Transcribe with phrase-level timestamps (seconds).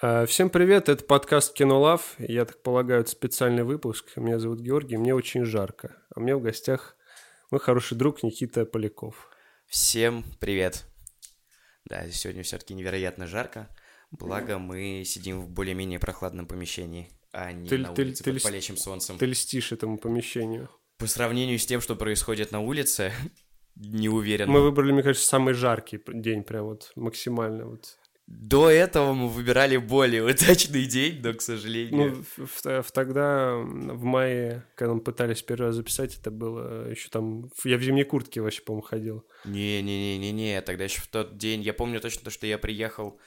[0.00, 2.14] А, всем привет, это подкаст Кинолав.
[2.18, 4.16] Я так полагаю, это специальный выпуск.
[4.16, 5.96] Меня зовут Георгий, мне очень жарко.
[6.14, 6.96] А меня в гостях
[7.50, 9.28] мой хороший друг Никита Поляков.
[9.66, 10.84] Всем привет.
[11.84, 13.68] Да, сегодня все-таки невероятно жарко.
[14.10, 18.36] Благо, мы сидим в более-менее прохладном помещении, а не Ты- на ты- улице ты под
[18.40, 19.18] льст- палящим солнцем.
[19.18, 20.70] Ты льстишь этому помещению.
[20.98, 23.12] По сравнению с тем, что происходит на улице,
[23.74, 24.48] не уверен.
[24.50, 27.66] Мы выбрали, мне кажется, самый жаркий день, прям вот максимально.
[27.66, 27.98] Вот.
[28.26, 32.24] До этого мы выбирали более удачный день, но, к сожалению...
[32.38, 37.10] Ну, в, в- тогда, в мае, когда мы пытались первый раз записать, это было еще
[37.10, 37.50] там...
[37.64, 39.24] Я в зимней куртке вообще, по-моему, ходил.
[39.44, 41.60] Не-не-не-не-не, тогда еще в тот день...
[41.62, 43.18] Я помню точно то, что я приехал...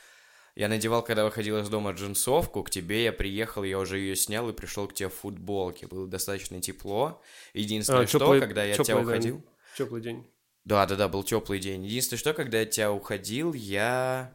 [0.56, 4.50] Я надевал, когда выходил из дома джинсовку, к тебе я приехал, я уже ее снял
[4.50, 5.86] и пришел к тебе в футболке.
[5.86, 7.22] Было достаточно тепло.
[7.54, 9.32] Единственное, А, что, тёплый- когда я от тёплый тебя день.
[9.34, 9.46] уходил...
[9.78, 10.28] Теплый день.
[10.66, 11.86] Да, да, да, был теплый день.
[11.86, 14.34] Единственное, что когда я тебя уходил, я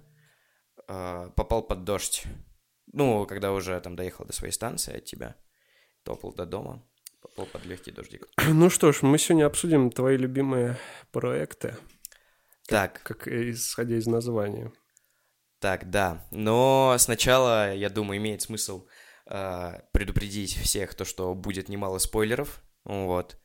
[0.88, 2.24] э, попал под дождь.
[2.92, 5.36] Ну, когда уже там доехал до своей станции от тебя,
[6.05, 6.83] топал до дома,
[7.20, 8.28] попал под легкий дождик.
[8.48, 10.77] Ну что ж, мы сегодня обсудим твои любимые
[11.10, 11.77] проекты,
[12.69, 14.72] Так, как э, исходя из названия.
[15.60, 16.27] так, да.
[16.30, 18.86] Но сначала, я думаю, имеет смысл
[19.27, 22.62] э, предупредить всех то, что будет немало спойлеров.
[22.84, 23.38] Вот.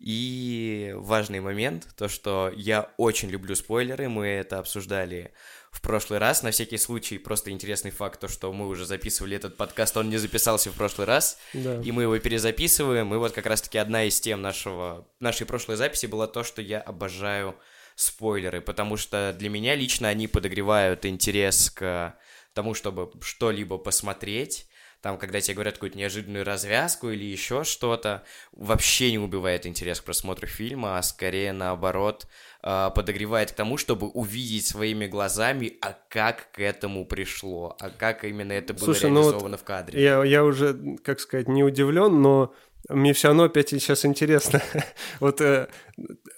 [0.00, 5.32] И важный момент, то, что я очень люблю спойлеры, мы это обсуждали
[5.72, 6.42] в прошлый раз.
[6.42, 10.18] На всякий случай, просто интересный факт, то, что мы уже записывали этот подкаст, он не
[10.18, 11.80] записался в прошлый раз, Да.
[11.80, 13.12] и мы его перезаписываем.
[13.12, 16.78] И вот как раз-таки одна из тем нашего, нашей прошлой записи была то, что я
[16.80, 17.56] обожаю
[17.96, 22.14] спойлеры, потому что для меня лично они подогревают интерес к
[22.54, 24.66] тому, чтобы что-либо посмотреть.
[25.02, 28.22] Там, когда тебе говорят какую-то неожиданную развязку или еще что-то,
[28.52, 32.28] вообще не убивает интерес к просмотру фильма, а скорее наоборот
[32.62, 38.22] э, подогревает к тому, чтобы увидеть своими глазами, а как к этому пришло, а как
[38.22, 40.00] именно это было Слушай, ну вот реализовано в кадре.
[40.00, 42.54] Я, я уже, как сказать, не удивлен, но
[42.88, 44.62] мне все равно опять сейчас интересно.
[45.18, 45.66] вот э,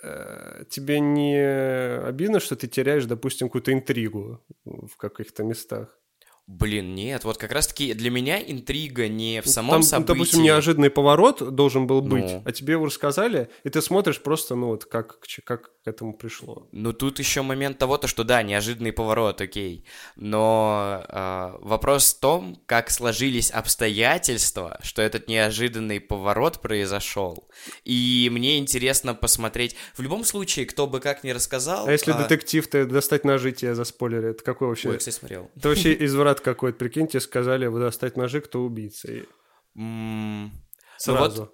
[0.03, 1.39] э, тебе не
[2.03, 5.99] обидно, что ты теряешь, допустим, какую-то интригу в каких-то местах?
[6.47, 10.13] Блин, нет, вот как раз-таки для меня интрига не в самом Там, событии.
[10.13, 12.43] допустим, неожиданный поворот должен был быть, Ну.
[12.45, 16.67] а тебе его рассказали, и ты смотришь просто, ну вот, как, как к этому пришло.
[16.73, 19.85] Ну, тут еще момент того, то, что да, неожиданный поворот, окей.
[20.17, 27.49] Но э, вопрос в том, как сложились обстоятельства, что этот неожиданный поворот произошел.
[27.85, 29.77] И мне интересно посмотреть.
[29.95, 31.87] В любом случае, кто бы как ни рассказал.
[31.87, 34.89] А если а, детектив, ты достать ножи тебе заспойлерит, это какой вообще?
[34.89, 35.51] Ой, я, кстати, смотрел.
[35.57, 39.11] Это вообще изврат какой-то, прикинь, тебе сказали, вы достать ножи, кто убийца.
[39.13, 39.25] И
[39.77, 40.53] М, ну
[40.99, 41.53] сразу.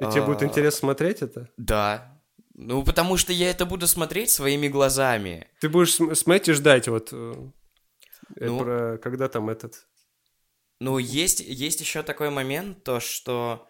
[0.00, 1.48] И тебе будет а, интересно смотреть это?
[1.56, 2.20] Да.
[2.54, 5.48] Ну, потому что я это буду смотреть своими глазами.
[5.60, 7.34] Ты будешь см- смотреть и ждать, вот, э,
[8.36, 8.58] э, Ну.
[8.58, 9.86] про, когда там этот...
[10.80, 13.68] Ну, есть, есть еще такой момент, то что...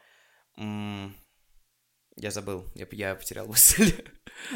[0.56, 1.14] м,
[2.16, 3.92] я забыл, я, я потерял мысль.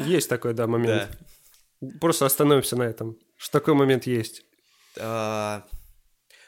[0.04, 1.18] Есть такой, да, момент.
[2.00, 3.18] Просто остановимся на этом.
[3.36, 4.44] Что такой момент есть.
[4.98, 5.64] А,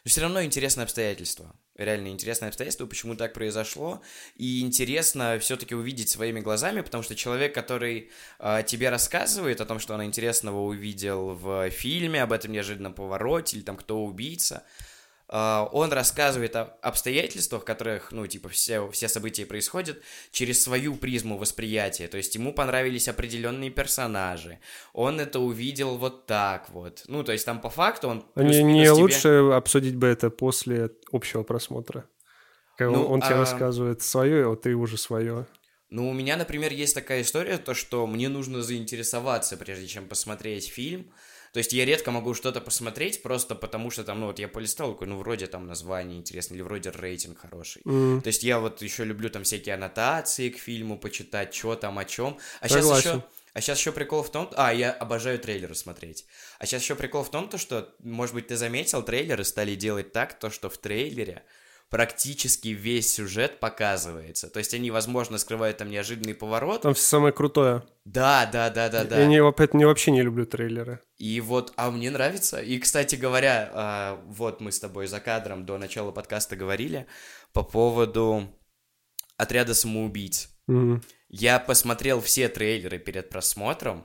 [0.04, 1.54] Но все равно интересное обстоятельство.
[1.76, 4.00] Реально интересное обстоятельство, почему так произошло.
[4.36, 9.80] И интересно все-таки увидеть своими глазами, потому что человек, который а, тебе рассказывает о том,
[9.80, 14.64] что он интересного увидел в фильме, об этом неожиданном повороте, или там кто убийца,
[15.28, 21.38] он рассказывает о обстоятельствах, в которых, ну, типа, все, все события происходят через свою призму
[21.38, 22.08] восприятия.
[22.08, 24.58] То есть ему понравились определенные персонажи.
[24.92, 27.04] Он это увидел вот так вот.
[27.08, 28.26] Ну, то есть там по факту он...
[28.34, 32.08] А не, не тебе- лучше обсудить бы это после общего просмотра?
[32.76, 35.46] Когда Ну, он тебе а- рассказывает свое, а ты уже свое.
[35.90, 40.68] Ну, у меня, например, есть такая история, то, что мне нужно заинтересоваться, прежде чем посмотреть
[40.68, 41.12] фильм.
[41.54, 44.92] То есть я редко могу что-то посмотреть, просто потому что там, ну, вот я полистал,
[44.92, 47.80] такой, ну, вроде там название интересно, или вроде рейтинг хороший.
[47.86, 52.00] М, То есть я вот еще люблю там всякие аннотации к фильму почитать, что там,
[52.00, 52.38] о чем.
[52.60, 53.22] А сейчас еще...
[53.52, 54.50] А сейчас еще прикол в том...
[54.56, 56.26] А, я обожаю трейлеры смотреть.
[56.58, 60.10] А сейчас еще прикол в том, то, что, может быть, ты заметил, трейлеры стали делать
[60.10, 61.44] так, то, что в трейлере
[61.94, 64.50] практически весь сюжет показывается.
[64.50, 66.82] То есть они, возможно, скрывают там неожиданный поворот.
[66.82, 67.84] Там всё самое крутое.
[68.04, 69.20] Да, да, да, да, да.
[69.20, 70.98] Я не, опять, не, вообще не люблю трейлеры.
[71.18, 72.60] И вот, а мне нравится.
[72.60, 77.06] И, кстати говоря, а, вот мы с тобой за кадром до начала подкаста говорили
[77.52, 78.48] по поводу
[79.36, 80.48] отряда самоубийц.
[80.66, 81.00] Мгм.
[81.28, 84.04] Я посмотрел все трейлеры перед просмотром,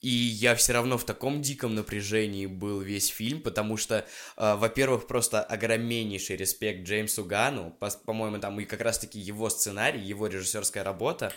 [0.00, 4.06] и я все равно в таком диком напряжении был весь фильм, потому что,
[4.36, 10.00] э, во-первых, просто огромнейший респект Джеймсу Гану, по- по-моему, там и как раз-таки его сценарий,
[10.00, 11.32] его режиссерская работа,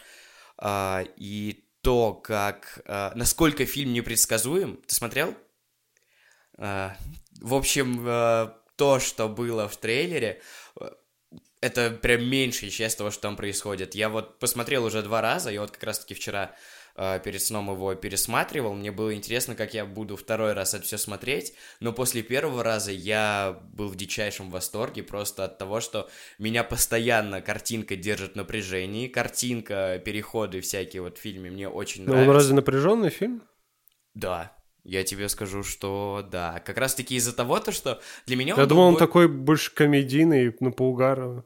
[0.58, 4.82] а, и то, как, а, насколько фильм непредсказуем.
[4.86, 5.36] Ты смотрел?
[6.58, 6.98] А,
[7.40, 10.42] в общем, э, то, что было в трейлере,
[10.80, 10.90] э,
[11.62, 13.96] это прям меньшая часть того, что там происходит.
[13.96, 16.56] Я вот посмотрел уже два раза, я вот как раз-таки вчера э,
[17.24, 18.74] перед сном его пересматривал.
[18.74, 21.54] Мне было интересно, как я буду второй раз это все смотреть.
[21.80, 26.10] Но после первого раза я был в дичайшем восторге просто от того, что
[26.40, 29.08] меня постоянно картинка держит в напряжении.
[29.08, 32.30] Картинка, переходы всякие вот в фильме мне очень Ну, нравятся.
[32.30, 33.44] он разве напряженный фильм?
[34.14, 34.52] Да,
[34.84, 36.60] я тебе скажу, что да.
[36.66, 40.56] Как раз-таки из-за того, то, что для меня Я думал, был он такой больше комедийный,
[40.60, 41.46] ну, по угару.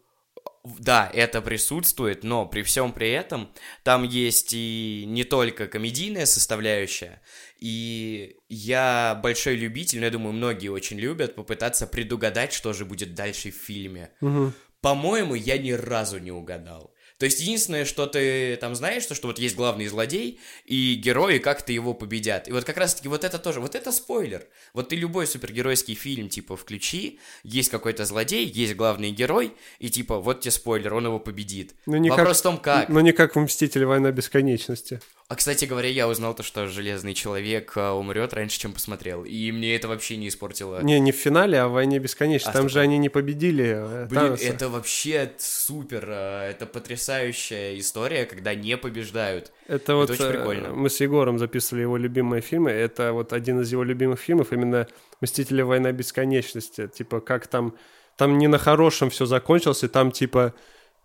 [0.63, 3.51] Да, это присутствует, но при всем при этом
[3.83, 7.21] там есть и не только комедийная составляющая,
[7.59, 13.13] и я большой любитель, но я думаю, многие очень любят попытаться предугадать, что же будет
[13.13, 14.11] дальше в фильме.
[14.21, 14.53] Мгм.
[14.79, 16.92] По-моему, я ни разу не угадал.
[17.23, 21.37] То есть единственное, что ты там знаешь, то, что вот есть главный злодей и герои,
[21.37, 22.49] как-то его победят.
[22.49, 24.45] И вот как раз-таки вот это тоже, вот это спойлер.
[24.73, 30.19] Вот ты любой супергеройский фильм, типа, включи, есть какой-то злодей, есть главный герой, и типа,
[30.19, 31.75] вот тебе спойлер, он его победит.
[31.85, 32.89] Ну, не Вопрос как- в том, как.
[32.89, 33.85] Ну, не как в «Мстители.
[33.85, 34.99] Война бесконечности».
[35.29, 39.23] А, кстати говоря, я узнал то, что Железный Человек а, умрет раньше, чем посмотрел.
[39.23, 40.81] И мне это вообще не испортило.
[40.83, 42.49] Не, не в финале, а в «Войне бесконечности».
[42.49, 42.73] А, Там стоп.
[42.73, 44.43] же они не победили э, Блин, Таноса.
[44.43, 46.65] это вообще супер, а, это
[47.13, 49.51] потрясающая история, когда не побеждают.
[49.67, 50.69] Это вот очень э, прикольно.
[50.73, 52.71] мы с Егором записывали его любимые фильмы.
[52.71, 54.87] Это вот один из его любимых фильмов, именно
[55.21, 55.61] «Мстители.
[55.61, 56.87] Война бесконечности».
[56.87, 57.75] Типа, как там...
[58.17, 60.53] Там не на хорошем все закончилось, и там типа...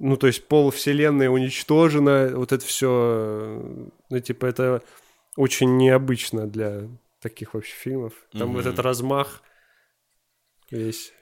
[0.00, 3.62] Ну, то есть пол вселенной уничтожена, вот это все...
[4.10, 4.82] Ну, типа, это
[5.36, 6.82] очень необычно для
[7.20, 8.12] таких вообще фильмов.
[8.32, 8.68] Там вот Мгм.
[8.68, 9.42] этот размах
[10.70, 11.12] весь.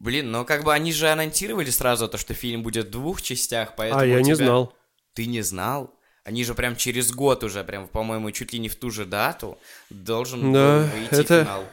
[0.00, 3.74] Блин, но как бы они же анонсировали сразу то, что фильм будет в двух частях,
[3.76, 4.74] поэтому а, я у не тебя- знал.
[5.12, 5.94] Ты не знал?
[6.24, 9.58] Они же прям через год уже, прям, по-моему, чуть ли не в ту же дату
[9.90, 11.64] должен Да, был выйти это- финал.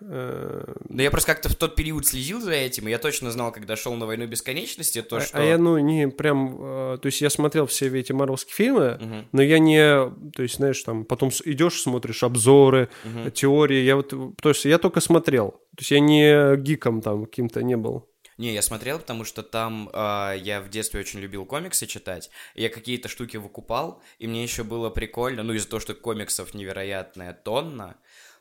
[0.00, 3.52] Э, Да я просто как-то в тот период следил за этим, и я точно знал,
[3.52, 5.38] когда шел на войну бесконечности, то а, что.
[5.38, 6.56] а я, ну, не прям...
[6.60, 10.56] э, то есть я смотрел все эти марвелские фильмы, Мгм, Но я не, то есть,
[10.56, 13.30] знаешь, там, потом идешь, смотришь обзоры, мгм.
[13.32, 17.62] теории, я вот, то есть я только смотрел, то есть я не гиком там каким-то
[17.62, 18.08] не был.
[18.38, 22.30] Не, я смотрел, потому что там а, я в детстве очень любил комиксы читать.
[22.54, 27.32] Я какие-то штуки выкупал, и мне еще было прикольно, ну, из-за того, что комиксов невероятная
[27.32, 27.96] тонна,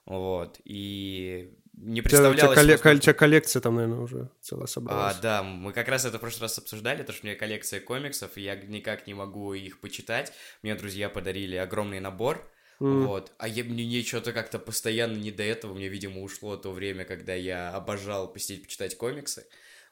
[0.08, 2.58] вот, и не тебя, у тебя представлялось...
[2.58, 5.18] колле- возможно- у тебя коллекция там, наверное, уже целая А, собралась.
[5.18, 8.36] да, мы как раз это в прошлый раз обсуждали, то, что у меня коллекция комиксов,
[8.38, 10.34] и я никак не могу их почитать.
[10.64, 12.50] Мне друзья подарили огромный набор,
[12.80, 13.06] М.
[13.06, 13.32] вот.
[13.38, 17.06] А я, мне, мне что-то как-то постоянно не до этого, мне, видимо, ушло то время,
[17.06, 19.46] когда я обожал посидеть, почитать комиксы,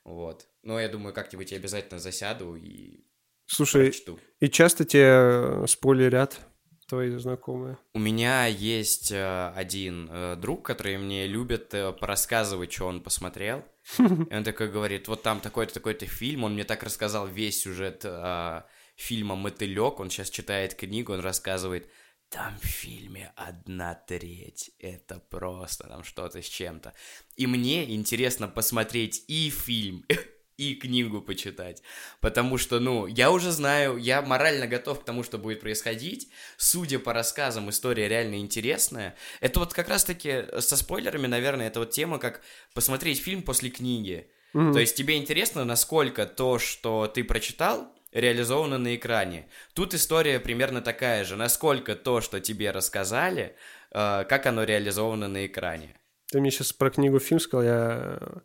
[0.04, 0.48] вот.
[0.64, 3.04] Но я думаю, как-нибудь я обязательно засяду и
[3.48, 4.20] Слушай, прочту.
[4.40, 6.40] и часто тебе спойлерят
[6.88, 7.78] твои знакомые?
[7.94, 13.64] У меня есть э, один э, друг, который мне любит э, порассказывать, что он посмотрел.
[13.98, 18.02] И он такой говорит, вот там такой-то, такой-то фильм, он мне так рассказал весь сюжет
[18.04, 18.62] э,
[18.96, 21.90] фильма «Мотылек», он сейчас читает книгу, он рассказывает,
[22.30, 26.94] там в фильме одна треть, это просто там что-то с чем-то.
[27.36, 30.06] И мне интересно посмотреть и фильм,
[30.58, 31.82] и книгу почитать.
[32.22, 36.30] Потому что, ну, я уже знаю, я морально готов к тому, что будет происходить.
[36.58, 39.16] Судя по рассказам, история реально интересная.
[39.42, 42.42] Это вот как раз-таки со спойлерами, наверное, это вот тема, как
[42.74, 44.30] посмотреть фильм после книги.
[44.54, 44.74] Мгм.
[44.74, 49.48] То есть тебе интересно, насколько то, что ты прочитал, реализовано на экране.
[49.74, 51.36] Тут история примерно такая же.
[51.36, 53.56] Насколько то, что тебе рассказали,
[53.92, 55.98] э, как оно реализовано на экране.
[56.32, 58.40] Ты мне сейчас про книгу фильм сказал, я э,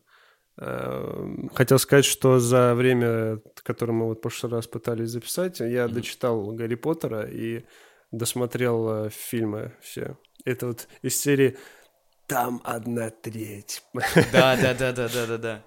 [0.56, 5.94] хотел сказать, что за время, которое мы вот в прошлый раз пытались записать, я Мгм.
[5.94, 7.64] дочитал Гарри Поттера и
[8.10, 10.16] досмотрел э, фильмы все.
[10.44, 11.56] Это вот из серии
[12.26, 13.82] «Там одна треть».
[14.32, 15.62] Да, да, да, да, да, да, да.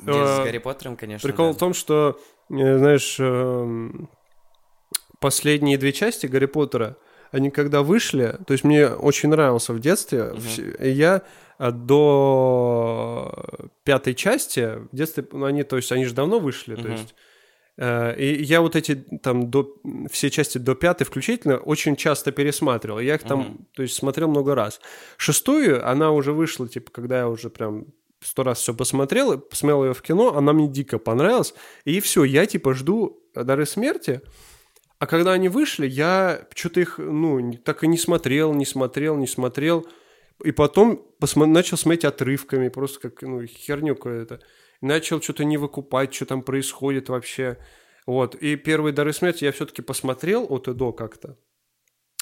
[0.00, 1.26] Не, С Э, Гарри Поттером, конечно.
[1.28, 1.52] Прикол да.
[1.54, 4.08] в том, что, э, знаешь, эм,
[5.20, 6.96] последние две части Гарри Поттера,
[7.32, 11.22] они когда вышли, то есть мне очень нравился в детстве, вс- и я
[11.58, 13.44] до
[13.84, 16.92] пятой части, в детстве, ну, они, то есть они же давно вышли, то Мгм.
[16.92, 17.14] есть
[17.76, 19.74] э, и я вот эти там до
[20.10, 22.98] все части до пятой включительно очень часто пересматривал.
[23.00, 23.66] Я их там, Мгм.
[23.74, 24.80] то есть смотрел много раз.
[25.16, 27.86] Шестую она уже вышла, типа, когда я уже прям
[28.20, 31.54] сто раз все посмотрел, посмотрел ее в кино, она мне дико понравилась.
[31.84, 34.22] И все, я типа жду «Дары смерти»,
[34.98, 39.28] а когда они вышли, я что-то их, ну, так и не смотрел, не смотрел, не
[39.28, 39.86] смотрел.
[40.44, 44.40] И потом посмо- начал смотреть отрывками, просто как, ну, херню какую-то.
[44.80, 47.58] Начал что-то не выкупать, что там происходит вообще.
[48.06, 48.34] Вот.
[48.36, 51.36] И первые «Дары смерти» я все-таки посмотрел от и до как-то.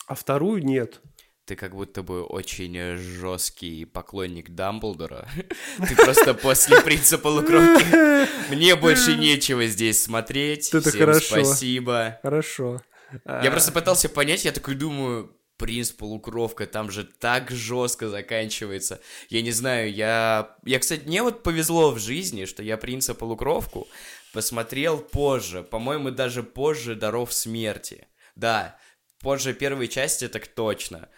[0.07, 1.01] А вторую нет.
[1.45, 5.29] ты как будто бы очень жесткий поклонник Дамблдора.
[5.89, 7.85] Ты просто после принца полукровки.
[8.53, 10.75] Мне больше нечего здесь смотреть.
[10.75, 11.45] Это Всем хорошо.
[11.45, 12.19] спасибо.
[12.23, 12.83] Хорошо.
[13.25, 19.01] Я просто пытался понять, я такой думаю, принц полукровка, там же так жестко заканчивается.
[19.29, 20.57] Я не знаю, я...
[20.65, 23.89] Я, кстати, мне вот повезло в жизни, что я принца полукровку
[24.33, 25.63] посмотрел позже.
[25.63, 28.07] По-моему, даже позже Даров смерти.
[28.35, 28.79] Да,
[29.21, 31.09] позже первой части так точно.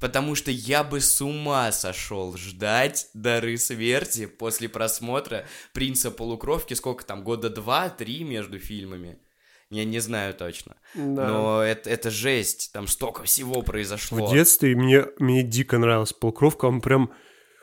[0.00, 7.04] Потому что я бы с ума сошел ждать Дары Смерти после просмотра Принца Полукровки, сколько
[7.04, 9.18] там, года два-три между фильмами.
[9.70, 10.76] Я не знаю точно.
[10.94, 11.28] Да.
[11.28, 14.26] Но это, это жесть, там столько всего произошло.
[14.26, 17.12] В детстве мне, мне дико нравилась полукровка, он прям,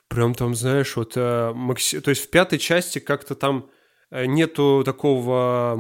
[0.08, 2.02] прям там, знаешь, вот, э, макси...
[2.02, 3.70] то есть в пятой части как-то там
[4.10, 5.80] э, нету такого,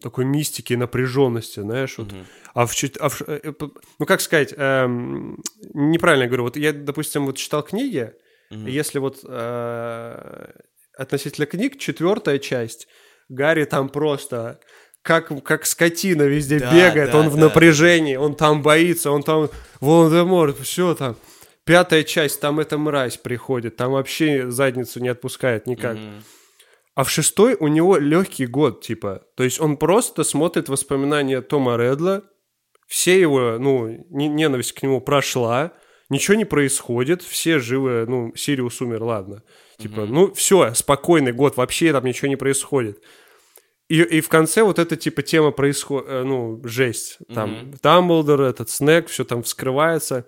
[0.00, 2.12] такой мистики, напряженности, знаешь, вот.
[2.12, 2.26] Мгм.
[2.54, 3.52] А в, а в э,
[3.98, 5.42] ну как сказать, эм,
[5.74, 8.12] неправильно я говорю, вот я, допустим, вот читал книги,
[8.50, 8.66] Мгм.
[8.66, 10.52] если вот э,
[10.96, 12.88] относительно книг, четвертая часть,
[13.28, 14.60] Гарри там просто
[15.04, 17.42] как, как скотина везде Да, бегает, да, он в да.
[17.42, 21.16] напряжении, он там боится, он там Волан-де-Морт, все там.
[21.64, 25.98] Пятая часть, там эта мразь приходит, там вообще задницу не отпускает никак.
[26.94, 29.22] А в шестой у него легкий год, типа.
[29.36, 32.22] То есть он просто смотрит воспоминания Тома Редла,
[32.86, 35.72] все его, ну, не- ненависть к нему прошла,
[36.08, 39.42] ничего не происходит, все живы, ну, Сириус умер, ладно.
[39.78, 43.02] Типа, ну, все, спокойный год, вообще там ничего не происходит.
[43.88, 47.18] И, и в конце вот эта, типа, тема происходит, ну, жесть.
[47.32, 47.74] Там Мгм.
[47.82, 50.26] Дамблдор, этот Снег, все там вскрывается.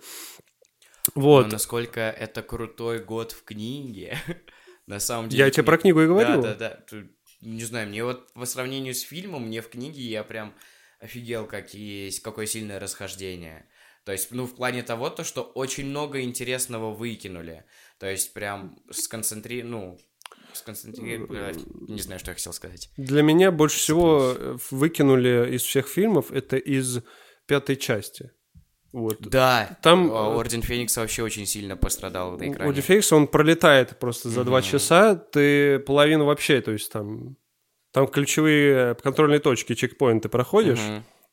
[1.15, 1.45] Вот.
[1.45, 4.17] Но насколько это крутой год в книге.
[4.85, 5.43] На самом деле.
[5.43, 6.41] Я тебе про книгу и говорю.
[6.41, 6.97] Да, да, да.
[7.41, 10.55] Не знаю, мне вот по сравнению с фильмом, мне в книге я прям
[10.99, 13.67] офигел, как есть, какое сильное расхождение.
[14.05, 17.65] То есть, ну, в плане того, то, что очень много интересного выкинули.
[17.99, 19.63] То есть, прям сконцентри...
[19.63, 19.99] Ну,
[20.57, 21.59] сконцентрировать...
[21.87, 22.89] Не знаю, что я хотел сказать.
[22.97, 24.35] Для меня больше всего
[24.71, 26.99] выкинули из всех фильмов это из
[27.45, 28.31] пятой части.
[28.93, 29.17] Вот.
[29.19, 32.69] Да, Там, а, э, Орден Феникса вообще очень сильно пострадал на экране.
[32.69, 37.35] У Дефекса он пролетает просто за два часа, ты половину вообще, то есть там,
[37.91, 40.79] там ключевые контрольные точки, чекпоинты проходишь,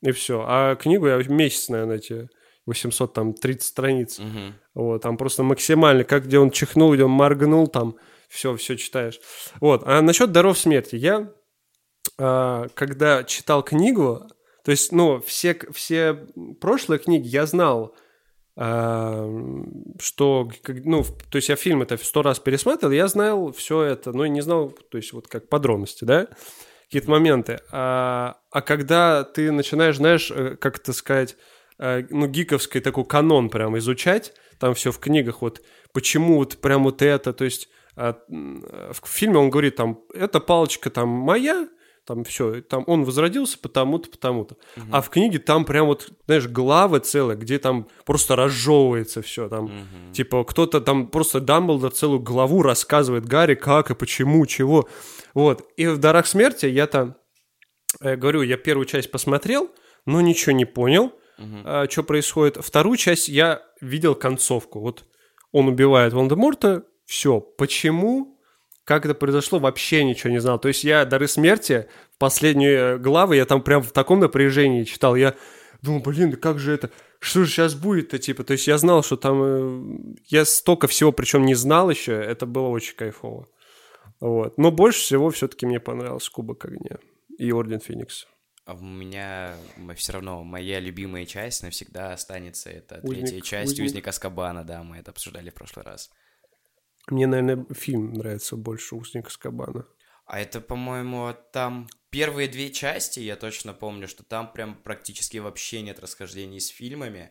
[0.02, 0.44] и все.
[0.46, 2.28] А книгу я месяц, наверное, эти
[2.66, 4.18] 830 страниц.
[4.18, 4.54] мгм.
[4.74, 7.96] Вот, там просто максимально, как где он чихнул, где он моргнул, там
[8.28, 9.20] все, все читаешь.
[9.60, 10.96] Вот, а насчет даров смерти.
[10.96, 11.32] Я,
[12.18, 14.28] а, когда читал книгу,
[14.64, 16.14] то есть, ну, все, все
[16.60, 17.94] прошлые книги я знал,
[18.56, 19.28] а,
[20.00, 24.26] что, ну, то есть я фильм это сто раз пересматривал, я знал все это, но
[24.26, 26.28] не знал, то есть вот как подробности, да,
[26.84, 27.60] какие-то моменты.
[27.72, 31.36] А, а когда ты начинаешь, знаешь, э, как это сказать,
[31.78, 35.60] э, ну, гиковский такой канон прям изучать, там все в книгах, вот
[35.92, 41.08] почему вот прям вот это, то есть в фильме он говорит там, эта палочка там
[41.08, 41.68] моя,
[42.06, 44.56] там все, там он возродился потому-то, потому-то.
[44.90, 49.64] А в книге там прям вот, знаешь, главы целые, где там просто разжевывается все, там,
[49.64, 50.12] Мгм.
[50.12, 54.88] типа кто-то там просто Дамблдор целую главу рассказывает Гарри, как и почему, чего.
[55.32, 55.62] Вот.
[55.76, 57.16] И в «Дарах смерти» я там,
[58.00, 59.70] э, говорю, я первую часть посмотрел,
[60.04, 61.88] но ничего не понял, Мгм.
[61.90, 62.58] что происходит.
[62.62, 64.80] Вторую часть я видел концовку.
[64.80, 65.04] Вот
[65.52, 67.40] он убивает Волан-де-Морта, все.
[67.40, 68.40] Почему?
[68.84, 70.58] Как это произошло, вообще ничего не знал.
[70.58, 75.16] То есть я «Дары смерти», в последние главы, я там прям в таком напряжении читал.
[75.16, 75.34] Я
[75.82, 78.44] думал, блин, как же это, что же сейчас будет-то, типа.
[78.44, 79.42] То есть я знал, что там...
[79.42, 83.46] э, Я столько всего, причем не знал еще, это было очень кайфово.
[84.20, 84.58] Вот.
[84.58, 86.98] Но больше всего все-таки мне понравился Кубок Огня
[87.38, 88.26] и Орден Феникса.
[88.66, 89.54] А у меня
[89.96, 92.70] все равно моя любимая часть навсегда останется.
[92.70, 93.86] Это Узник- третья часть узник.
[93.86, 96.10] Узника Аскабана, да, мы это обсуждали в прошлый раз.
[97.08, 99.86] Мне, наверное, фильм нравится больше «Узник Скабана».
[100.26, 105.82] А это, по-моему, там первые две части, я точно помню, что там прям практически вообще
[105.82, 107.30] нет расхождений с фильмами.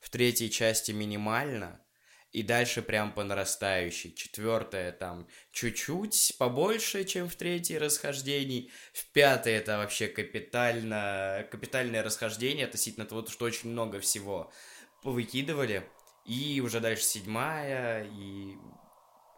[0.00, 1.84] В третьей части минимально.
[2.32, 4.14] И дальше прям по нарастающей.
[4.14, 8.70] Четвертая там чуть-чуть побольше, чем в третьей расхождений.
[8.94, 14.50] В пятой это вообще капитально, капитальное расхождение относительно того, что очень много всего
[15.02, 15.86] повыкидывали.
[16.24, 18.56] И уже дальше седьмая и...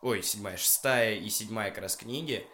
[0.03, 2.45] Ой, седьмая, шестая и седьмая как раз книги.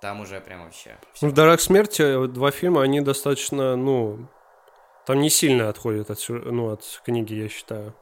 [0.00, 0.96] Там уже прям вообще...
[1.20, 4.28] в «Дарах смерти» два фильма, они достаточно, ну,
[5.06, 7.94] там не сильно отходят от, ну, от книги, я считаю.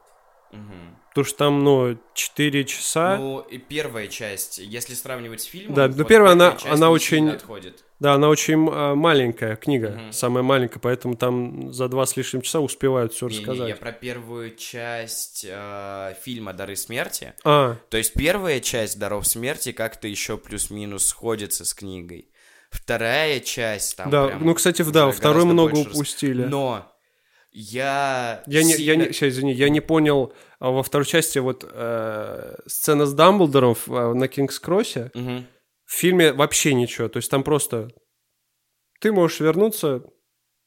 [0.51, 0.97] Мгм.
[1.09, 3.17] Потому что там, ну, 4 часа.
[3.17, 5.73] Ну, и первая часть, если сравнивать с фильмом...
[5.75, 7.83] Да, ну, вот первая, она- она очень- отходит.
[7.99, 10.11] Да, она очень а, маленькая книга, Мгм.
[10.11, 13.69] самая маленькая, поэтому там за два с лишним часа успевают все рассказать.
[13.69, 17.33] я про первую часть э, фильма «Дары смерти».
[17.43, 22.29] А, То есть первая часть «Даров смерти» как-то еще плюс-минус сходится с книгой.
[22.69, 26.43] Вторая часть там да, прям ну, кстати, да, второй много больше рас- упустили.
[26.43, 26.91] Но
[27.51, 28.43] я...
[28.45, 32.55] Я не, я не, сейчас, извини, я не понял а во второй части вот э,
[32.65, 35.11] сцена с Дамблдором в- на Кингс-Кроссе.
[35.13, 35.47] Мгм.
[35.87, 37.89] В фильме вообще ничего, то есть там просто
[38.99, 40.03] ты можешь вернуться,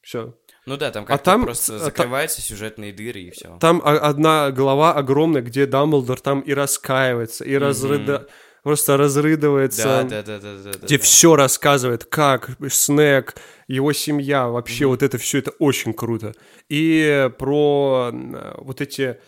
[0.02, 0.34] все.
[0.66, 3.58] Ну да, там как-то там- просто а закрываются сюжетные дыры и все.
[3.60, 8.28] Там одна глава огромная, где Дамблдор там и раскаивается, и разрыда...
[8.62, 10.06] просто разрыдывается.
[10.08, 10.86] Да, да, да, да, да.
[10.86, 11.04] где да.
[11.04, 13.34] все рассказывает, как Снег,
[13.68, 16.34] его семья, вообще вот это все, это очень круто.
[16.68, 18.10] И про
[18.58, 19.18] вот эти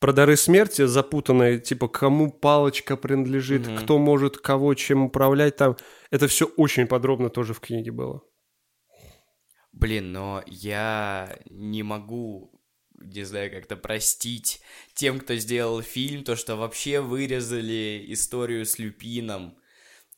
[0.00, 3.76] про дары смерти запутанные, типа, кому палочка принадлежит, Мгм.
[3.78, 5.76] кто может кого чем управлять там.
[6.10, 8.22] Это все очень подробно тоже в книге было.
[9.72, 12.50] Блин, но я не могу,
[12.94, 14.60] не знаю, как-то простить
[14.94, 19.56] тем, кто сделал фильм, то, что вообще вырезали историю с Люпином.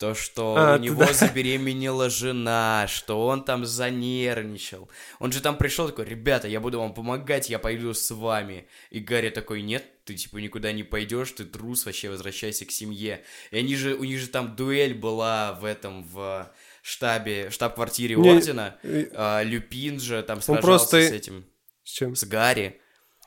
[0.02, 1.12] То, что А, у него да.
[1.12, 4.90] забеременела жена, что он там занервничал.
[5.20, 8.66] Он же там пришел такой, ребята, я буду вам помогать, я пойду с вами.
[8.90, 13.22] И Гарри такой, нет, ты типа никуда не пойдешь, ты трус, вообще возвращайся к семье.
[13.52, 16.50] И они же, у них же там дуэль была в этом, в
[16.82, 18.74] штабе, штаб-квартире Не, Ордена.
[19.14, 21.44] А, Люпин же там сражался просто- с этим,
[21.84, 22.16] С чем?
[22.16, 22.80] с Гарри.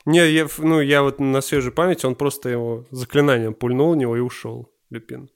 [0.04, 4.14] Не, я, ну, я вот на свежей памяти, он просто его заклинанием пульнул в него
[4.14, 5.30] и ушел, Люпин.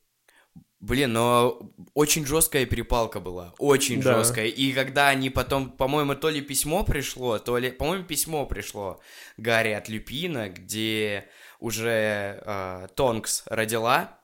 [0.81, 4.19] Блин, но очень жесткая перепалка была, очень Да.
[4.19, 4.47] жесткая.
[4.47, 8.99] И когда они потом, по-моему, то ли письмо пришло, то ли, по-моему, письмо пришло
[9.37, 11.27] Гарри от Люпина, где
[11.59, 14.19] уже э, Тонкс родила,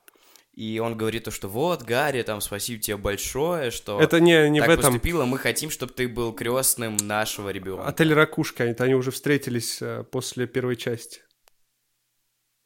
[0.55, 4.59] и он говорит то, что вот, Гарри, там, спасибо тебе большое, что Это не, не
[4.59, 4.85] так в этом.
[4.85, 7.85] поступило, мы хотим, чтобы ты был крестным нашего ребенка.
[7.85, 11.21] Отель Ракушка, это они уже встретились э, после первой части.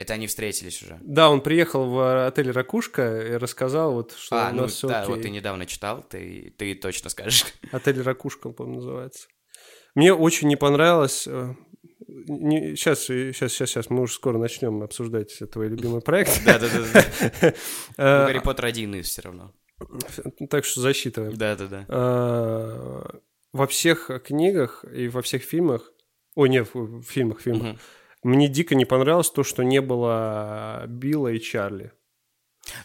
[0.02, 0.98] Это они встретились уже.
[1.02, 4.88] Да, он приехал в отель Ракушка и рассказал, вот, что а, у ну нас все
[4.88, 5.14] да, окей.
[5.14, 7.46] вот ты недавно читал, ты, ты точно скажешь.
[7.72, 9.28] Отель Ракушка, по-моему, называется.
[9.94, 11.28] Мне очень не понравилось...
[11.28, 11.54] э,
[12.08, 16.42] не- сейчас, сейчас, сейчас, сейчас, мы уже скоро начнем обсуждать твой любимый проект.
[16.46, 17.04] Да-да-да.
[17.98, 19.54] Э, Гарри Поттер один из все равно.
[20.50, 21.36] Так что засчитываем.
[21.36, 21.86] Да-да-да.
[21.88, 23.20] Э,
[23.54, 25.92] Во всех книгах и во всех фильмах...
[26.34, 27.78] Ой, нет, в в фильмах, в фильмах.
[28.24, 31.92] Мне дико не понравилось то, что не было Билла и Чарли.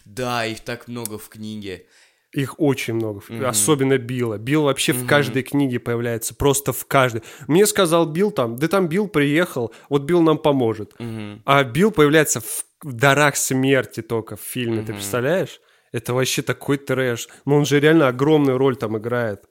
[0.05, 1.85] Да, их так много в книге.
[2.33, 3.45] Их очень много, Мгм.
[3.45, 4.37] особенно Билла.
[4.37, 5.07] Билл вообще в Мгм.
[5.07, 7.21] каждой книге появляется, просто в каждой.
[7.47, 10.93] Мне сказал Билл там, да там Билл приехал, вот Билл нам поможет.
[10.99, 11.41] Мгм.
[11.45, 14.93] А Билл появляется в, в «Дарах смерти» только в фильме, ты Мгм.
[14.95, 15.61] представляешь?
[15.93, 17.29] Это вообще такой трэш.
[17.45, 19.45] Ну он же реально огромную роль там играет.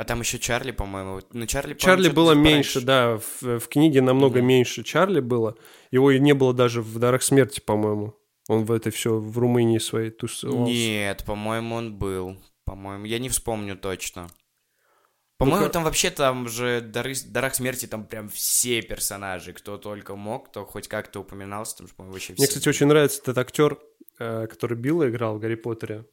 [0.00, 1.20] А там еще Чарли, по-моему.
[1.34, 2.50] Ну, Чарли, Чарли было пораньше.
[2.54, 4.46] меньше, да, в, в книге намного Мгм.
[4.48, 5.56] меньше Чарли было.
[5.90, 8.14] Его и не было даже в «Дарах смерти», по-моему.
[8.48, 10.72] Он в этой все в Румынии своей тусовался.
[10.72, 12.38] Нет, по-моему, он был.
[12.64, 14.28] По-моему, я не вспомню точно.
[15.36, 15.72] По-моему, Ну-ка.
[15.74, 20.64] там вообще там же дары, дарах смерти там прям все персонажи, кто только мог, кто
[20.64, 22.40] хоть как-то упоминался, там же, по-моему, вообще все.
[22.42, 23.78] Мне, кстати, очень нравится этот актер,
[24.18, 26.06] э, который Билла играл в Гарри Поттере.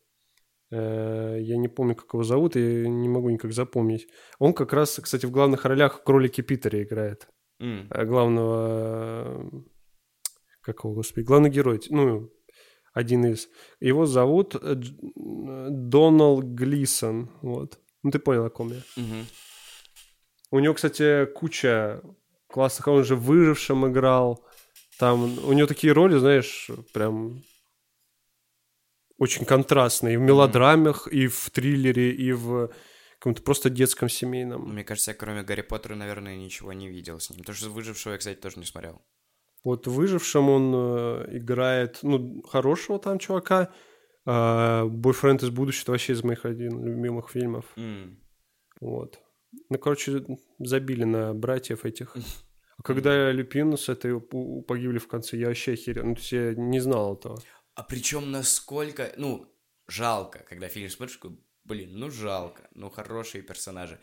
[0.72, 4.08] Э, Я не помню, как его зовут, и не могу никак запомнить.
[4.40, 7.28] Он как раз, кстати, в главных ролях в «Кролике Питере» играет.
[7.92, 9.42] Э, Главного...
[9.54, 9.60] э,
[10.62, 11.26] Какого, господи?
[11.26, 11.80] Главный герой.
[11.90, 12.30] Ну,
[12.94, 13.48] один из.
[13.80, 17.30] Его зовут Дж- Доналд Глисон.
[17.42, 17.80] Вот.
[18.04, 18.82] Ну, ты понял, о ком я.
[18.98, 19.26] мгм.
[20.52, 22.02] У него, кстати, куча
[22.48, 22.88] классных...
[22.88, 24.46] Он же в «Выжившем» играл.
[25.00, 27.44] Там у него такие роли, знаешь, прям
[29.18, 30.16] очень контрастные.
[30.16, 32.72] И в мелодрамах, и в триллере, и в
[33.20, 34.74] каком-то просто детском семейном.
[34.74, 37.40] Мне кажется, я кроме Гарри Поттера, наверное, ничего не видел с ним.
[37.40, 39.02] Потому что «Выжившего» я, кстати, тоже не смотрел.
[39.64, 43.74] Вот в «Выжившем» он э, играет, ну, хорошего там чувака.
[44.26, 47.66] А, «Бойфренд из будущего» вообще из моих один любимых фильмов.
[47.76, 48.20] М.
[48.80, 49.20] Вот.
[49.70, 50.24] Ну, короче,
[50.60, 52.16] забили на братьев этих.
[52.80, 56.06] А когда Люпин с этой у- погибли в конце, я вообще охерел.
[56.06, 57.42] Ну, то есть я не знал этого.
[57.78, 59.46] А причем насколько, ну,
[59.88, 64.00] жалко, когда фильм смотришь, такой, блин, ну жалко, ну хорошие персонажи.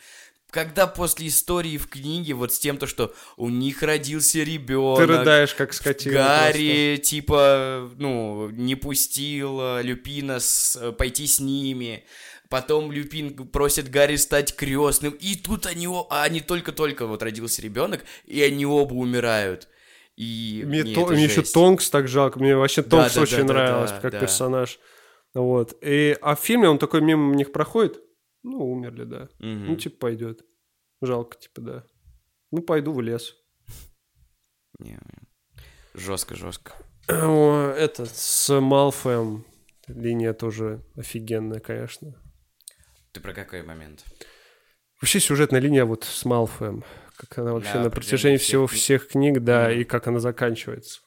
[0.51, 5.07] Когда после истории в книге вот с тем, то, что у них родился ребенок, Ты
[5.07, 6.15] рыдаешь, как скотина.
[6.15, 12.05] Гарри, типа, ну, не пустил э, Люпина с- э, пойти с ними.
[12.49, 15.15] Потом Люпин просит Гарри стать крестным.
[15.15, 19.67] И тут они, а они только-только вот родился ребенок, и они оба умирают.
[20.17, 21.43] И Мне, не, то- это мне еще.
[21.43, 22.39] Тонкс так жалко.
[22.39, 24.21] Мне вообще Да, Тонкс да, очень да, нравилось да, как да.
[24.21, 24.79] персонаж.
[25.35, 25.77] Вот.
[25.83, 28.01] И, а в фильме он такой мимо них проходит.
[28.45, 29.29] Ну, умерли, да.
[29.41, 29.67] Мгм.
[29.67, 30.43] Ну, типа, пойдет.
[31.03, 31.85] Жалко, типа, да.
[32.53, 33.35] Ну, пойду в лес.
[34.79, 35.01] Не,
[35.95, 36.73] Жестко, жестко.
[37.09, 39.45] О, Этот, с Малфоем
[39.87, 42.15] линия тоже офигенная, конечно.
[43.13, 44.05] Ты про какой момент?
[45.01, 46.85] Вообще сюжетная линия вот с Малфоем.
[47.17, 48.81] Как она вообще На протяжении всего книг.
[48.81, 49.81] всех книг, да, Мгм.
[49.81, 51.01] и как она заканчивается.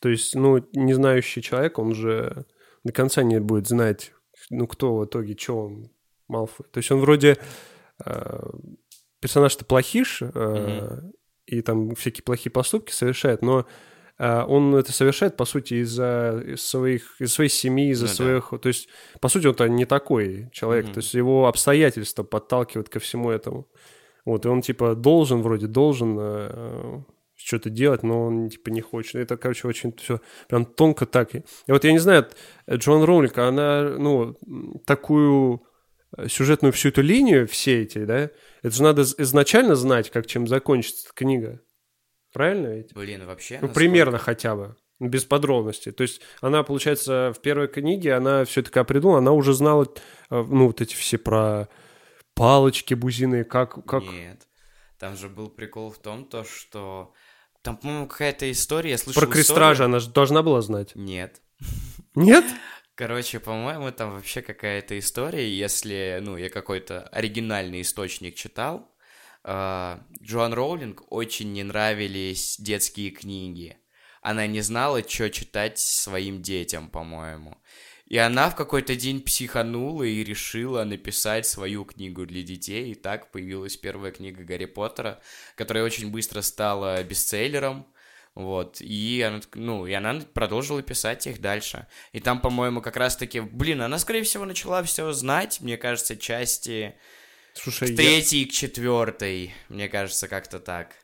[0.00, 2.44] То есть, ну, не знающий человек, он же
[2.84, 4.12] до конца не будет знать,
[4.50, 5.90] ну, кто в итоге, что он,
[6.28, 6.66] Малфой.
[6.72, 7.36] То есть он вроде
[8.04, 8.40] э,
[9.20, 10.98] персонаж-то плохиш, э,
[11.46, 13.66] и там всякие плохие поступки совершает, но
[14.18, 18.14] э, он это совершает, по сути, из-за из своих, из своей семьи, из-за Ну да.
[18.14, 18.52] своих...
[18.60, 18.88] То есть,
[19.20, 20.86] по сути, он-то не такой человек.
[20.86, 20.94] Мгм.
[20.94, 23.68] То есть его обстоятельства подталкивают ко всему этому.
[24.24, 27.02] Вот, и он, типа, должен, вроде должен э,
[27.34, 29.16] что-то делать, но он, типа, не хочет.
[29.16, 31.34] Это, короче, очень все прям тонко так.
[31.34, 32.28] И вот я не знаю,
[32.70, 34.36] Джон Роулинг, она, ну,
[34.86, 35.64] такую
[36.16, 38.30] э, сюжетную всю эту линию, все эти, да,
[38.62, 41.60] это же надо изначально знать, как чем закончится эта книга.
[42.32, 42.94] Правильно ведь?
[42.94, 43.54] Блин, вообще...
[43.56, 44.76] Ну, насколько- примерно хотя бы.
[45.00, 45.90] Без подробностей.
[45.90, 49.84] То есть она, получается, в первой книге, она все таки придумала, она уже знала,
[50.30, 51.68] э, ну, вот эти все про
[52.42, 53.84] палочки бузины, как...
[53.86, 54.02] как...
[54.02, 54.48] Нет.
[54.98, 57.14] Там же был прикол в том, то, что...
[57.62, 60.90] Там, по-моему, какая-то история, я слышал Про крестража историю- она же должна была знать.
[60.96, 61.40] Нет.
[62.16, 62.44] Нет?
[62.96, 68.92] Короче, по-моему, там вообще какая-то история, если, ну, я какой-то оригинальный источник читал,
[69.44, 73.78] а, Джоан Роулинг очень не нравились детские книги.
[74.20, 77.56] Она не знала, что читать своим детям, по-моему.
[78.12, 82.92] И она в какой-то день психанула и решила написать свою книгу для детей.
[82.92, 85.22] И так появилась первая книга Гарри Поттера,
[85.56, 87.86] которая очень быстро стала бестселлером.
[88.34, 91.86] Вот, и она, ну, и она продолжила писать их дальше.
[92.12, 96.94] И там, по-моему, как раз-таки, блин, она, скорее всего, начала все знать, мне кажется, части
[97.54, 100.96] Слушай, к я- третьей, к четвертой, мне кажется, как-то так.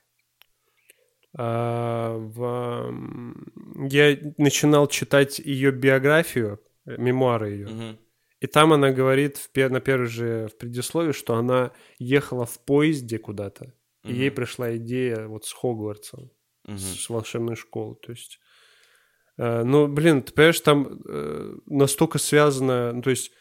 [1.35, 2.95] А, в,
[3.89, 6.61] я начинал читать ее биографию,
[6.97, 7.69] мемуары ее.
[7.69, 7.99] Мгм.
[8.41, 13.19] И там она говорит в на первой же в предисловии, что она ехала в поезде
[13.19, 13.75] куда-то,
[14.05, 16.31] и ей пришла идея вот с Хогвартсом,
[16.65, 16.79] Мгм.
[16.79, 17.97] с волшебной школы.
[17.97, 18.39] То есть,
[19.39, 23.33] э, ну, блин, ты понимаешь, там э, настолько связано, ну, то есть,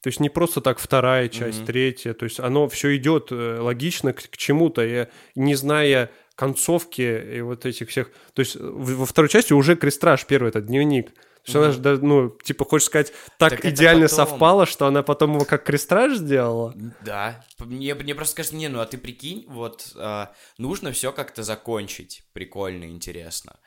[0.00, 1.66] то есть не просто так вторая часть, Мгм.
[1.66, 7.36] третья, то есть оно все идет э, логично к, к чему-то, и не зная концовки
[7.36, 11.12] и вот этих всех, то есть в- во второй части уже крестраж первый этот дневник.
[11.48, 11.72] То есть она Мгм.
[11.72, 14.26] же, да, ну, типа, хочешь сказать, так, Так идеально потом.
[14.26, 16.74] совпало, что она потом его как крестраж сделала?
[17.00, 21.42] Да, мне, мне просто кажется, не, ну а ты прикинь, вот а, нужно все как-то
[21.42, 23.58] закончить прикольно, интересно.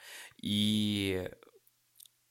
[0.41, 1.27] И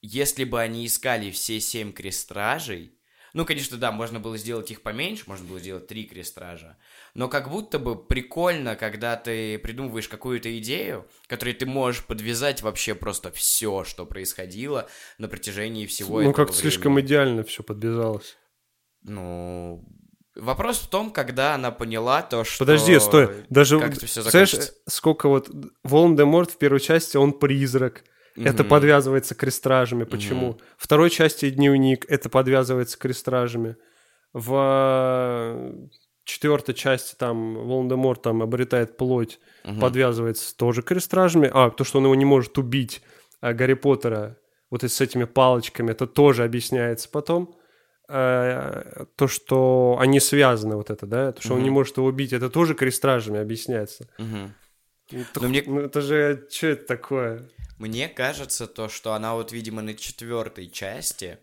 [0.01, 2.97] если бы они искали все семь крестражей,
[3.33, 6.77] ну, конечно, да, можно было сделать их поменьше, можно было сделать три крестража,
[7.13, 12.95] но как будто бы прикольно, когда ты придумываешь какую-то идею, которой ты можешь подвязать вообще
[12.95, 18.37] просто все, что происходило на протяжении всего ну, этого как-то слишком идеально все подвязалось.
[19.03, 19.83] Ну,
[20.35, 22.59] вопрос в том, когда она поняла то, что...
[22.59, 23.79] Подожди, стой, даже...
[23.79, 24.55] Как это все знаешь,
[24.87, 25.49] сколько вот...
[25.83, 28.03] Волан-де-Морт в первой части, он призрак.
[28.35, 28.69] Это Мгм.
[28.69, 30.03] подвязывается крестражами.
[30.05, 30.47] Почему?
[30.49, 30.57] Мгм.
[30.77, 32.05] В второй части дневник.
[32.09, 33.75] Это подвязывается крестражами.
[34.33, 35.63] В
[36.23, 39.79] четвертой части там Волан-де-Морт там обретает плоть, Мгм.
[39.79, 41.49] подвязывается тоже крестражами.
[41.53, 43.01] А, то, что он его не может убить,
[43.41, 44.37] а Гарри Поттера
[44.69, 47.55] вот с этими палочками, это тоже объясняется потом.
[48.07, 51.63] Э, То, что они связаны, вот это, да, то, что он Мгм.
[51.65, 54.07] не может его убить, это тоже крестражами объясняется.
[54.17, 54.53] Мгм.
[55.11, 57.49] Ну, Но мне- ну, это же, что это такое?
[57.81, 61.39] Мне кажется то, что она вот, видимо, на четвертой части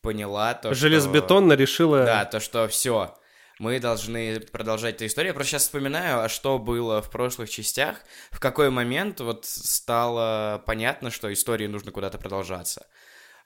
[0.00, 0.80] поняла то, что...
[0.80, 2.04] Железобетонно решила...
[2.04, 3.18] Да, то, что все,
[3.58, 5.30] мы должны продолжать эту историю.
[5.30, 7.96] Я просто сейчас вспоминаю, а что было в прошлых частях,
[8.30, 12.86] в какой момент вот стало понятно, что истории нужно куда-то продолжаться.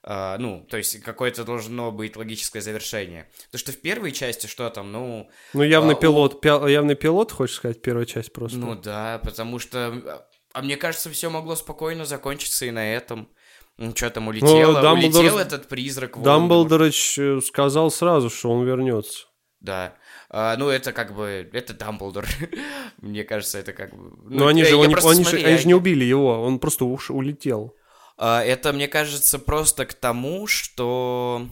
[0.03, 3.31] А, ну, то есть какое-то должно быть логическое завершение.
[3.47, 6.97] Потому что в первой части что там, ну, Ну, явный А, у- пилот, пя- явный
[6.97, 8.59] пилот, хочешь сказать, первая часть просто?
[8.59, 10.29] Ну да, потому что...
[10.57, 13.29] А мне кажется, все могло спокойно закончиться и на этом.
[13.77, 14.81] Ну, что там улетело?
[14.81, 16.19] Дамблдор- Улетел этот призрак.
[16.19, 19.27] Дамблдорыч э, сказал сразу, что он вернется.
[19.61, 19.93] Да.
[20.31, 21.51] А, ну, это как бы...
[21.53, 22.27] Это Дамблдор.
[23.03, 24.17] мне кажется, это как бы...
[24.31, 25.75] Но ну, они я- же, его я не, просто они, же, они я- же не
[25.75, 27.77] убили его, он просто уж улетел.
[28.17, 31.47] А, это, мне кажется, просто к тому, что...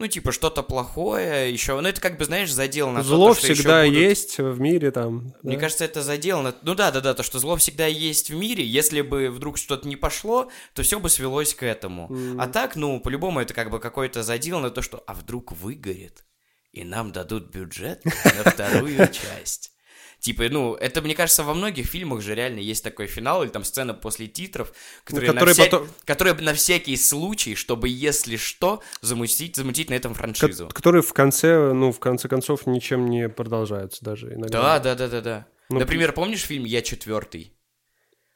[0.00, 1.78] ну, типа, что-то плохое еще.
[1.78, 2.98] Ну, это как бы, знаешь, заделано.
[2.98, 3.98] на Зло то, что всегда будут...
[3.98, 5.34] есть в мире там.
[5.42, 5.60] Мне да.
[5.60, 6.54] кажется, это заделано.
[6.62, 8.64] Ну да, да, да, то, что зло всегда есть в мире.
[8.64, 12.08] Если бы вдруг что-то не пошло, то все бы свелось к этому.
[12.10, 12.40] М.
[12.40, 16.24] А так, ну, по-любому это как бы какой-то задел на то, что а вдруг выгорит,
[16.72, 19.72] и нам дадут бюджет на вторую часть.
[20.20, 23.64] Типа, ну, это, мне кажется, во многих фильмах же реально есть такой финал, или там
[23.64, 24.70] сцена после титров,
[25.02, 29.94] которые, которые на, вся- потом- которые на всякий случай, чтобы, если что, замутить, замутить на
[29.94, 30.68] этом Ко- франшизу.
[30.68, 34.60] которые в конце, ну, в конце концов, ничем не продолжаются даже иногда.
[34.60, 35.46] Да, да, да, да, да.
[35.70, 37.52] Ну, Например, помнишь фильм «Я четвертый»?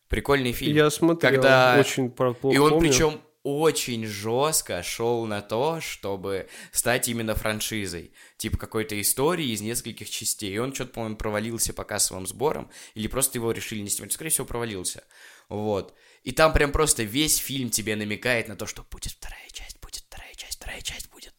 [0.09, 0.75] Прикольный фильм.
[0.77, 2.89] Я смотрел, Когда- очень плохо И он помню.
[2.91, 8.13] причем очень жестко шел на то, чтобы стать именно франшизой.
[8.39, 10.55] Типа какой-то истории из нескольких частей.
[10.55, 12.71] И он что-то, по-моему, провалился по кассовым сборам.
[12.95, 14.15] Или просто его решили не снимать.
[14.15, 15.05] Скорее всего, провалился.
[15.51, 15.95] Вот.
[16.23, 20.05] И там прям просто весь фильм тебе намекает на то, что будет вторая часть, будет
[20.09, 21.35] вторая часть, вторая часть будет.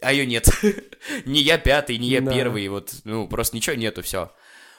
[0.00, 0.48] А ее нет.
[1.26, 2.32] не я пятый, не я Да.
[2.32, 2.68] первый.
[2.68, 4.32] Вот, ну, просто ничего нету, все.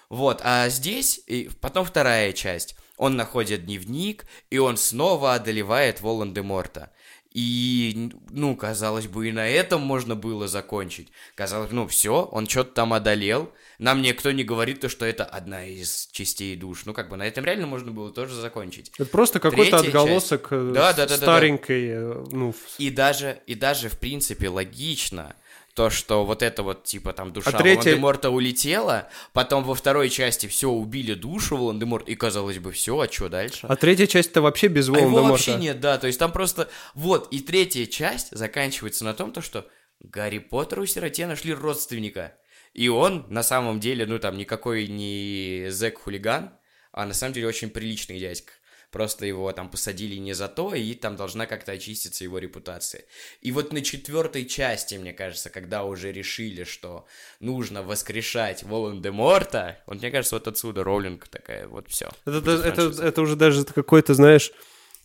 [0.09, 2.75] Вот, а здесь, и потом вторая часть.
[2.97, 6.91] Он находит дневник, и он снова одолевает Волан-де-Морта.
[7.31, 11.09] И, ну, казалось бы, и на этом можно было закончить.
[11.35, 13.51] Казалось, ну, все, он что-то там одолел.
[13.77, 16.85] Нам никто не говорит то, что это одна из частей душ.
[16.85, 18.91] Ну, как бы на этом реально можно было тоже закончить.
[18.97, 21.17] Это просто какой-то Третья отголосок э, Да, да, да, да, да.
[21.17, 25.35] старенькой, э, ну, в- И даже, и даже, в принципе, логично
[25.73, 30.09] то, что вот это вот, типа, там, душа А третья- Волан-де-Морта улетела, потом во второй
[30.09, 33.67] части все убили душу Волан-де-Морта, и, казалось бы, все, а что дальше?
[33.67, 36.69] А третья часть-то вообще без А его вообще нет, да, то есть там просто...
[36.95, 39.67] Вот, и третья часть заканчивается на том, то, что
[39.99, 42.35] Гарри Поттеру сироте нашли родственника.
[42.73, 46.51] И он, на самом деле, ну там никакой не зэк-хулиган,
[46.91, 48.53] а на самом деле очень приличный дядька.
[48.91, 53.03] Просто его там посадили не за то, и там должна как-то очиститься его репутация.
[53.41, 57.05] И вот на четвертой части, мне кажется, когда уже решили, что
[57.39, 62.09] нужно воскрешать Волан-де-Морта, вот мне кажется, вот отсюда Роулинг такая, вот все.
[62.25, 64.51] Это, это, это, это уже даже какой-то, знаешь,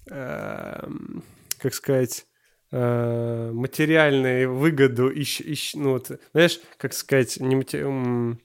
[0.07, 1.23] эм,
[1.59, 2.27] как сказать,
[2.73, 8.40] э, материальную выгоду ищ, ищ- ну, вот, знаешь, как сказать, не мате- м,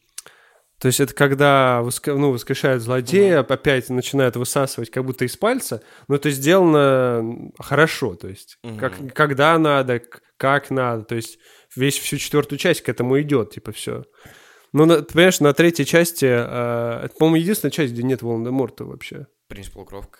[0.79, 6.15] то есть это когда ну, воскрешают злодея, опять начинают высасывать как будто из пальца, но
[6.15, 10.01] это сделано хорошо, то есть как, когда надо,
[10.37, 11.37] как надо, то есть
[11.75, 14.03] весь всю четвертую часть к этому идет, типа все.
[14.71, 19.25] Ну, на- понимаешь, на третьей части, э, это, по-моему, единственная часть, где нет Волан-де-Морта вообще.
[19.47, 20.19] Принц Полукровка.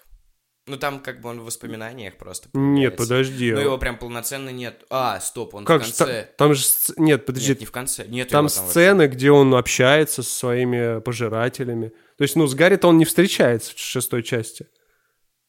[0.70, 2.98] Ну, там как бы он в воспоминаниях просто Нет, появляется.
[2.98, 3.52] подожди.
[3.54, 4.86] Но его прям полноценно нет.
[4.92, 6.30] А, стоп, он как в же, конце...
[6.38, 6.64] там же...
[6.98, 8.06] Нет, подожди, Нет, не в конце.
[8.06, 8.60] Нет там вообще.
[8.60, 11.90] сцены, где он общается со своими пожирателями.
[12.18, 14.68] То есть, ну, с Гарри-то он не встречается в шестой части.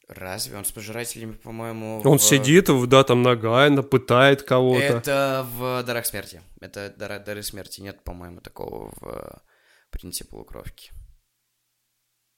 [0.09, 0.57] Разве?
[0.57, 2.01] Он с пожирателями, по-моему...
[2.05, 4.83] Он в- сидит, да, там ногами, пытает кого-то.
[4.83, 6.41] Это в Дарах Смерти.
[6.63, 7.83] Это Дара- Дары Смерти.
[7.83, 9.43] Нет, по-моему, такого в
[9.91, 10.91] Принце Полукровки.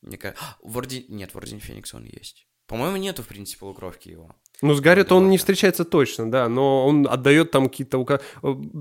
[0.03, 0.45] Мне кажется...
[0.62, 1.05] В Орден...
[1.09, 2.49] Нет, в Ордене Феникса он есть.
[2.66, 4.35] По-моему, нету в Принце Полукровки его.
[4.61, 8.20] Ну, с Гарри-то он не встречается точно, да, но он отдает там какие-то ука-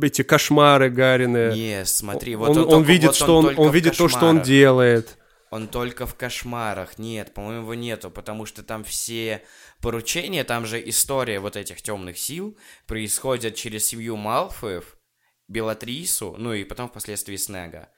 [0.04, 1.52] эти кошмары Гарины.
[1.56, 4.26] Не, смотри, вот он, он, он только- видит, вот что он, он видит то, что
[4.28, 5.18] он делает.
[5.50, 6.98] Он только в кошмарах.
[7.00, 9.42] Нет, по-моему, его нету, потому что там все
[9.82, 14.96] поручения, там же история вот этих темных сил происходит через семью Малфоев,
[15.48, 17.90] Белатрису, ну и потом впоследствии Снега.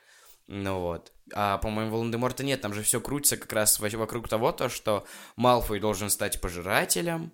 [0.47, 1.11] Ну вот.
[1.33, 5.05] А, по-моему, Волан-де-Морта нет, там же все крутится как раз во- вокруг того, то, что
[5.35, 7.31] Малфой должен стать пожирателем,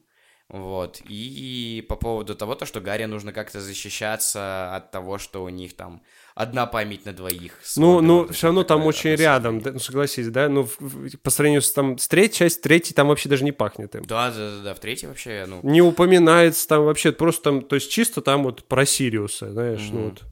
[0.47, 5.49] вот, и по поводу того, то, что Гарри нужно как-то защищаться от того, что у
[5.49, 6.01] них там
[6.33, 7.59] одна память на двоих.
[7.77, 11.29] Ну, ну, все равно там очень рядом, да, ну, согласись, да, ну, в- в- по
[11.29, 14.05] сравнению с, там, с третьей частью, третий там вообще даже не пахнет им.
[14.05, 17.75] Да, да, да, да, в третьей вообще, ну, Не упоминается там вообще, просто там, то
[17.75, 20.09] есть чисто там вот про Сириуса, знаешь, ну Мгм.
[20.09, 20.23] вот.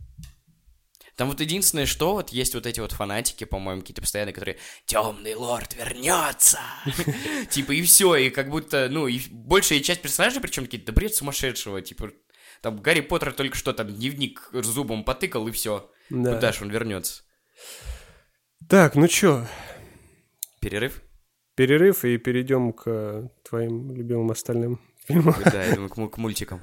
[1.17, 5.33] Там вот единственное, что вот есть вот эти вот фанатики, по-моему, какие-то постоянные, которые «Темный
[5.33, 6.59] лорд вернется!»
[7.49, 11.81] Типа, и все, и как будто, ну, и большая часть персонажей, причем какие-то, бред сумасшедшего,
[11.81, 12.11] типа,
[12.61, 15.91] там Гарри Поттер только что там дневник зубом потыкал, и все.
[16.11, 16.35] Да.
[16.35, 17.23] Куда ж он вернется?
[18.69, 19.47] Так, ну чё,
[20.61, 21.01] Перерыв?
[21.55, 25.35] перерыв и перейдем к твоим любимым остальным фильмам.
[25.43, 26.61] Да, я думаю, к мультикам.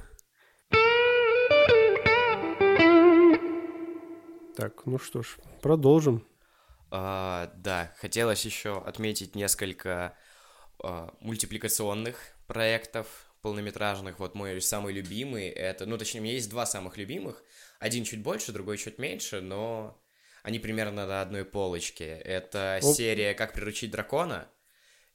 [4.56, 6.26] Так, ну что ж, продолжим.
[6.90, 10.16] А, да, хотелось еще отметить несколько
[10.82, 13.06] а, мультипликационных проектов
[13.42, 14.18] полнометражных.
[14.20, 17.42] Вот мой самый любимый это, ну точнее, у меня есть два самых любимых.
[17.78, 20.00] Один чуть больше, другой чуть меньше, но
[20.42, 22.06] они примерно на одной полочке.
[22.06, 22.94] Это Оп.
[22.94, 24.48] серия «Как приручить дракона»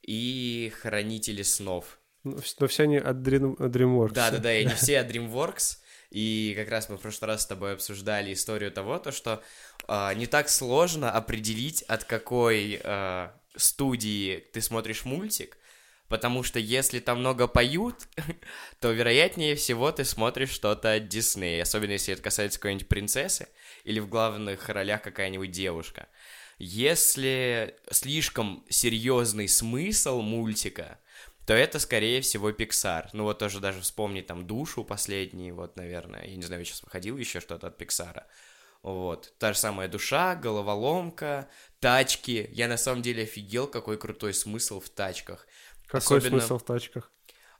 [0.01, 1.99] и «Хранители снов».
[2.23, 4.13] Ну, Но все они от Dream- от DreamWorks.
[4.13, 5.77] Да-да-да, и они все от DreamWorks.
[6.11, 9.43] И как раз мы в прошлый раз с тобой обсуждали историю того, то, что
[9.87, 15.57] э, не так сложно определить, от какой э, студии ты смотришь мультик,
[16.07, 17.95] потому что если там много поют,
[18.79, 23.47] то вероятнее всего ты смотришь что-то от Диснея, особенно если это касается какой-нибудь принцессы
[23.83, 26.07] или в главных ролях какая-нибудь девушка.
[26.57, 30.99] Если слишком серьезный смысл мультика,
[31.49, 33.09] то это, скорее всего, Pixar.
[33.13, 37.17] Ну вот тоже даже вспомнить там душу последний, вот, наверное, я не знаю, сейчас выходил
[37.17, 38.27] еще что-то от Пиксара.
[38.83, 39.33] Вот.
[39.39, 42.47] Та же самая душа, головоломка, тачки.
[42.51, 45.47] Я на самом деле офигел, какой крутой смысл в тачках.
[45.87, 46.39] Какой Особенно...
[46.39, 47.11] смысл в тачках?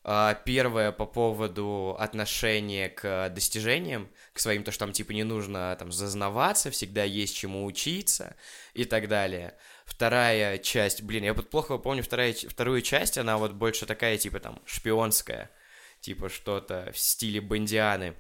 [0.03, 5.75] А, первое по поводу отношения к достижениям, к своим, то, что там, типа, не нужно
[5.79, 8.35] там зазнаваться, всегда есть чему учиться
[8.75, 9.57] и так далее.
[9.89, 14.39] Вторая часть, блин, я вот плохо помню вторая, вторую часть, она вот больше такая, типа,
[14.39, 15.49] там, шпионская,
[15.99, 18.13] типа, что-то в стиле Бондианы.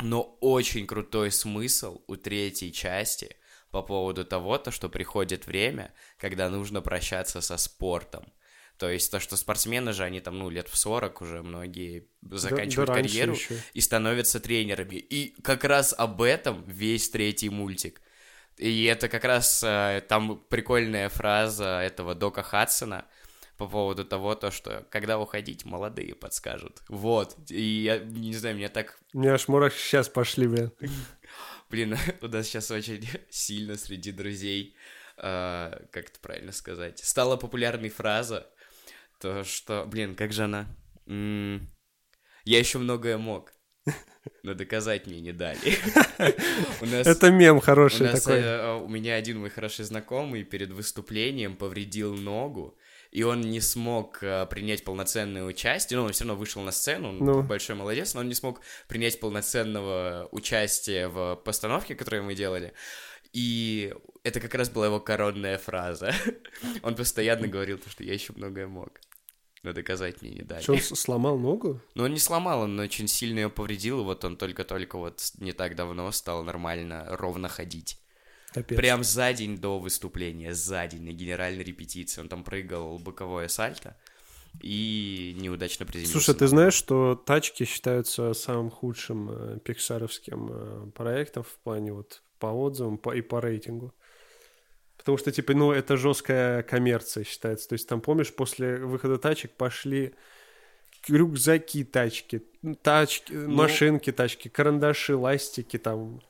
[0.00, 3.36] Но очень крутой смысл у третьей части
[3.70, 8.32] по поводу того, то, что приходит время, когда нужно прощаться со спортом.
[8.78, 12.88] То есть то, что спортсмены же, они там, ну, лет в 40 уже многие заканчивают
[12.88, 13.36] да, да карьеру
[13.72, 14.94] и становятся тренерами.
[14.94, 18.00] И как раз об этом весь третий мультик.
[18.58, 23.04] И это как раз э, там прикольная фраза этого Дока Хадсона
[23.56, 26.82] по поводу того, то, что когда уходить, молодые подскажут.
[26.88, 27.36] Вот.
[27.50, 28.98] И я не знаю, мне так...
[29.12, 30.72] Мне аж мурах сейчас пошли, блин.
[31.70, 34.76] Блин, у нас сейчас очень сильно среди друзей,
[35.16, 38.46] э, как это правильно сказать, стала популярной фраза
[39.20, 40.66] то, что, блин, как же она?
[41.06, 43.52] Я еще многое мог,
[44.42, 45.58] но доказать мне не дали.
[46.80, 48.40] Это мем хороший такой.
[48.40, 52.76] Э, у меня один мой хороший знакомый перед выступлением повредил ногу,
[53.10, 57.10] и он не смог э, принять полноценное участие, но он все равно вышел на сцену,
[57.10, 57.42] он ну.
[57.42, 62.72] большой молодец, но он не смог принять полноценного участия в постановке, которую мы делали.
[63.32, 66.14] И это как раз была его коронная фраза.
[66.82, 69.00] Он постоянно говорил, что я еще многое мог.
[69.62, 70.62] Но доказать мне не дали.
[70.62, 71.80] Что, он сломал ногу?
[71.94, 75.52] Ну, он не сломал, он очень сильно ее повредил, и вот он только-только вот не
[75.52, 77.98] так давно стал нормально, ровно ходить.
[78.52, 78.78] Капец.
[78.78, 82.20] Прям за день до выступления, за день на генеральной репетиции.
[82.20, 83.96] Он там прыгал боковое сальто
[84.60, 86.12] и неудачно приземлился.
[86.12, 92.22] Слушай, ты знаешь, что тачки считаются самым худшим э, пиксаровским э, проектом в плане вот
[92.38, 93.94] по отзывам по, и по рейтингу?
[95.08, 97.66] Потому что, типа, ну, это жесткая коммерция считается.
[97.66, 100.12] То есть, там, помнишь, после выхода тачек пошли
[101.08, 102.42] рюкзаки, тачки,
[102.82, 103.48] тачки, ну...
[103.48, 106.20] машинки, тачки, карандаши, ластики, там,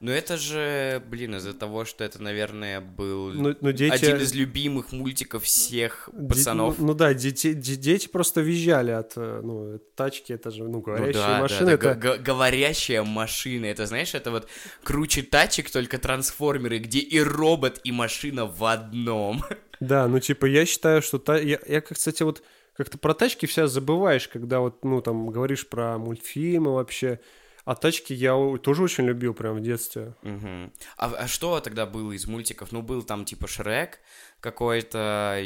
[0.00, 3.92] ну это же, блин, из-за того, что это, наверное, был ну, ну, дети...
[3.92, 6.78] один из любимых мультиков всех пацанов.
[6.78, 11.22] ну, ну да, дети, дети просто визжали от, э, ну, тачки, это же, ну, говорящая
[11.22, 11.66] ну, да, машина.
[11.66, 11.94] Да, это...
[11.94, 14.48] Г- говорящая машина, это, знаешь, это вот
[14.82, 19.44] круче тачек, только трансформеры, где и робот, и машина в одном.
[19.78, 21.18] Да, ну, типа, я считаю, что...
[21.18, 21.36] Та...
[21.38, 22.42] Я, я, кстати, вот
[22.76, 27.20] как-то про тачки вся забываешь, когда вот, ну, там, говоришь про мультфильмы вообще,
[27.66, 30.14] а тачки я тоже очень любил прям в детстве.
[30.22, 30.72] Угу.
[30.98, 32.70] А, а что тогда было из мультиков?
[32.70, 33.98] Ну, был там типа Шрек
[34.38, 35.42] какой-то.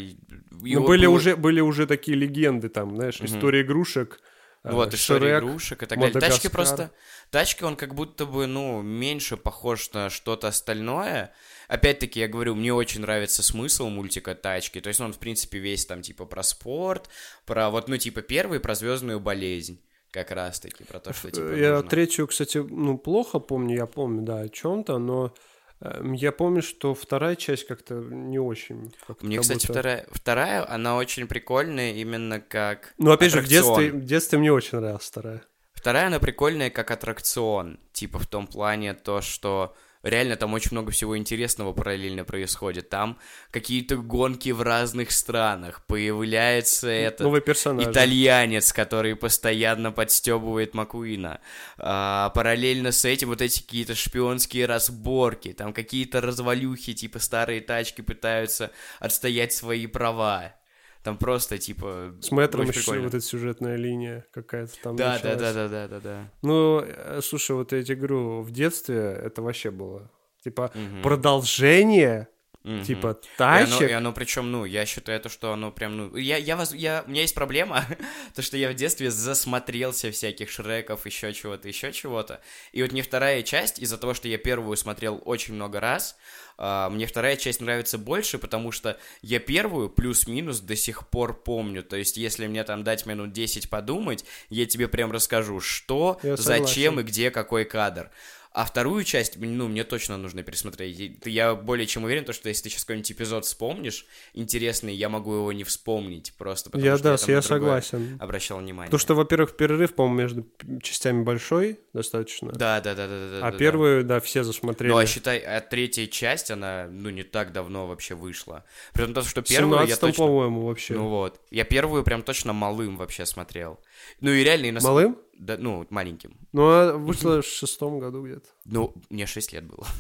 [0.51, 1.15] Ну, были, было...
[1.15, 3.25] уже, были уже такие легенды там, знаешь, угу.
[3.25, 4.21] история игрушек.
[4.65, 6.21] Э, вот, история игрушек и так далее.
[6.21, 6.91] Тачки просто...
[7.31, 11.33] Тачки, он как будто бы, ну, меньше похож на что-то остальное.
[11.69, 14.81] Опять-таки, я говорю, мне очень нравится смысл мультика «Тачки».
[14.81, 17.09] То есть он, в принципе, весь там, типа, про спорт,
[17.47, 19.81] про вот, ну, типа, первый, про звездную болезнь
[20.11, 21.89] как раз-таки про то, что типа Я нужно...
[21.91, 25.35] третью, кстати, ну, плохо помню, я помню, да, о чем-то, но
[25.81, 28.93] э, я помню, что вторая часть как-то не очень.
[29.07, 29.73] Как Мне, кстати, будто...
[29.73, 33.41] вторая, вторая, она очень прикольная именно как Ну, опять аттракцион.
[33.45, 35.43] же, в детстве, в детстве мне очень нравилась вторая.
[35.73, 40.93] Вторая, она прикольная как аттракцион, типа в том плане то, что Реально там очень много
[40.93, 42.89] всего интересного параллельно происходит.
[42.89, 43.19] Там
[43.51, 45.85] какие-то гонки в разных странах.
[45.87, 47.87] Появляется этот Новый персонаж.
[47.87, 51.41] итальянец, который постоянно подстебывает Макуина.
[51.77, 55.53] А, параллельно с этим вот эти какие-то шпионские разборки.
[55.53, 60.55] Там какие-то развалюхи, типа старые тачки пытаются отстоять свои права.
[61.03, 62.15] Там просто, типа...
[62.21, 63.05] С мэтром еще прикольно.
[63.05, 66.31] вот эта сюжетная линия какая-то там да, да, да, да, да, да, да.
[66.43, 70.11] Ну, э, слушай, вот я тебе говорю, в детстве это вообще было.
[70.43, 71.03] Типа, угу.
[71.03, 72.29] продолжение
[72.63, 72.85] Мгм.
[72.85, 73.81] типа И тачек.
[73.81, 76.75] оно, и оно причем, ну, я считаю то, что оно прям, ну, я, я, вас,
[76.75, 77.85] я, у меня есть проблема,
[78.35, 82.43] то, что я в детстве засмотрелся всяких Шреков, еще чего-то, еще чего-то.
[82.73, 86.17] И вот мне вторая часть, из-за того, что я первую смотрел очень много раз,
[86.61, 91.83] мне вторая часть нравится больше, потому что я первую плюс-минус до сих пор помню.
[91.83, 96.37] То есть, если мне там дать минут 10 подумать, я тебе прям расскажу, что, Я
[96.37, 98.11] зачем и где какой кадр.
[98.53, 101.21] А вторую часть, ну, мне точно нужно пересмотреть.
[101.25, 105.35] Я более чем уверен, то, что если ты сейчас какой-нибудь эпизод вспомнишь интересный, я могу
[105.35, 108.19] его не вспомнить просто потому Я, что да, я другое согласен.
[108.21, 108.89] обращал внимание.
[108.89, 110.47] Потому что, во-первых, перерыв, по-моему, между
[110.83, 112.51] частями большой достаточно.
[112.51, 113.47] Да, да, да, да, да.
[113.47, 114.91] а да, первую, да, все засмотрели.
[114.91, 118.65] Ну, а считай, а третья часть, она, ну, не так давно вообще вышла.
[118.93, 120.25] При том, что первую я 17 точно...
[120.25, 120.95] по-моему, вообще.
[120.95, 121.41] Ну вот.
[121.53, 123.79] Я первую прям точно малым вообще смотрел.
[124.21, 124.67] Ну и реально...
[124.67, 124.81] И на...
[124.81, 125.19] Малым?
[125.41, 126.37] Да, ну, маленьким.
[126.53, 128.47] Ну, вышло в шестом году где-то.
[128.67, 129.87] Ну, мне 6 лет было.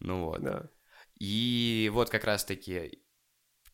[0.00, 0.40] Ну вот.
[0.42, 0.70] Да.
[1.18, 3.00] И вот как раз-таки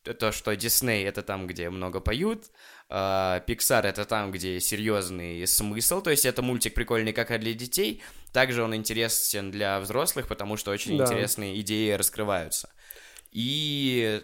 [0.01, 2.45] то, что Дисней это там, где много поют,
[2.89, 7.53] а Pixar это там, где серьезный смысл, то есть это мультик прикольный как и для
[7.53, 8.01] детей,
[8.33, 11.05] также он интересен для взрослых, потому что очень Да.
[11.05, 12.73] интересные идеи раскрываются.
[13.31, 14.23] И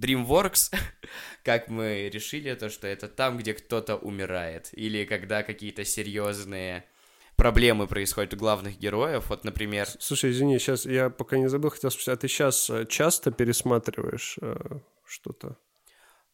[0.00, 0.74] DreamWorks,
[1.44, 6.84] как мы решили, то, что это там, где кто-то умирает, или когда какие-то серьезные
[7.36, 11.90] проблемы происходят у главных героев, вот, например, Слушай, извини, сейчас я пока не забыл, хотел
[11.90, 14.56] спросить, а ты сейчас часто пересматриваешь э,
[15.04, 15.56] что-то?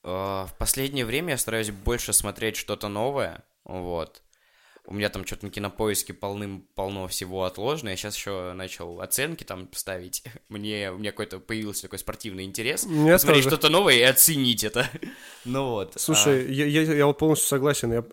[0.04, 4.22] Э, В последнее время я стараюсь больше смотреть что-то новое, вот.
[4.84, 7.90] У меня там что-то на кинопоиске полным-полно всего отложено.
[7.90, 10.24] Я сейчас еще начал оценки там ставить.
[10.48, 12.84] Мне, у меня какой-то появился такой спортивный интерес.
[12.86, 14.88] Меня Посмотреть что-то новое и оценить это.
[15.44, 15.94] Ну вот.
[15.96, 17.92] Слушай, я, я, я вот полностью согласен.
[17.92, 18.04] Я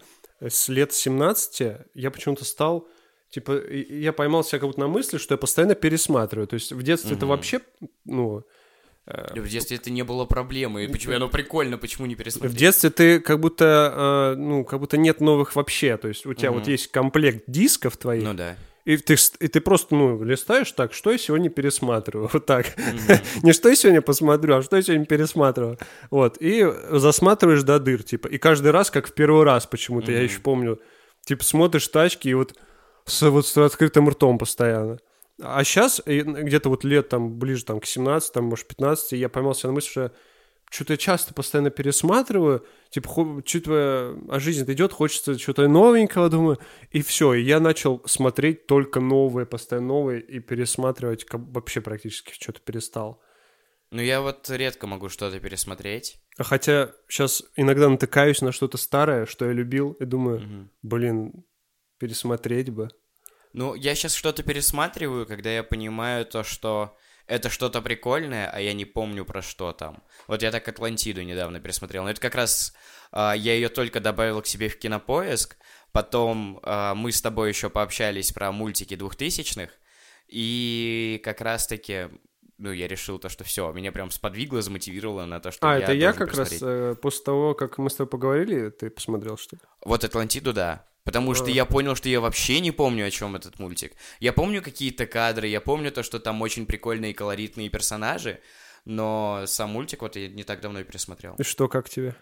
[0.50, 1.64] с лет 17
[1.94, 2.88] я почему-то стал...
[3.30, 6.48] Типа, я поймал себя как будто на мысли, что я постоянно пересматриваю.
[6.48, 7.30] То есть в детстве это Мгм.
[7.36, 7.62] вообще,
[8.06, 8.44] ну...
[9.10, 10.86] а, в детстве это не было проблемы.
[10.86, 12.56] И почему оно прикольно, почему не В пересмотреть?
[12.56, 15.98] детстве ты как будто, э, ну, как будто нет новых вообще.
[15.98, 18.56] То есть у тебя вот есть комплект дисков твоих, Ну да.
[18.86, 22.30] и, ты, и ты просто, ну, листаешь так, что я сегодня пересматриваю.
[22.34, 22.68] Вот так.
[23.44, 25.78] Не что я сегодня посмотрю, а что я сегодня пересматриваю.
[26.12, 26.38] Вот.
[26.40, 28.28] И засматриваешь до дыр, типа.
[28.28, 30.28] И каждый раз, как в первый раз почему-то, я Мгм.
[30.28, 30.80] еще помню,
[31.26, 32.54] типа, смотришь тачки и вот
[33.06, 35.00] с, вот с открытым ртом постоянно.
[35.42, 39.54] А сейчас, где-то вот лет там ближе там, к 17, там, может, 15, я поймал
[39.56, 40.12] себя на мысли, что
[40.70, 46.60] что-то я часто постоянно пересматриваю, типа, чувствуя, а жизнь идет, хочется что-то новенького, думаю,
[46.92, 52.34] и все, и я начал смотреть только новые, постоянно новые, и пересматривать как вообще практически
[52.34, 53.22] что-то перестал.
[53.92, 56.22] Ну я вот редко могу что-то пересмотреть.
[56.38, 60.72] А Хотя сейчас иногда натыкаюсь на что-то старое, что я любил, и думаю, Мгм.
[60.84, 61.44] блин,
[61.98, 62.90] пересмотреть бы.
[63.54, 66.96] Ну, я сейчас что-то пересматриваю, когда я понимаю то, что
[67.30, 70.04] это что-то прикольное, а я не помню про что там.
[70.28, 72.04] Вот я так Атлантиду недавно пересмотрел.
[72.04, 72.74] Но это как раз
[73.12, 75.58] а, я ее только добавил к себе в кинопоиск.
[75.92, 79.72] Потом а, мы с тобой еще пообщались про мультики двухтысячных.
[80.28, 82.10] И как раз-таки,
[82.58, 85.84] ну, я решил то, что все, меня прям сподвигло, замотивировало на то, что А, я
[85.84, 89.56] это я как раз э, после того, как мы с тобой поговорили, ты посмотрел, что
[89.56, 89.62] ли?
[89.86, 90.86] Вот Атлантиду, да.
[91.04, 93.94] Потому что я понял, что я вообще не помню, о чем этот мультик.
[94.20, 98.40] Я помню какие-то кадры, я помню то, что там очень прикольные колоритные персонажи,
[98.86, 101.36] но сам мультик вот я не так давно и пересмотрел.
[101.36, 102.16] И что, как тебе?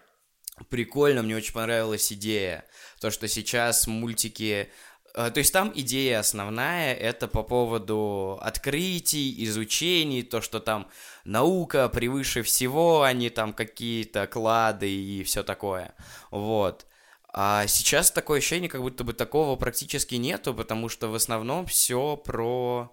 [0.70, 2.64] Прикольно, мне очень понравилась идея.
[3.00, 4.68] То, что сейчас мультики...
[5.14, 10.88] э, То есть там идея основная, это по поводу открытий, изучений, то, что там
[11.24, 15.94] наука превыше всего, а не там какие-то клады и все такое.
[16.32, 16.86] Вот.
[17.40, 22.16] А сейчас такое ощущение, как будто бы такого практически нету, потому что в основном все
[22.16, 22.92] про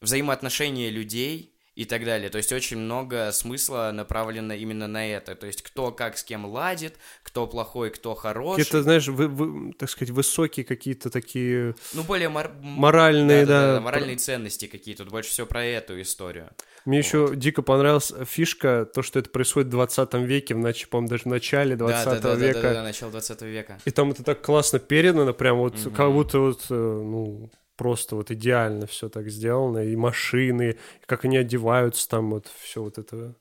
[0.00, 2.30] взаимоотношения людей и так далее.
[2.30, 5.34] То есть очень много смысла направлено именно на это.
[5.36, 8.64] То есть кто как с кем ладит, кто плохой, кто хороший.
[8.64, 13.74] Какие-то, знаешь, вы, вы- так сказать, высокие какие-то такие Ну, более мор- моральные, да.
[13.74, 15.04] да, моральные ценности какие-то.
[15.04, 16.48] Тут больше всего про эту историю.
[16.86, 21.08] Мне еще дико понравилась фишка, то, что это происходит в 20 веке, в нач- по-моему,
[21.10, 22.62] даже в начале 20 да, да, да, века.
[22.62, 23.78] Да, да, да, начало 20 века.
[23.84, 25.94] И там это так классно передано, прям вот Мгм.
[25.94, 31.24] как будто вот, э, ну, просто вот идеально все так сделано, и машины, и как
[31.24, 33.36] они одеваются там, вот все вот это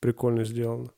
[0.00, 0.90] прикольно сделано.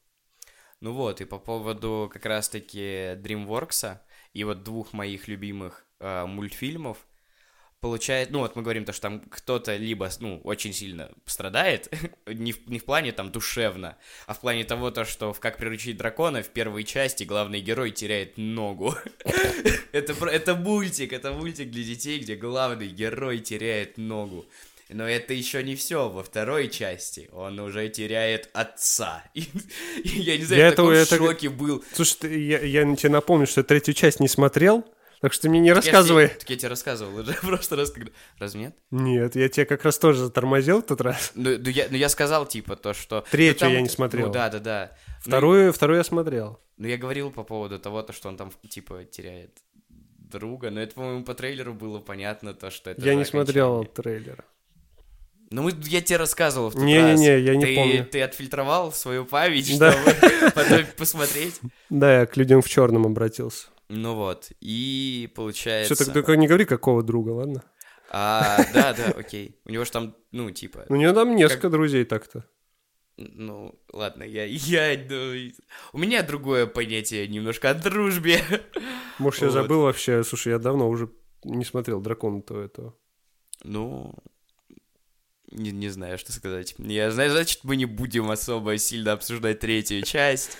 [0.81, 3.99] Ну вот, и по поводу как раз-таки DreamWorks
[4.33, 7.07] и вот двух моих любимых э, мультфильмов,
[7.81, 11.93] получает, ну вот мы говорим то, что там кто-то либо, ну, очень сильно страдает,
[12.26, 15.59] не, в, не в плане там душевно, а в плане того, то, что в «Как
[15.59, 18.95] приручить дракона» в первой части главный герой теряет ногу.
[19.93, 24.47] это, это мультик, это мультик для детей, где главный герой теряет ногу.
[24.91, 26.09] Но это еще не все.
[26.09, 29.22] Во второй части он уже теряет отца.
[29.35, 29.43] И,
[30.03, 31.16] я не знаю, я в таком это...
[31.16, 31.85] шоке был.
[31.93, 34.85] Слушай, ты, я, я тебе напомню, что я третью часть не смотрел.
[35.20, 36.24] Так что ты мне не так рассказывай.
[36.24, 38.10] Я, так я тебе рассказывал уже просто раз, когда...
[38.38, 38.76] Разве нет?
[38.90, 41.32] Нет, я тебе как раз тоже затормозил в тот раз.
[41.34, 43.24] Ну, ну, я, ну я сказал, типа, то, что...
[43.30, 43.72] Третью ну, там...
[43.72, 44.26] я не смотрел.
[44.28, 44.92] Ну, да, да, да.
[45.20, 46.60] Вторую, ну, вторую я смотрел.
[46.76, 49.58] Ну, я говорил по поводу того, то, что он там, типа, теряет
[50.18, 53.02] друга, но это, по-моему, по трейлеру было понятно, то, что это...
[53.02, 54.44] Я не смотрел трейлера.
[55.50, 57.18] Ну, мы, я тебе рассказывал в тот не, раз.
[57.18, 58.04] Не-не, я не ты, помню.
[58.04, 59.92] Ты отфильтровал свою память, да.
[59.92, 61.58] чтобы потом посмотреть?
[61.88, 63.68] Да, я к людям в черном обратился.
[63.89, 65.95] Ну вот, и получается...
[65.95, 67.64] Все, так только не говори, какого друга, ладно?
[68.11, 69.61] А, да, да, окей.
[69.64, 70.84] У него же там, ну, типа...
[70.89, 71.72] У него там несколько как...
[71.72, 72.45] друзей так-то.
[73.16, 74.45] Ну, ладно, я...
[74.45, 75.51] я ну,
[75.93, 78.43] у меня другое понятие немножко о дружбе.
[79.18, 80.22] Может, я забыл вообще...
[80.22, 81.11] Слушай, я давно уже
[81.45, 82.95] не смотрел дракона-то этого.
[83.64, 84.14] Ну,
[85.51, 86.74] не, не знаю, что сказать.
[86.78, 90.59] Я знаю, значит, мы не будем особо сильно обсуждать третью часть.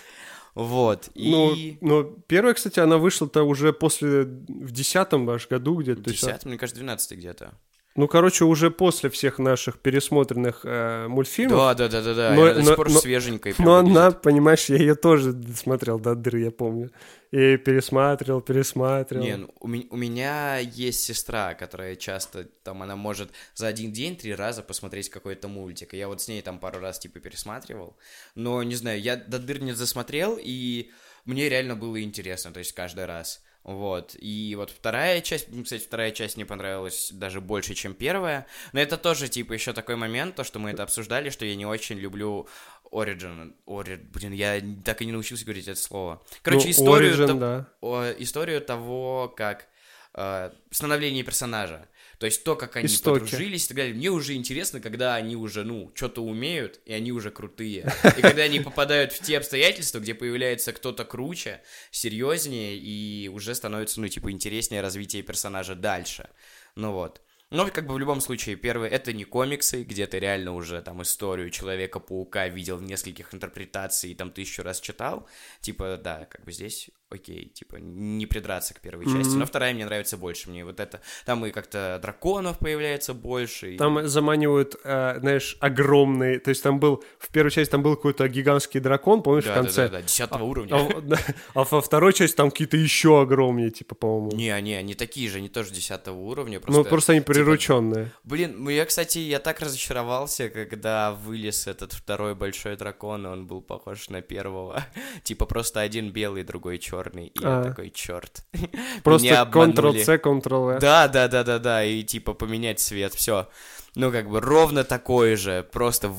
[0.55, 1.77] Вот, и...
[1.81, 4.23] Ну, первая, кстати, она вышла-то уже после...
[4.23, 6.01] В десятом аж году где-то.
[6.01, 7.53] В десятом, мне кажется, двенадцатый где-то.
[7.99, 11.57] Ну, короче, уже после всех наших пересмотренных э, мультфильмов.
[11.57, 12.33] Да, да, да, да, да.
[12.33, 13.53] Но, она до сих пор но, свеженькая.
[13.59, 16.91] Но она, понимаешь, я ее тоже смотрел до дыры, я помню.
[17.31, 19.25] И пересматривал, пересматривал.
[19.25, 23.91] Не, ну, у, ми- у меня есть сестра, которая часто, там, она может за один
[23.91, 25.93] день три раза посмотреть какой-то мультик.
[25.93, 27.97] И я вот с ней там пару раз, типа, пересматривал.
[28.33, 30.89] Но, не знаю, я до дыр не засмотрел, и
[31.25, 33.43] мне реально было интересно, то есть каждый раз.
[33.63, 34.15] Вот.
[34.19, 38.47] И вот вторая часть, кстати, вторая часть мне понравилась даже больше, чем первая.
[38.73, 41.65] Но это тоже, типа, еще такой момент, то, что мы это обсуждали, что я не
[41.65, 42.47] очень люблю
[42.91, 43.53] Origin.
[43.67, 46.21] Origin, блин, я так и не научился говорить это слово.
[46.41, 48.15] Короче, ну, историю, origin, то, да.
[48.17, 49.67] историю того, как
[50.13, 51.87] э, становление персонажа.
[52.19, 53.21] То есть то, как они Истоки.
[53.21, 53.95] подружились и так далее.
[53.95, 57.91] Мне уже интересно, когда они уже, ну, что-то умеют, и они уже крутые.
[58.17, 64.01] И когда они попадают в те обстоятельства, где появляется кто-то круче, серьезнее, и уже становится,
[64.01, 66.29] ну, типа, интереснее развитие персонажа дальше.
[66.75, 67.21] Ну вот.
[67.51, 71.01] Но как бы в любом случае, первый это не комиксы, где ты реально уже там
[71.01, 75.27] историю Человека-паука видел в нескольких интерпретациях и там тысячу раз читал.
[75.61, 79.17] Типа, да, как бы здесь окей, типа, не придраться к первой mm-hmm.
[79.17, 79.35] части.
[79.35, 80.49] Но вторая мне нравится больше.
[80.49, 81.01] Мне вот это...
[81.25, 83.73] Там и как-то драконов появляется больше.
[83.73, 83.77] И...
[83.77, 86.39] Там заманивают, э, знаешь, огромные...
[86.39, 87.03] То есть там был...
[87.17, 89.83] В первой части там был какой-то гигантский дракон, помнишь, да, в конце?
[89.83, 90.75] Да, да, да, десятого а, уровня.
[90.75, 94.31] А, а во второй части там какие-то еще огромнее, типа, по-моему.
[94.35, 96.59] Не, не, они такие же, они тоже десятого уровня.
[96.59, 98.05] Просто, ну, просто они прирученные.
[98.05, 98.17] Типа...
[98.23, 103.47] Блин, ну я, кстати, я так разочаровался, когда вылез этот второй большой дракон, и он
[103.47, 104.85] был похож на первого.
[105.23, 107.63] типа просто один белый, другой черный черный, и а.
[107.63, 108.43] я такой, черт.
[109.03, 110.79] Просто Ctrl-C, Ctrl-V.
[110.79, 113.47] Да, да, да, да, да, и типа поменять цвет, все.
[113.95, 116.13] Ну, как бы ровно такое же, просто...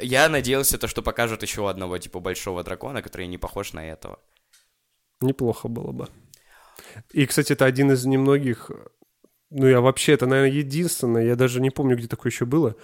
[0.00, 4.18] Я надеялся, то, что покажут еще одного, типа, большого дракона, который не похож на этого.
[5.20, 6.08] Неплохо было бы.
[7.12, 8.70] И, кстати, это один из немногих...
[9.50, 12.74] Ну, я вообще, это, наверное, единственное, я даже не помню, где такое еще было,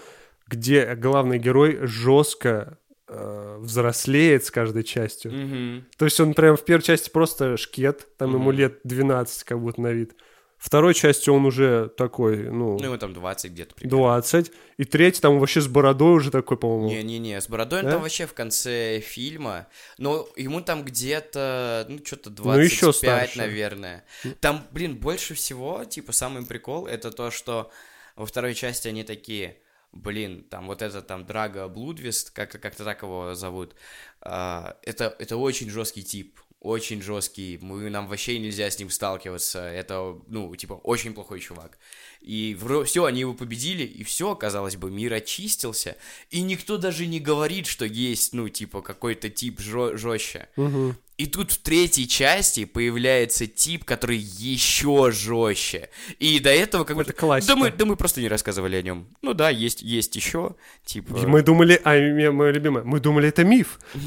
[0.46, 2.78] где главный герой жестко
[3.09, 5.32] э, взрослеет с каждой частью.
[5.32, 5.82] Mm-hmm.
[5.96, 8.40] То есть он прям в первой части просто шкет, там mm-hmm.
[8.40, 10.14] ему лет 12 как будто на вид.
[10.59, 12.76] Второй части он уже такой, ну...
[12.78, 13.98] Ну, ему там 20 где-то примерно.
[13.98, 14.52] 20.
[14.78, 16.88] И третий там вообще с бородой уже такой, по-моему.
[16.88, 17.86] Не-не-не, с бородой да?
[17.86, 19.68] он там вообще в конце фильма.
[19.98, 23.38] Но ему там где-то, ну, что-то 25, ну, еще старше.
[23.38, 24.04] наверное.
[24.40, 27.70] Там, блин, больше всего, типа, самый прикол, это то, что
[28.16, 29.59] во второй части они такие
[30.03, 33.74] блин, там вот это там Драго Блудвист, как- как-то так его зовут,
[34.20, 39.61] а, это, это очень жесткий тип, очень жесткий, мы, нам вообще нельзя с ним сталкиваться,
[39.61, 41.78] это, ну, типа, очень плохой чувак.
[42.20, 45.96] И все, они его победили, и все, казалось бы, мир очистился,
[46.30, 50.49] и никто даже не говорит, что есть, ну, типа, какой-то тип жестче.
[50.57, 50.96] Угу.
[51.19, 55.91] И тут в третьей части появляется тип, который еще жестче.
[56.21, 57.03] И до этого как бы...
[57.03, 57.55] Это классика.
[57.55, 59.09] Да мы, да мы просто не рассказывали о нем.
[59.21, 60.55] Ну да, есть, есть еще,
[60.85, 61.16] типа...
[61.27, 61.91] Мы думали, а
[62.31, 63.81] мое любимое, мы думали, это миф.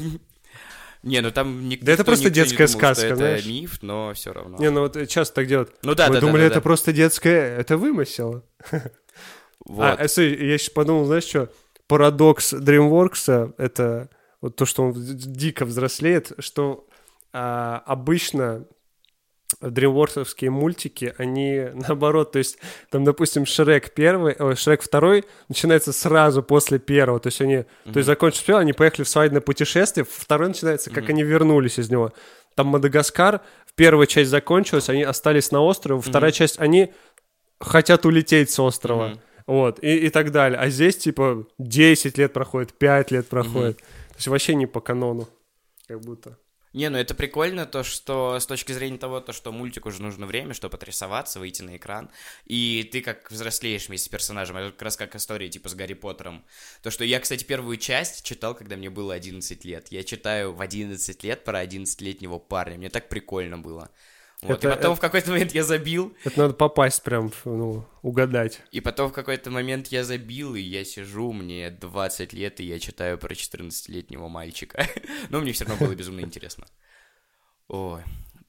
[1.02, 3.40] Не, ну там никто, Да это просто детская думал, сказка, что знаешь.
[3.40, 4.56] это миф, но все равно.
[4.58, 5.74] Не, ну вот часто так делают.
[5.82, 6.60] Ну да, Мы да, думали, да, это да.
[6.60, 8.44] просто детское, это вымысел.
[9.64, 10.00] Вот.
[10.00, 11.48] А, смотри, я сейчас подумал, знаешь что?
[11.86, 14.08] Парадокс DreamWorks— это
[14.40, 16.88] вот то, что он дико взрослеет, что
[17.32, 18.66] а, обычно
[19.60, 22.58] дримворсовские мультики, они наоборот, то есть
[22.90, 27.92] там, допустим, Шрек первый, ой, Шрек второй начинается сразу после первого, то есть они, mm-hmm.
[27.92, 31.10] то есть закончив первый, они поехали в свадебное путешествие, второй начинается, как mm-hmm.
[31.10, 32.12] они вернулись из него.
[32.54, 33.40] Там Мадагаскар,
[33.76, 36.34] первая часть закончилась, они остались на острове, вторая mm-hmm.
[36.34, 36.92] часть, они
[37.60, 39.10] хотят улететь с острова.
[39.10, 39.20] Mm-hmm.
[39.44, 40.56] Вот, и, и так далее.
[40.56, 43.78] А здесь, типа, 10 лет проходит, 5 лет проходит.
[43.78, 45.28] То есть вообще не по канону,
[45.88, 46.38] как будто.
[46.72, 50.24] Не, ну это прикольно, то, что с точки зрения того, то, что мультик уже нужно
[50.24, 52.10] время, чтобы отрисоваться, выйти на экран,
[52.46, 55.92] и ты как взрослеешь вместе с персонажем, это как раз как история типа с Гарри
[55.92, 56.42] Поттером.
[56.82, 59.88] То, что я, кстати, первую часть читал, когда мне было 11 лет.
[59.88, 63.90] Я читаю в 11 лет про 11-летнего парня, мне так прикольно было.
[64.42, 67.86] Вот, Это- и потом это- в какой-то момент я забил, Это надо попасть прям, ну,
[68.02, 68.60] угадать.
[68.72, 72.78] и потом в какой-то момент я забил, и я сижу, мне 20 лет, и я
[72.80, 74.84] читаю про 14-летнего мальчика.
[75.30, 76.66] Но мне все равно было безумно интересно.
[77.68, 78.02] Ой.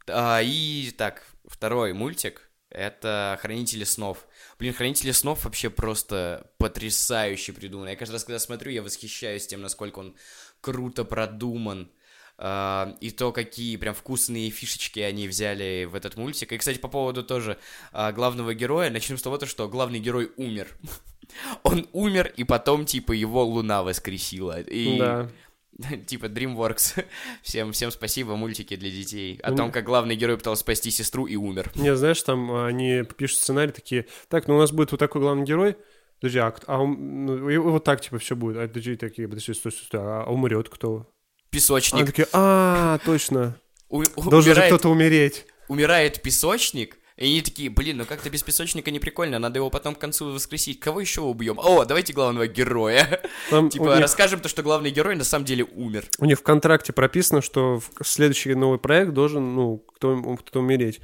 [0.08, 4.26] А, и так, второй мультик— это «Хранители снов».
[4.60, 7.88] Блин, «Хранители снов» вообще просто потрясающе придуман.
[7.88, 10.16] Я каждый раз, когда смотрю, я восхищаюсь тем, насколько он
[10.60, 11.92] круто продуман.
[12.38, 16.52] А, и то, какие прям вкусные фишечки они взяли в этот мультик.
[16.52, 17.58] И, кстати, по поводу тоже
[17.92, 20.68] а, главного героя, начнем с того, то, что главный герой умер.
[21.64, 24.60] Он умер, и потом, типа, его луна воскресила.
[24.62, 25.30] И, Да.
[26.08, 27.06] типа, DreamWorks.
[27.44, 29.40] Всем, всем спасибо, мультики для детей.
[29.44, 31.72] О том, как главный герой пытался спасти сестру и умер.
[31.76, 35.22] Не, знаешь, там а, они пишут сценарий такие, так, ну у нас будет вот такой
[35.22, 35.78] главный герой,
[36.20, 38.58] подожди, а, а ум- ну, и вот так, типа, все будет.
[38.58, 41.13] А подожди, такие, подожди, стой, стой, стой, а умрет кто?
[41.54, 42.06] Они Песочник.
[42.08, 43.56] такие, а, точно,
[43.90, 45.46] У- должен же кто-то умереть.
[45.68, 49.94] умирает песочник, и они такие, блин, ну как-то без песочника не прикольно, надо его потом
[49.94, 50.80] к концу воскресить.
[50.80, 51.60] Кого еще убьем?
[51.60, 53.22] О, давайте главного героя.
[53.52, 56.06] Там Типа, них, расскажем то, что главный герой на самом деле умер.
[56.18, 61.02] у них в контракте прописано, что в следующий новый проект должен, ну, кто, кто умереть.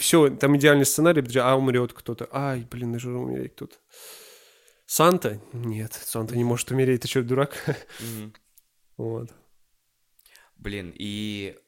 [0.00, 2.28] Все, там идеальный сценарий, а умрет кто-то.
[2.32, 3.76] Ай, блин, должен умереть кто-то.
[4.86, 5.40] Санта?
[5.52, 7.54] Нет, Санта не может умереть, ты что, дурак?
[8.00, 8.34] Мгм.
[8.98, 9.28] Вот.
[10.62, 11.58] Блин, и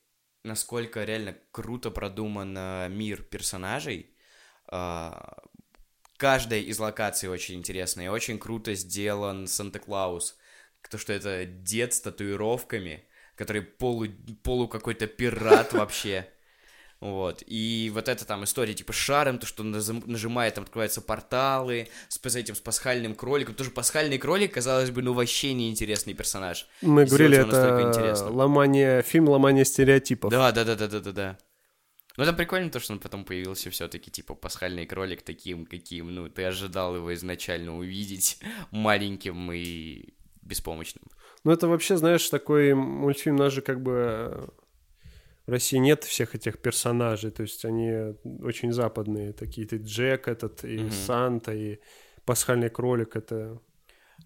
[0.45, 4.15] насколько реально круто продуман э, мир персонажей.
[4.69, 5.43] А,
[6.17, 10.39] Каждая из локаций очень интересная, очень круто сделан Санта-Клаус.
[10.89, 14.07] То, что это дед с татуировками, который полу,
[14.45, 16.33] полу какой-то пират вообще.
[17.05, 17.43] Вот.
[17.47, 22.19] И вот это там история типа с шаром, то, что нажимает, там открываются порталы, с,
[22.19, 23.55] с этим, с пасхальным кроликом.
[23.55, 26.67] Тоже пасхальный кролик, казалось бы, ну вообще неинтересный персонаж.
[26.81, 30.31] Мы Сделать говорили, это ломание, фильм ломание стереотипов.
[30.31, 31.39] Да, да, да, да, да, да, да.
[32.17, 36.31] Ну, это прикольно то, что он потом появился все-таки, типа, пасхальный кролик таким, каким, ну,
[36.31, 38.39] ты ожидал его изначально увидеть
[38.71, 41.05] маленьким и беспомощным.
[41.43, 43.93] Ну, это вообще, знаешь, такой мультфильм, у нас же как бы
[44.33, 44.49] э,
[45.47, 50.65] в России нет всех этих персонажей, то есть они очень западные, такие, ты Джек этот,
[50.65, 50.91] и Мгм.
[50.91, 51.79] Санта, и
[52.25, 53.61] Пасхальный кролик, это...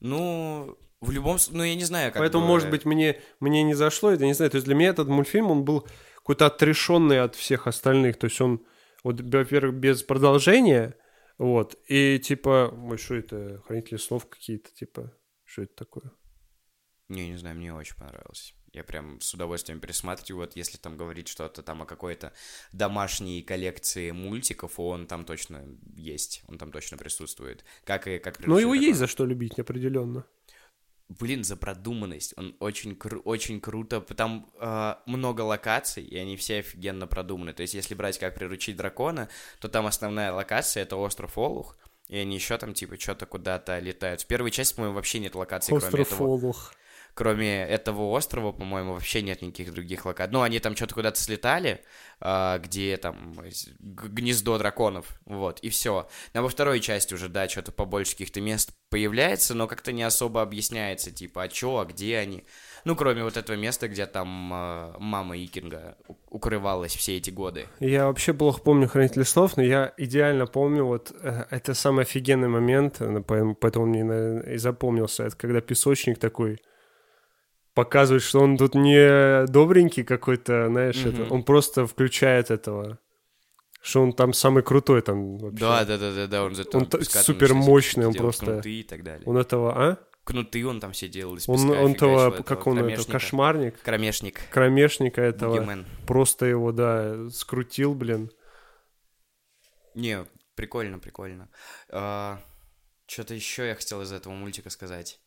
[0.01, 3.63] Ну, в любом случае, ну, я не знаю, как Поэтому, бы- может быть, мне, мне
[3.65, 7.21] не зашло, это не знаю, то есть для меня этот мультфильм, он был какой-то отрешенный
[7.21, 8.65] от всех остальных, то есть он,
[9.03, 10.95] вот, во-первых, без продолжения,
[11.39, 15.13] вот, и типа, ой, что это, Хранители снов какие-то, типа,
[15.45, 16.13] что это такое?
[17.09, 18.55] Не, не знаю, мне очень понравилось.
[18.73, 22.33] Я прям с удовольствием пересматриваю, вот если там говорить что-то там о какой-то
[22.73, 25.65] домашней коллекции мультиков, он там точно
[25.97, 27.65] есть, он там точно присутствует.
[27.85, 30.27] Как и как Ну, его приручить есть за что любить, определенно.
[31.09, 32.35] Блин, за продуманность.
[32.37, 34.03] Он очень, кру- очень круто.
[34.03, 37.55] Там э, много локаций, и они все офигенно продуманы.
[37.55, 41.79] То есть, если брать как приручить дракона, то там основная локация это остров Олух.
[42.09, 44.21] И они еще там, типа, что-то куда-то летают.
[44.21, 46.29] В первой части, по-моему, вообще нет локаций, кроме Остров этого.
[46.29, 46.75] Олух.
[47.19, 50.33] Кроме этого острова, по-моему, вообще нет никаких других локаций.
[50.33, 51.81] Ну, они там что-то куда-то слетали,
[52.21, 53.35] а, где там
[53.81, 56.09] гнездо драконов, вот, и все.
[56.33, 60.43] А во второй части уже, да, что-то побольше каких-то мест появляется, но как-то не особо
[60.43, 62.45] объясняется, типа, а чё, а где они?
[62.85, 65.97] Ну, кроме вот этого места, где там а, мама Икинга
[66.31, 67.67] укрывалась все эти годы.
[67.81, 72.47] Я вообще плохо помню «Хранители слов», но я идеально помню вот э, это самый офигенный
[72.47, 76.61] момент, э, поэтому, поэтому мне наверное, и запомнился, это когда песочник такой
[77.83, 81.33] показывает, что он тут не добренький какой-то, знаешь, это, Мгм.
[81.33, 82.99] он просто включает этого,
[83.81, 85.61] что он там самый крутой там вообще.
[85.61, 88.13] Да, да, да, да, да, он, за- Он там т- скатанный супер всякие мощный, он
[88.13, 89.23] делал просто- Кнуты и так далее.
[89.27, 89.97] Он этого, а?
[90.25, 93.13] Кнуты он там все делал из Он, песка, он того, фигачил как этого он, это,
[93.13, 94.41] кошмарник, Кромешник.
[94.51, 95.87] кромешника этого, Бугимен.
[96.07, 98.31] просто его, да, скрутил, блин.
[99.95, 100.25] Не,
[100.57, 101.49] прикольно, прикольно.
[103.07, 105.21] что-то еще я хотел из этого мультика сказать.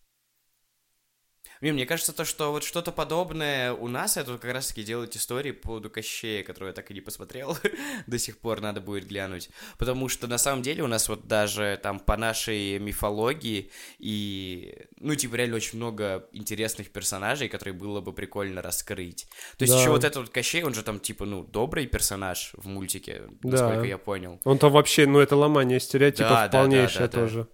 [1.61, 5.51] Блин, мне кажется, то, что вот что-то подобное у нас, это как раз-таки делать истории
[5.51, 7.55] по поводу Кощея, которую я так и не посмотрел
[8.07, 9.51] до сих пор, надо будет глянуть.
[9.77, 15.13] Потому что на самом деле у нас вот даже там по нашей мифологии и, ну,
[15.13, 19.27] типа, реально очень много интересных персонажей, которые было бы прикольно раскрыть.
[19.57, 19.79] То есть Да.
[19.79, 23.49] еще вот этот вот Кощей, он же там, типа, ну, добрый персонаж в мультике, Да.
[23.49, 24.39] насколько я понял.
[24.45, 27.19] Он там вообще, ну, это ломание стереотипов Да, да, да, полнейшее да, да.
[27.19, 27.47] тоже.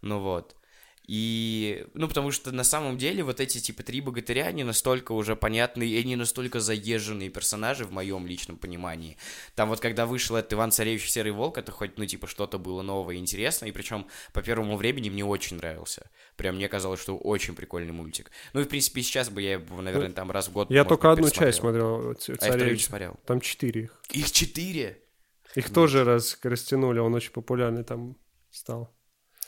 [0.00, 0.56] Ну вот.
[1.14, 5.36] И, ну, потому что на самом деле вот эти, типа, три богатыря, они настолько уже
[5.36, 9.18] понятные, и они настолько заезженные персонажи в моем личном понимании.
[9.54, 12.80] Там вот, когда вышел этот Иван Царевич Серый Волк, это хоть, ну, типа, что-то было
[12.80, 16.10] новое и интересное, и причем по первому времени мне очень нравился.
[16.36, 18.30] Прям мне казалось, что очень прикольный мультик.
[18.54, 20.70] Ну, и, в принципе, сейчас бы я его, наверное, там раз в год...
[20.70, 22.86] Я может только одну часть смотрел, А «Царевич».
[22.86, 23.20] смотрел.
[23.26, 24.02] Там четыре их.
[24.12, 25.02] Их четыре?
[25.56, 28.16] Их тоже раз растянули, он очень популярный там
[28.50, 28.96] стал.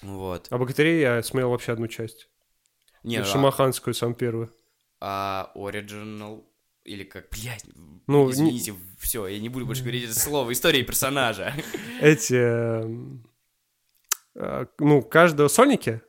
[0.04, 0.46] Вот.
[0.50, 2.28] А «Богатырей» я смотрел вообще одну часть.
[3.02, 4.52] Не, И а- Шамаханскую, сам первую.
[5.00, 6.44] а Original
[6.84, 7.64] или как, блядь,
[8.06, 11.54] Ну, не- извините, все, я не буду больше говорить это слово, история персонажа.
[12.00, 12.34] Эти...
[12.34, 13.26] эм,
[14.34, 16.02] э, Ну, каждого сольники?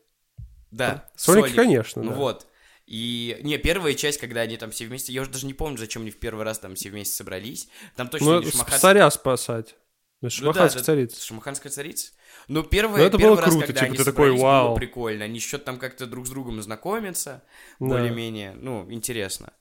[0.71, 2.15] Да, Сольники, конечно, Ну да.
[2.17, 2.47] вот.
[2.85, 6.01] И, не, первая часть, когда они там все вместе, я уже даже не помню, зачем
[6.03, 7.69] они в первый раз там все вместе собрались.
[7.95, 9.75] Там точно Ну, не спасать.
[10.21, 11.25] Ну, Ну Шамаханская да, да, царица.
[11.25, 12.11] Шамаханская царица.
[12.47, 14.69] Ну, первое, Ну, это первый было раз, круто, когда типа, они ты такой, «Вау».
[14.69, 15.25] было прикольно.
[15.25, 17.43] Они что-то там как-то друг с другом знакомятся,
[17.79, 17.87] Да.
[17.87, 19.53] более-менее, ну, интересно.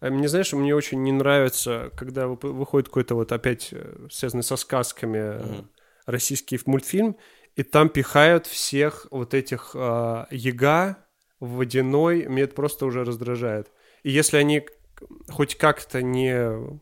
[0.00, 4.42] А Мне, знаешь, мне очень не нравится, когда вы- выходит какой-то вот опять э, связанный
[4.42, 5.70] со сказками э, Мгм.
[6.06, 7.16] российский мультфильм,
[7.56, 11.04] и там пихают всех вот этих э, яга
[11.38, 13.70] водяной, мне это просто уже раздражает.
[14.02, 14.66] И если они
[15.28, 16.78] хоть как-то не,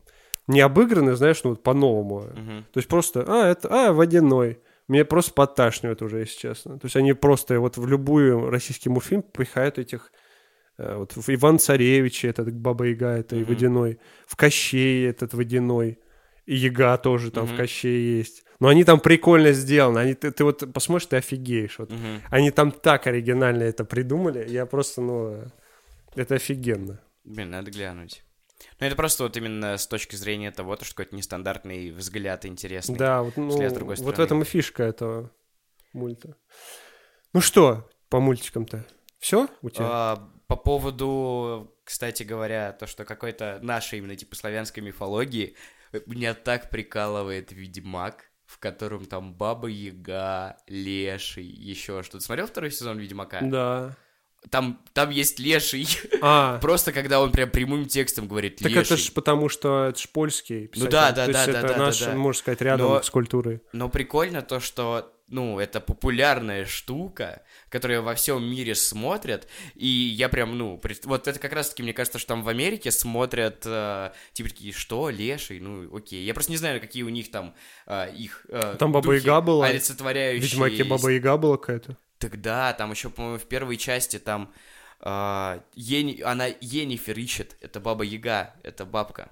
[0.49, 2.65] не обыграны, знаешь, ну вот по-новому, Мгм.
[2.73, 6.79] то есть просто, а, это, а, водяной, мне просто подташнивает уже, если честно.
[6.79, 10.11] То есть они просто вот в любую российский мультфильм пихают этих
[10.79, 13.47] э, вот в Иван Царевич этот Баба Яга, это и Мгм.
[13.49, 13.99] водяной.
[14.25, 15.99] В Кощее этот водяной.
[16.45, 17.57] И Яга тоже там в Мгм.
[17.57, 18.43] Кощее есть.
[18.61, 19.99] Но они там прикольно сделаны.
[19.99, 21.77] Они, ты, ты вот посмотришь, ты офигеешь.
[21.79, 21.91] Вот.
[21.91, 22.21] Мгм.
[22.31, 24.45] Они там так оригинально это придумали.
[24.49, 25.47] Я просто, ну, э,
[26.15, 26.99] это офигенно.
[27.25, 28.23] Блин, надо глянуть.
[28.79, 32.97] Ну, это просто вот именно с точки зрения того, то, что какой-то нестандартный взгляд интересный.
[32.97, 35.31] Да, вот, ну, взгляд с другой вот в этом и фишка этого
[35.93, 36.35] мульта.
[37.33, 38.85] Ну что, по мультикам-то?
[39.19, 39.85] Все у тебя?
[39.89, 45.55] А, по поводу, кстати говоря, то, что какой-то нашей именно типа славянской мифологии,
[46.05, 52.23] меня так прикалывает Ведьмак, в котором там Баба Яга, Леший, еще что-то.
[52.23, 53.41] Смотрел второй сезон Ведьмака?
[53.41, 53.95] Да.
[54.49, 55.87] Там, там есть Леший.
[56.21, 58.81] А, Просто когда он прям прямым текстом говорит так Леший.
[58.81, 60.91] это ж потому, что это ж польский писатель.
[60.91, 62.15] да, да, То есть да, это да, да, наш, да, да.
[62.15, 63.61] можно сказать, рядом Но- с культурой.
[63.73, 70.29] Но прикольно то, что, ну, это популярная штука, которую во всем мире смотрят, и я
[70.29, 74.11] прям, ну, пред- вот это как раз-таки, мне кажется, что там в Америке смотрят, э,
[74.33, 76.23] типа такие, что, леший, ну, окей.
[76.25, 77.53] Я просто не знаю, какие у них там
[77.85, 79.67] э, их э, Там Баба Яга была.
[79.67, 80.49] олицетворяющие.
[80.49, 80.83] Ведьмаке.
[80.85, 81.97] Баба Яга была какая-то.
[82.19, 84.53] Тогда, там еще, по-моему, в первой части там
[84.99, 89.29] э, Ени- она Енифер ищет, это Баба Яга, это бабка.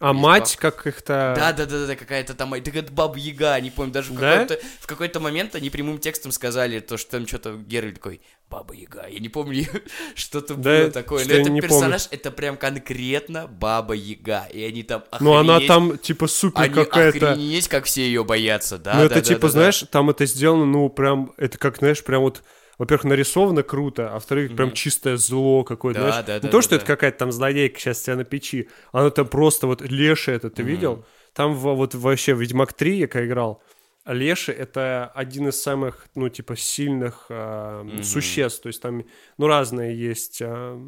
[0.00, 1.34] А Есть мать как их-то...
[1.36, 4.38] Да, да, да, да, какая-то там, так это Баба Яга, не помню, даже в Да?
[4.40, 8.20] какой-то, в какой-то момент они прямым текстом сказали то, что там что-то Геральт такой,
[8.50, 9.66] Баба Яга, я не помню,
[10.16, 14.46] что-то Да, было такое, но что я это не персонаж, это прям конкретно Баба Яга,
[14.52, 17.32] и они там Ну она охренеть- там типа супер они какая-то...
[17.32, 19.52] охренеть, как все ее боятся, да, ну да, это да, типа, да, да.
[19.52, 22.42] знаешь, там это сделано, ну прям, это как, знаешь, прям вот...
[22.78, 26.26] Во-первых, нарисовано круто, а во-вторых, прям чистое зло какое-то, Да, знаешь.
[26.26, 26.92] да, не да, то, да, что это да.
[26.94, 31.04] какая-то там злодейка сейчас тебя на печи, оно там просто вот Леша это, ты видел?
[31.34, 33.62] Там во- вот вообще Ведьмак 3 я когда играл,
[34.06, 38.62] Леши— это один из самых, ну, типа, сильных а, существ.
[38.62, 39.04] То есть там,
[39.38, 40.42] ну, разные есть...
[40.42, 40.78] а,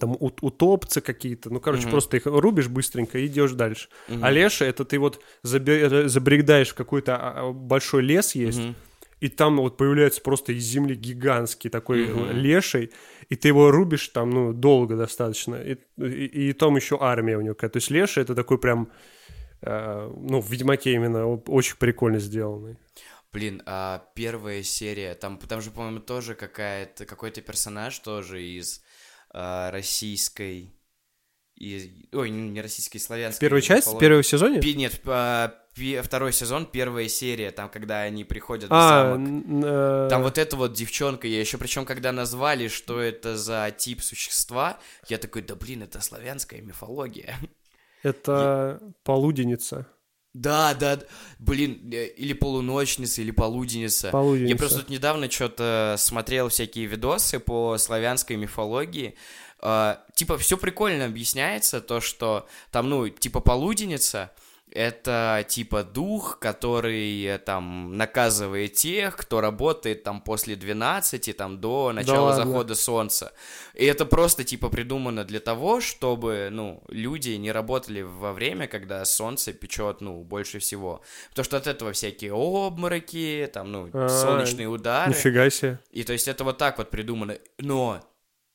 [0.00, 1.90] там у- утопцы какие-то, ну, короче, Мгм.
[1.92, 3.88] просто их рубишь быстренько и идешь дальше.
[4.08, 4.24] Мгм.
[4.24, 8.74] А Леша— это ты вот забе- забрегаешь в какой-то а, большой лес есть, Мгм.
[9.20, 12.92] И там вот появляется просто из земли гигантский такой э, леший,
[13.28, 17.40] и ты его рубишь там, ну, долго достаточно, и, и, и там еще армия у
[17.40, 17.74] него какая-то.
[17.74, 18.92] То есть леший— это такой прям,
[19.62, 22.76] э, ну, в Ведьмаке именно очень прикольно сделанный.
[23.32, 28.82] Блин, а первая серия, там, там же, по-моему, тоже какая-то, какой-то персонаж тоже из
[29.30, 30.72] а, российской...
[31.56, 33.46] Из, ой, не российской, славянской.
[33.46, 34.06] Первая часть, в мифологии.
[34.06, 34.60] первом сезоне?
[34.60, 35.54] Пи- Нет, а,
[36.02, 39.28] второй сезон, первая серия, там, когда они приходят в А, замок.
[39.28, 43.72] н- э, Там вот эта вот девчонка, я еще причем, когда назвали, что это за
[43.76, 47.36] тип существа, я такой, да блин, это славянская мифология.
[48.02, 49.86] это полуденница.
[50.34, 51.00] Да, да,
[51.38, 54.10] блин, э, или полуночница, или полуденница.
[54.10, 54.50] Полуденница.
[54.52, 59.14] Я просто тут недавно что-то смотрел всякие видосы по славянской мифологии.
[59.60, 64.30] А, типа, все прикольно объясняется, то, что там, ну, типа полуденница,
[64.72, 72.26] это типа дух, который там наказывает тех, кто работает там после 12, там до начала
[72.26, 72.44] ладно.
[72.44, 73.32] захода солнца.
[73.74, 79.04] И это просто типа придумано для того, чтобы, ну, люди не работали во время, когда
[79.04, 81.02] солнце печет, ну, больше всего.
[81.30, 85.10] Потому что от этого всякие обмороки, там, ну, А, солнечные удары.
[85.10, 85.78] Нифига себе.
[85.90, 87.38] И то есть это вот так вот придумано.
[87.58, 88.02] Но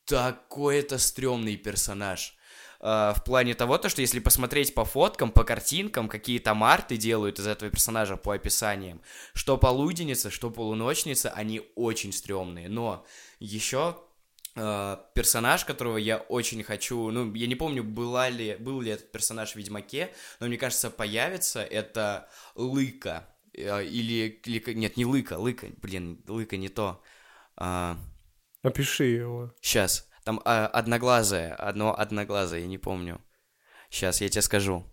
[0.05, 2.35] такой это стрёмный персонаж.
[2.83, 6.97] А, в плане того, то, что если посмотреть по фоткам, по картинкам, какие там арты
[6.97, 9.01] делают из этого персонажа по описаниям,
[9.33, 12.69] что полуденница, что полуночница, они очень стрёмные.
[12.69, 13.05] Но
[13.39, 13.97] еще
[14.55, 19.53] персонаж, которого я очень хочу, ну, я не помню, была ли, был ли этот персонаж
[19.53, 23.29] в Ведьмаке, но мне кажется, появится, это Лыка.
[23.53, 27.01] Э, Или, или- нет, не Лыка, Лыка, блин, Лыка не то.
[27.55, 27.95] А,
[28.61, 29.53] Опиши его.
[29.61, 30.09] Сейчас.
[30.23, 33.21] Там а, одноглазое, одно одноглазое, я не помню.
[33.89, 34.85] Сейчас, я тебе скажу.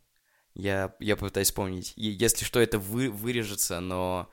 [0.55, 1.93] Я, я попытаюсь вспомнить.
[1.97, 4.29] И если что, это вы, вырежется, но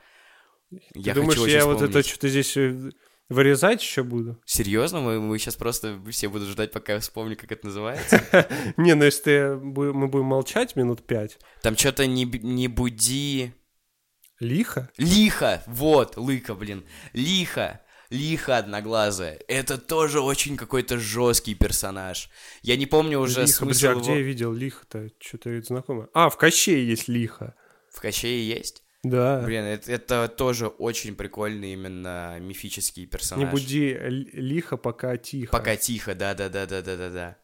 [0.93, 1.95] я Ты думаешь, хочу я вот вспомнить.
[1.95, 2.91] это что-то здесь э,
[3.29, 4.41] вырезать еще буду?
[4.45, 5.01] Серьезно?
[5.01, 8.25] Мы, мы сейчас просто все будут ждать, пока я вспомню, как это называется.
[8.77, 11.37] Не, ну если мы будем молчать минут пять.
[11.61, 13.53] Там что-то не буди...
[14.39, 14.89] Лихо?
[14.97, 15.63] Лихо!
[15.65, 16.83] Вот, лыка, блин.
[17.13, 17.81] Лихо!
[18.09, 19.39] Лихо одноглазая.
[19.47, 22.29] Это тоже очень какой-то жесткий персонаж.
[22.61, 24.01] Я не помню уже Лихо, смысл а его...
[24.01, 25.09] где я видел лихо-то?
[25.19, 26.09] Что-то ведь знакомое.
[26.13, 27.55] А, в Кощее есть лихо.
[27.91, 28.83] В Кощее есть?
[29.03, 29.41] Да.
[29.41, 33.45] Блин, это, это тоже очень прикольный именно мифический персонаж.
[33.45, 35.51] Не буди л- лихо, пока тихо.
[35.51, 37.37] Пока тихо, да-да-да-да-да-да.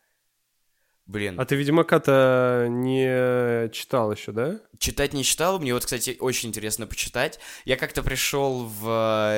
[1.11, 4.61] Блин, А ты Ведьмака-то не читал еще, да?
[4.79, 7.37] читать не читал, мне вот, кстати, очень интересно почитать.
[7.65, 8.87] Я как-то пришел в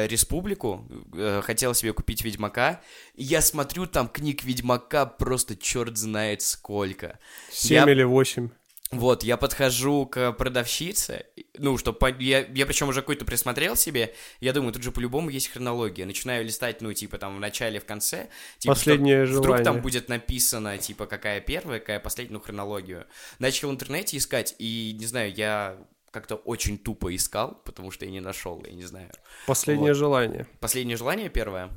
[0.03, 2.81] э, Республику, э, хотел себе купить Ведьмака,
[3.15, 7.17] и я смотрю, там книг Ведьмака просто черт знает сколько.
[7.51, 8.49] Семь Я- или восемь.
[8.93, 11.25] Вот, я подхожу к продавщице,
[11.57, 15.49] ну, что я, я причем уже какой-то присмотрел себе, я думаю, тут же по-любому есть
[15.49, 16.05] хронология.
[16.05, 18.29] Начинаю листать, ну, типа, там, в начале, в конце.
[18.59, 19.81] Типа, Последнее чтоб- Вдруг там желание.
[19.83, 23.05] будет написано, типа, какая первая, какая последняя, ну, хронологию.
[23.39, 25.77] Начал в интернете искать, и, не знаю, я
[26.11, 29.09] как-то очень тупо искал, потому что я не нашел, я не знаю.
[29.47, 30.47] Последнее желание.
[30.59, 31.69] Последнее желание первое?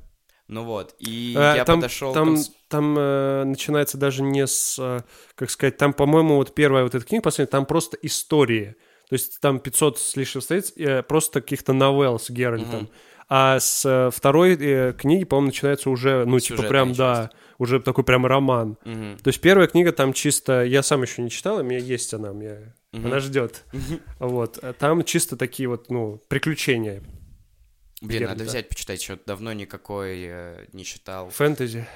[0.48, 2.12] Ну вот, и Э, я там, подошел...
[2.12, 2.36] Там,
[2.68, 5.00] там э, начинается даже не с, э,
[5.34, 8.76] как сказать, там, по-моему, вот первая вот эта книга, последняя, там просто истории.
[9.08, 12.80] То есть там 500 с лишним страниц, э, просто каких-то новелл с Геральтом.
[12.82, 12.90] Мгм.
[13.28, 17.80] А с э, второй э, книги, по-моему, начинается уже, ну, типа Сюжетная прям, да, уже
[17.80, 18.78] такой прям роман.
[18.84, 22.14] Мгм, То есть первая книга там чисто, я сам еще не читал, у меня есть
[22.14, 23.06] она, у меня, мгм.
[23.06, 23.64] она ждет.
[24.20, 27.02] Вот, а там чисто такие вот, ну, приключения,
[28.02, 28.50] Блин, надо да.
[28.50, 31.30] взять почитать, что давно никакой э, не читал.
[31.30, 31.86] фэнтези,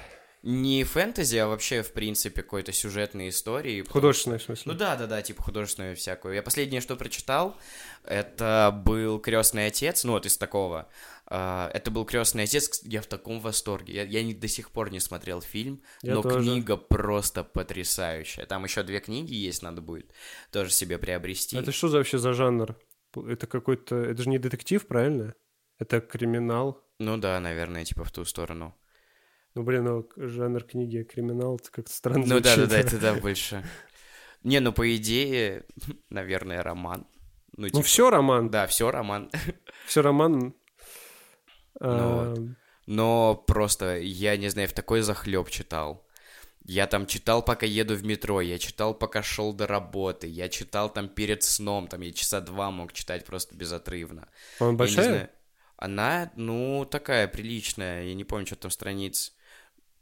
[0.43, 3.81] Не фэнтези, а вообще, в принципе, какой-то сюжетной истории.
[3.81, 4.71] потому художественные в смысле.
[4.71, 6.33] Ну да, да, да, типа художественную всякую.
[6.33, 7.55] Я последнее, что прочитал,
[8.03, 10.89] это был Крестный отец, ну вот из такого.
[11.27, 13.93] А, Это был Крестный отец, я в таком восторге.
[13.93, 16.39] Я, я не- до сих пор не смотрел фильм, Я но тоже.
[16.39, 18.45] книга просто потрясающая.
[18.47, 20.11] Там еще две книги есть, надо будет
[20.51, 21.55] тоже себе приобрести.
[21.57, 22.75] Это что за вообще за жанр?
[23.15, 25.35] Это какой-то, это же не детектив, правильно?
[25.81, 26.79] Это криминал.
[26.99, 28.75] Ну да, наверное, типа в ту сторону.
[29.55, 33.15] Ну, блин, ну, жанр книги криминал, это как-то странно Ну да, да, да, это да,
[33.21, 33.65] больше.
[34.43, 35.65] Не, ну по идее,
[36.11, 37.07] наверное, роман.
[37.57, 39.31] Ну, Ну, типа, все роман, да, все роман.
[39.87, 40.53] все роман.
[41.79, 42.39] А, вот.
[42.85, 46.07] Но просто, я не знаю, в такой захлеб читал.
[46.63, 50.93] Я там читал, пока еду в метро, я читал, пока шел до работы, я читал
[50.93, 54.29] там перед сном, там я часа два мог читать просто безотрывно.
[54.59, 55.31] Он большая?
[55.81, 59.33] Она, ну, такая приличная, я не помню, что там страниц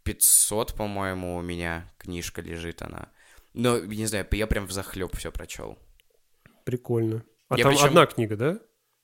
[0.04, 3.14] 500, по-моему, у меня книжка лежит она.
[3.54, 5.80] Но, не знаю, я прям в захлеб все прочел.
[6.66, 7.24] Прикольно.
[7.48, 8.60] А Я там причем- одна книга, да?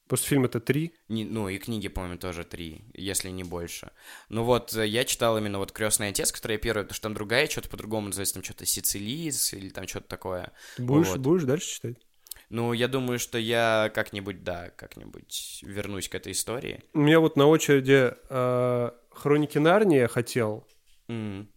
[0.09, 0.93] Просто фильм это три.
[1.07, 3.91] Не- ну, и книги, по-моему, тоже три, если не больше.
[4.27, 7.47] Ну вот, э, я читал именно вот «Крестный отец», который первый, потому что там другая,
[7.47, 10.51] что-то по-другому называется, там что-то «Сицилиец» или там что-то такое.
[10.77, 11.19] Будешь, Вот.
[11.21, 11.95] будешь дальше читать?
[12.55, 16.81] Ну, я думаю, что я как-нибудь, да, как-нибудь вернусь к этой истории.
[16.93, 20.65] У меня вот на очереди э, «Хроники Нарнии» я хотел,
[21.09, 21.49] М,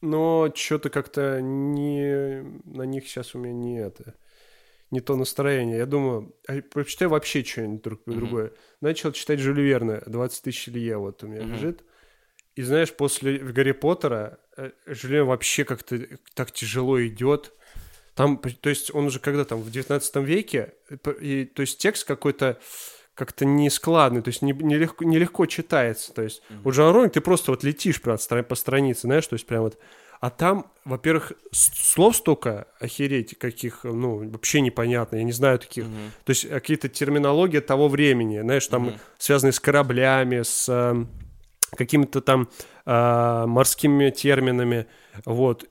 [0.00, 2.42] но что-то как-то не...
[2.64, 4.14] На них сейчас у меня не это...
[4.92, 5.78] Не то настроение.
[5.78, 8.16] Я думаю, а прочитай вообще что-нибудь друг, Мгм.
[8.16, 8.52] другое.
[8.80, 11.54] Начал читать Жюля Верна «20 тысяч лье», вот у меня Мгм.
[11.54, 11.84] лежит.
[12.54, 15.98] И знаешь, после Гарри Поттера э, Жюльен вообще как-то
[16.34, 17.52] так тяжело идет.
[18.16, 20.72] Там, то есть он уже когда там в 19 веке,
[21.20, 22.58] и, то есть текст какой-то
[23.14, 26.12] как-то нескладный, то есть не- нелегко, нелегко читается.
[26.12, 29.46] То есть у Джоан Роулинг ты просто вот летишь прям по странице, знаешь, то есть
[29.46, 29.78] прям вот...
[30.18, 35.84] А там, во-первых, слов столько, охереть, каких, ну, вообще непонятно, я не знаю таких.
[35.84, 36.10] Мгм.
[36.24, 38.98] То есть какие-то терминологии того времени, знаешь, там Мгм.
[39.18, 41.04] связанные с кораблями, с э,
[41.76, 42.48] какими-то там
[42.86, 44.86] э, морскими терминами,
[45.26, 45.66] вот.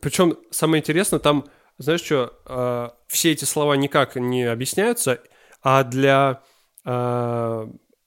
[0.00, 1.44] Причем самое интересное, там,
[1.78, 5.20] знаешь что, все эти слова никак не объясняются,
[5.62, 6.42] а для
[6.84, 7.66] э,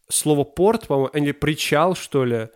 [0.09, 2.49] слова порт, по-моему, или причал, что ли,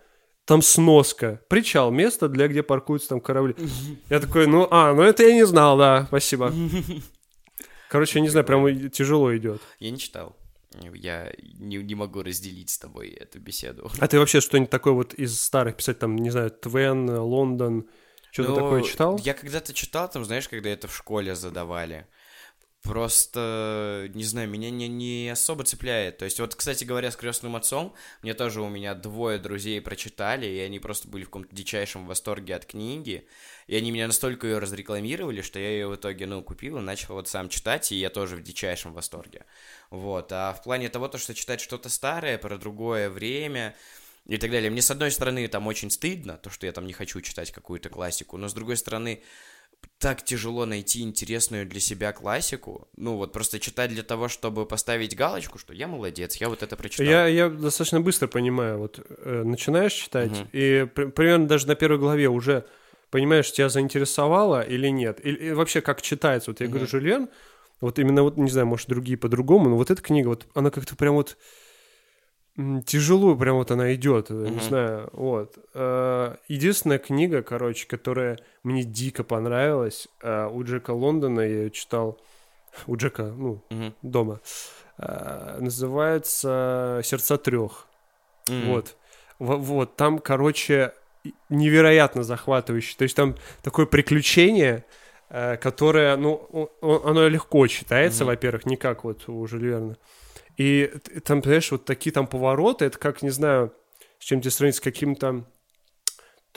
[0.44, 1.40] там сноска.
[1.48, 3.54] Причал, место, для где паркуются там корабли.
[4.08, 6.52] Я такой, ну, а, ну это я не знал, да, спасибо.
[7.88, 9.60] Короче, я не знаю, прям тяжело идет.
[9.78, 10.36] Я не читал.
[10.94, 13.90] Я не, не могу разделить с тобой эту беседу.
[13.98, 17.88] А ты вообще что-нибудь такое вот из старых писать, там, не знаю, Твен, Лондон,
[18.30, 19.18] что-то такое читал?
[19.18, 22.06] Я когда-то читал, там, знаешь, когда это в школе задавали.
[22.82, 26.16] Просто, не знаю, меня не, не особо цепляет.
[26.16, 30.46] То есть, вот, кстати говоря, с крестным отцом, мне тоже у меня двое друзей прочитали,
[30.46, 33.28] и они просто были в каком-то дичайшем восторге от книги.
[33.66, 37.14] И они меня настолько ее разрекламировали, что я ее в итоге, ну, купил и начал
[37.14, 39.44] вот сам читать, и я тоже в дичайшем восторге.
[39.90, 40.32] Вот.
[40.32, 43.76] А в плане того, то, что читать что-то старое про другое время,
[44.26, 44.70] и так далее.
[44.70, 47.88] Мне, с одной стороны, там очень стыдно, то, что я там не хочу читать какую-то
[47.88, 49.22] классику, но, с другой стороны,
[49.98, 52.88] так тяжело найти интересную для себя классику.
[52.96, 56.76] Ну, вот просто читать для того, чтобы поставить галочку, что я молодец, я вот это
[56.76, 57.06] прочитал.
[57.06, 60.48] Я, я достаточно быстро понимаю, вот э, начинаешь читать, Мгм.
[60.52, 62.66] и при- примерно даже на первой главе уже
[63.10, 65.24] понимаешь, тебя заинтересовало или нет.
[65.24, 66.50] И, и вообще, как читается.
[66.50, 66.90] Вот я говорю, Мгм.
[66.90, 67.28] Жюльен,
[67.80, 70.94] вот именно вот, не знаю, может, другие по-другому, но вот эта книга, вот она как-то
[70.94, 71.36] прям вот
[72.86, 74.60] тяжело прям вот она идет, не Мгм.
[74.60, 75.58] знаю, вот.
[75.74, 82.20] Э, Единственная книга, короче, которая мне дико понравилась, э, у Джека Лондона, я ее читал,
[82.86, 83.94] у Джека, ну, Мгм.
[84.02, 84.40] дома,
[84.98, 87.86] э, называется «Сердца трех».
[88.48, 88.66] М.
[88.68, 88.96] Вот.
[89.38, 90.92] Во- Вот, там, короче,
[91.48, 92.96] невероятно захватывающе.
[92.96, 94.84] То есть там такое приключение,
[95.28, 98.32] э, которое, ну, оно легко читается, Мгм.
[98.32, 99.96] во-первых, не как вот у Жюль Верна.
[100.60, 100.92] И
[101.24, 103.72] там, понимаешь, вот такие там повороты, это как, не знаю,
[104.18, 105.46] с чем тебе сравнить, с каким-то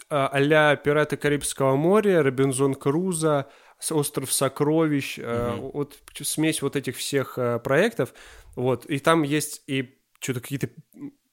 [0.09, 3.47] а, а-ля «Пираты Карибского моря», «Робинзон Крузо»,
[3.79, 5.71] с «Остров сокровищ», э, Мгм.
[5.73, 8.13] вот смесь вот этих всех э, проектов,
[8.57, 10.67] вот, и там есть и что-то какие-то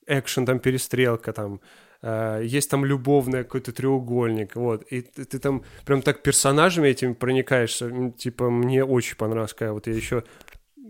[0.06, 1.60] экшен, там перестрелка, там,
[2.02, 7.14] э, есть там любовный какой-то треугольник, вот, и ты, ты там прям так персонажами этими
[7.14, 10.22] проникаешься, типа, мне очень понравилось, когда вот я еще,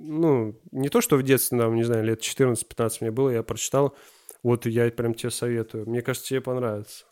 [0.01, 3.97] ну, не то, что в детстве, там, не знаю, лет 14-15 мне было, я прочитал,
[4.43, 7.05] вот, я прям тебе советую, мне кажется, тебе понравится.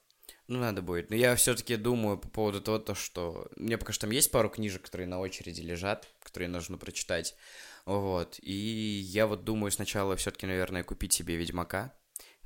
[0.49, 1.11] Ну, надо будет.
[1.11, 3.49] Но я все-таки думаю по поводу того, то, что...
[3.57, 7.37] Мне пока что там есть пару книжек, которые на очереди лежат, которые нужно прочитать.
[7.85, 8.39] Вот.
[8.41, 11.93] И я вот думаю сначала все-таки, наверное, купить себе Ведьмака,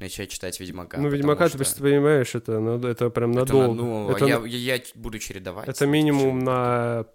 [0.00, 0.98] начать читать Ведьмака.
[0.98, 3.74] ну, Ведьмака, что ты просто понимаешь, это, ну, это прям это надолго.
[3.74, 5.68] на- ну, это, я, я, я буду чередовать.
[5.68, 7.06] это минимум на...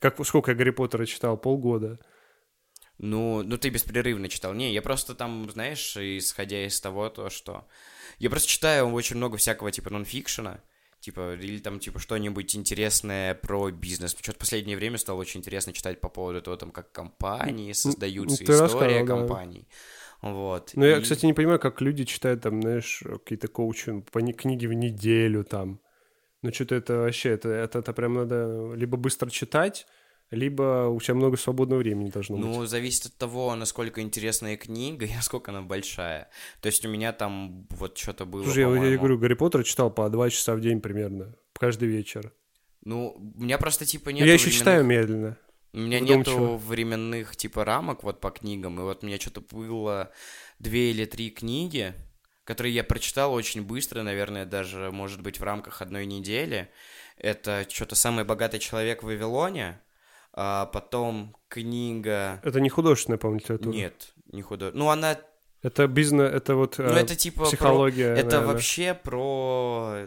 [0.00, 1.36] Как, сколько я Гарри Поттера читал?
[1.36, 1.98] Полгода.
[3.02, 4.52] Ну, ну ты беспрерывно читал.
[4.52, 7.66] Не, я просто там, знаешь, исходя из того, то, что...
[8.18, 10.60] Я просто читаю очень много всякого типа нонфикшена,
[11.00, 14.12] типа, или там, типа, что-нибудь интересное про бизнес.
[14.12, 18.36] Что-то в последнее время стало очень интересно читать по поводу того, там, как компании создаются,
[18.36, 19.06] ты история рассказывал, да.
[19.06, 19.66] компаний.
[20.20, 20.72] Вот.
[20.74, 24.74] Ну, я, И- кстати, не понимаю, как люди читают там, знаешь, какие-то коучинг, книги в
[24.74, 25.80] неделю там.
[26.42, 29.86] Ну, что-то это вообще, это, это, это прям надо либо быстро читать,
[30.30, 32.46] либо у тебя много свободного времени должно быть.
[32.46, 36.30] Ну, зависит от того, насколько интересная книга и насколько она большая.
[36.60, 39.90] То есть у меня там вот что-то было, Слушай, я, я говорю, Гарри Поттер читал
[39.90, 42.32] по два часа в день примерно, каждый вечер.
[42.82, 45.36] Ну, у меня просто, типа, Но нет я еще читаю медленно.
[45.72, 46.40] У меня Вдумчиво.
[46.40, 50.10] нету временных типа рамок вот по книгам, и вот у меня что-то было
[50.58, 51.94] две или три книги,
[52.44, 56.70] которые я прочитал очень быстро, наверное, даже, может быть, в рамках одной недели.
[57.16, 59.80] Это что-то «Самый богатый человек в Вавилоне»,
[60.32, 62.40] а потом книга...
[62.44, 63.72] Это не художественная, по-моему, литература.
[63.72, 64.70] Нет, не худо...
[64.74, 65.18] Ну, она...
[65.62, 67.40] Это бизнес, это вот Ну, э, это типа...
[67.40, 68.12] про- психология.
[68.14, 68.46] Это наверное.
[68.46, 70.06] вообще про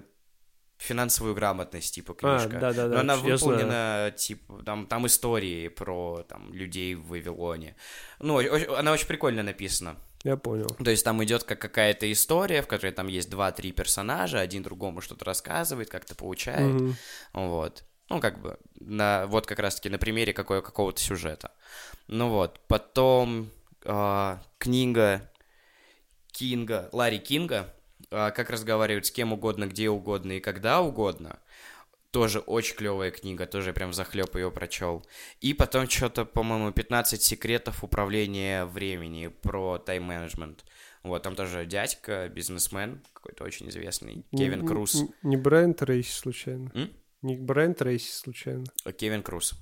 [0.77, 2.59] финансовую грамотность, типа, А, книжка.
[2.59, 3.37] да-да-да, Но она я знаю.
[3.37, 7.75] выполнена, типа, там, там истории про там, людей в Вавилоне.
[8.19, 8.39] Ну,
[8.75, 9.95] она очень прикольно написана.
[10.23, 10.67] Я понял.
[10.67, 15.01] То есть там идет как какая-то история, в которой там есть два-три персонажа, один другому
[15.01, 16.61] что-то рассказывает, как-то поучает.
[16.73, 16.95] Мгм.
[17.33, 17.83] Вот.
[18.09, 21.51] Ну, как бы, на, вот как раз-таки на примере какого- какого-то сюжета.
[22.07, 23.49] Ну вот, потом
[23.85, 25.29] а, книга
[26.31, 27.73] Кинга, Ларри Кинга,
[28.11, 31.39] а, как разговаривать с кем угодно, где угодно и когда угодно.
[32.11, 35.03] Тоже очень клевая книга, тоже прям захлеб ее прочел.
[35.41, 40.63] И потом что-то, по-моему, 15 секретов управления времени про тайм-менеджмент.
[41.01, 44.95] Вот, там тоже дядька, бизнесмен, какой-то очень известный, Кевин Н- Круз.
[44.95, 46.71] н- Не Брайан Трейси, случайно?
[46.75, 46.91] М?
[47.23, 48.65] Не Брайан Трейси, случайно?
[48.97, 49.53] Кевин Круз.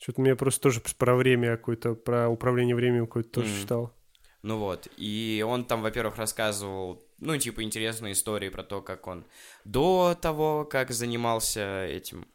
[0.00, 3.92] Что-то мне просто тоже про время какое-то, про управление временем какое-то тоже читал.
[4.42, 9.24] Ну вот, и он там, во-первых, рассказывал, ну, типа, интересные истории про то, как он
[9.64, 12.28] до того, как занимался этим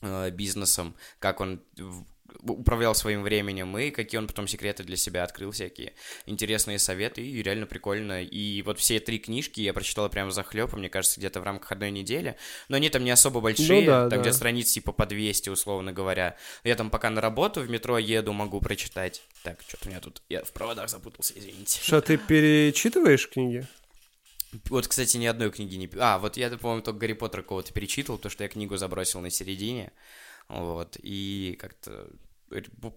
[0.00, 1.60] э, бизнесом, как он
[2.42, 5.94] управлял своим временем, и какие он потом секреты для себя открыл, всякие
[6.26, 8.22] интересные советы, и реально прикольно.
[8.22, 11.90] И вот все три книжки я прочитал прямо захлеб, мне кажется, где-то в рамках одной
[11.90, 12.36] недели,
[12.68, 14.22] но они там не особо большие, Ну да, там да.
[14.22, 16.36] где страниц типа по 200, условно говоря.
[16.64, 19.22] Я там пока на работу в метро еду, могу прочитать.
[19.42, 21.80] Так, что-то у меня тут, я в проводах запутался, извините.
[21.82, 23.66] Что, ты перечитываешь книги?
[24.68, 25.90] Вот, кстати, ни одной книги не...
[25.98, 29.30] А, вот я, по-моему, только Гарри Поттера кого-то перечитывал, потому что я книгу забросил на
[29.30, 29.92] середине,
[30.48, 32.08] вот, и как-то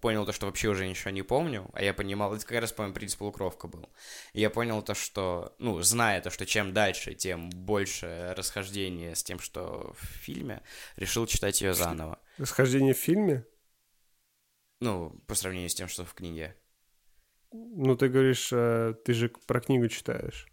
[0.00, 2.94] понял то, что вообще уже ничего не помню, а я понимал, это как раз, по-моему,
[2.94, 3.88] принцип полукровка был.
[4.32, 9.22] И я понял то, что, ну, зная то, что чем дальше, тем больше расхождение с
[9.22, 10.62] тем, что в фильме,
[10.96, 12.18] решил читать ее заново.
[12.38, 13.44] Расхождение в фильме?
[14.80, 16.56] Ну, по сравнению с тем, что в книге.
[17.50, 20.46] Ну, ты говоришь, э, ты же про книгу читаешь.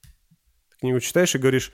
[0.69, 1.71] Ты книгу читаешь и говоришь,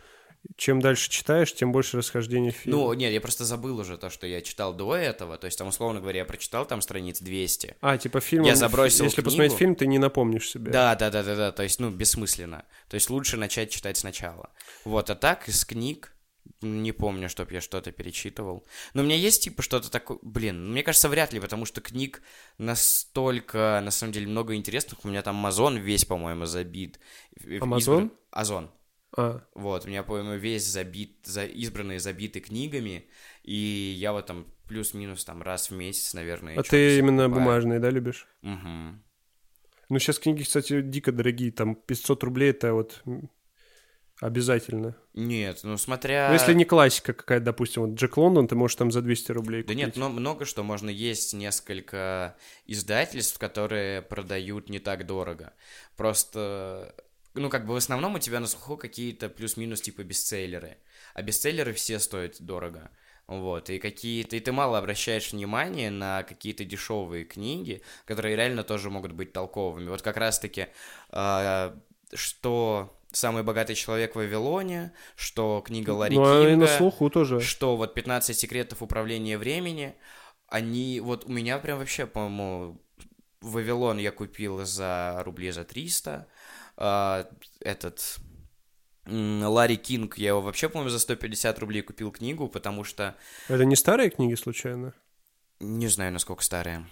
[0.58, 2.78] чем дальше читаешь, тем больше расхождения в фильме.
[2.78, 5.68] Ну, нет, я просто забыл уже то, что я читал до этого, то есть там,
[5.68, 8.44] условно говоря, я прочитал там страниц 200, а, типа фильм...
[8.44, 9.26] я забросил Если книгу.
[9.30, 10.72] посмотреть фильм, ты не напомнишь себе.
[10.72, 11.52] Да, да, да, да, да.
[11.52, 12.66] То есть, ну, бессмысленно.
[12.90, 14.50] То есть лучше начать читать сначала.
[14.86, 16.14] Вот, а так из книг
[16.62, 18.66] не помню, чтоб я что-то перечитывал.
[18.94, 20.20] Но у меня есть, типа, что-то такое...
[20.22, 22.22] Блин, мне кажется, вряд ли, потому что книг
[22.58, 25.04] настолько, на самом деле, много интересных.
[25.04, 27.00] У меня там Амазон весь, по-моему, забит.
[27.60, 28.06] Амазон?
[28.06, 28.72] Избран- Озон.
[29.18, 33.10] А, Вот, у меня, по-моему, весь забит, за, избранные забиты книгами,
[33.44, 37.46] и я вот там плюс-минус там раз в месяц, наверное, а ты именно покупаю.
[37.46, 38.28] бумажные, да, любишь?
[38.42, 39.04] Мгм.
[39.90, 41.52] Ну, сейчас книги, кстати, дико дорогие.
[41.52, 43.04] Там 500 рублей это вот
[44.22, 44.96] обязательно.
[45.14, 46.28] Нет, ну смотря...
[46.30, 49.64] Ну, если не классика какая-то, допустим, вот Джек Лондон, ты можешь там за 200 рублей
[49.64, 49.78] Да купить.
[49.78, 50.90] нет, но много что можно.
[50.90, 55.54] Есть несколько издательств, которые продают не так дорого.
[55.98, 56.96] Просто,
[57.34, 60.78] ну, как бы в основном у тебя на слуху какие-то плюс-минус типа бестселлеры.
[61.14, 62.92] А бестселлеры все стоят дорого.
[63.28, 64.36] Вот, и какие-то...
[64.36, 69.90] И ты мало обращаешь внимание на какие-то дешевые книги, которые реально тоже могут быть толковыми.
[69.90, 70.68] Вот как раз-таки,
[71.10, 71.78] а,
[72.14, 77.10] что «Самый богатый человек в Вавилоне», что книга Ларри Ну, а и на Кинга слуху
[77.10, 77.40] тоже.
[77.40, 79.96] что вот 15 секретов управления времени,
[80.48, 82.82] они, вот у меня прям вообще, по-моему,
[83.42, 86.28] Вавилон я купил за рублей за 300,
[86.84, 87.28] а,
[87.60, 88.18] этот
[89.06, 93.16] Ларри Кинг, я его вообще, по-моему, за 150 рублей купил книгу, потому что
[93.48, 94.94] Это не старые книги, случайно?
[95.60, 96.86] не знаю, насколько старые.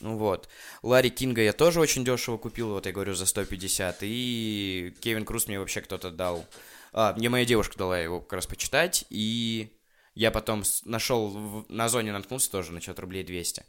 [0.00, 0.48] Ну Вот.
[0.82, 3.98] Ларри Кинга я тоже очень дешево купил, вот я говорю, за 150.
[4.02, 6.44] И Кевин Круз мне вообще кто-то дал.
[6.92, 9.04] А, мне моя девушка дала его как раз почитать.
[9.10, 9.76] И
[10.14, 13.64] я потом нашел, в- на зоне наткнулся тоже на что-то рублей 200.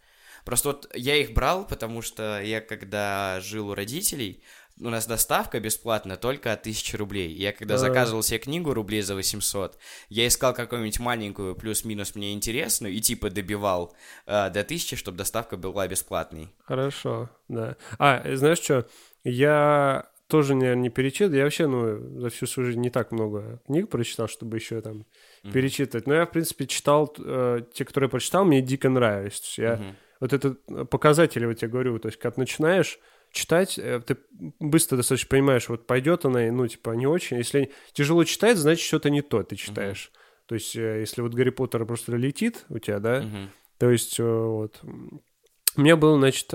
[0.45, 4.43] Просто вот я их брал, потому что я когда жил у родителей,
[4.79, 7.31] у нас доставка бесплатная только от 1000 рублей.
[7.31, 9.77] Я когда заказывал себе книгу рублей за 800,
[10.09, 13.93] я искал какую-нибудь маленькую плюс-минус мне интересную и типа добивал
[14.25, 16.49] э, до 1000, чтобы доставка была бесплатной.
[16.65, 17.77] Хорошо, да.
[17.99, 18.87] А, э, знаешь что?
[19.23, 21.35] Я тоже, наверное, не перечитывал.
[21.37, 25.05] Я вообще, ну, за всю свою жизнь не так много книг прочитал, чтобы еще там
[25.43, 25.53] Мгм.
[25.53, 26.07] перечитывать.
[26.07, 29.39] Но я, в принципе, читал, э, те, которые прочитал, мне дико нравились.
[29.41, 29.95] То есть я Мгм.
[30.19, 32.97] вот это э, показатели, вот я говорю, то есть, когда начинаешь
[33.33, 34.17] читать, э, ты
[34.59, 37.37] быстро достаточно понимаешь, вот пойдет она, ну, типа, не очень.
[37.37, 40.11] Если тяжело читать, значит, что-то не то ты читаешь.
[40.45, 43.49] То есть, э, если вот Гарри Поттер просто летит у тебя, да, Мгм.
[43.79, 46.53] то есть, э, вот, у меня было, значит,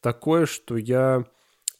[0.00, 1.24] такое, что я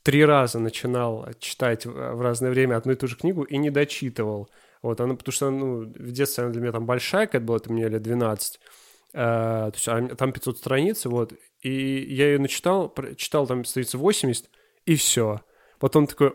[0.03, 4.51] три раза начинал читать в разное время одну и ту же книгу и не дочитывал.
[4.83, 7.73] Вот, она, потому что, ну, в детстве она для меня там большая, когда была, это
[7.73, 8.69] мне лет 12, э,
[9.15, 14.51] то есть там 500 страниц, вот, и я ее начитал, читал там страниц 80,
[14.87, 15.41] и все.
[15.79, 16.35] Потом такой,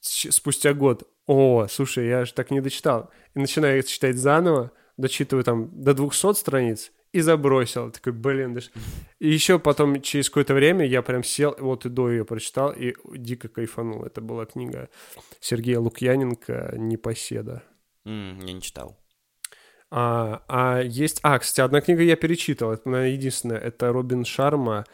[0.00, 3.10] спустя год, о, слушай, я же так не дочитал.
[3.34, 7.90] И начинаю читать заново, дочитываю там до 200 страниц, и забросил.
[7.90, 8.70] Такой, блин, даже...
[9.18, 12.94] И еще потом, через какое-то время, я прям сел, вот и до ее прочитал, и
[13.16, 14.04] дико кайфанул.
[14.04, 14.88] Это была книга
[15.40, 17.64] Сергея Лукьяненко «Непоседа».
[18.04, 18.96] М, Я не читал.
[19.90, 21.20] А, а есть...
[21.22, 23.58] А, кстати, одна книга я перечитывал, это, наверное, единственная.
[23.58, 24.84] Это Робин Шарма,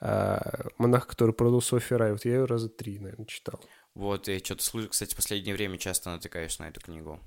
[0.00, 2.12] а, монах, который продал Софи Рай.
[2.12, 3.60] Вот я ее раза три, наверное, читал.
[3.94, 7.20] Вот, я что-то слышу, кстати, в последнее время часто натыкаюсь на эту книгу.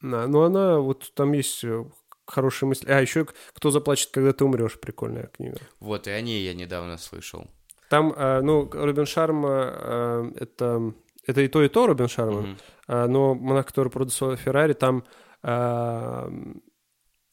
[0.00, 1.84] Да, ну она, вот там есть э,
[2.26, 2.90] хорошие мысли.
[2.90, 5.58] А, еще «Кто заплачет, когда ты умрешь» прикольная книга.
[5.80, 7.46] Вот, и о ней я недавно слышал.
[7.88, 10.92] Там, э, ну, Робин Шарма, э, это,
[11.26, 12.56] это и то, и то Робин Шарма,
[12.86, 15.04] а, но монах, который продал Феррари, там,
[15.42, 16.30] а,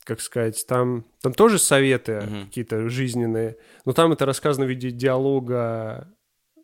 [0.05, 2.45] как сказать, там, там тоже советы Мгм.
[2.45, 6.07] какие-то жизненные, но там это рассказано в виде диалога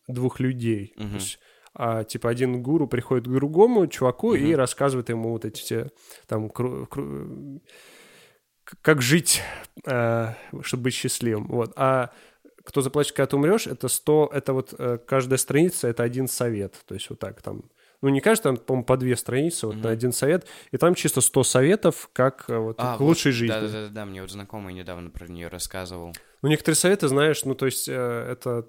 [0.08, 0.94] двух людей.
[0.96, 1.14] То Мгм.
[1.16, 1.40] есть,
[1.74, 4.56] а, типа один гуру приходит к другому чуваку и Мгм.
[4.56, 5.90] рассказывает ему вот эти все
[6.28, 7.62] там кру- кру-
[8.82, 9.42] как жить,
[9.86, 11.48] э, чтобы быть счастливым.
[11.48, 11.74] Вот.
[11.76, 12.12] А
[12.64, 16.76] кто заплачет, когда ты умрешь, это 100, это вот э, каждая страница, это один совет.
[16.86, 17.64] То есть вот так там,
[18.02, 19.84] ну не каждая, там, по-моему, по две страницы, вот Мгм.
[19.84, 23.32] на один совет, и там чисто 100 советов, как э, вот, А, к вот, лучшей
[23.32, 23.54] жизни.
[23.54, 26.16] Да-да-да, мне вот знакомый недавно про нее рассказывал.
[26.42, 28.68] Ну, некоторые советы, знаешь, ну, то есть э, это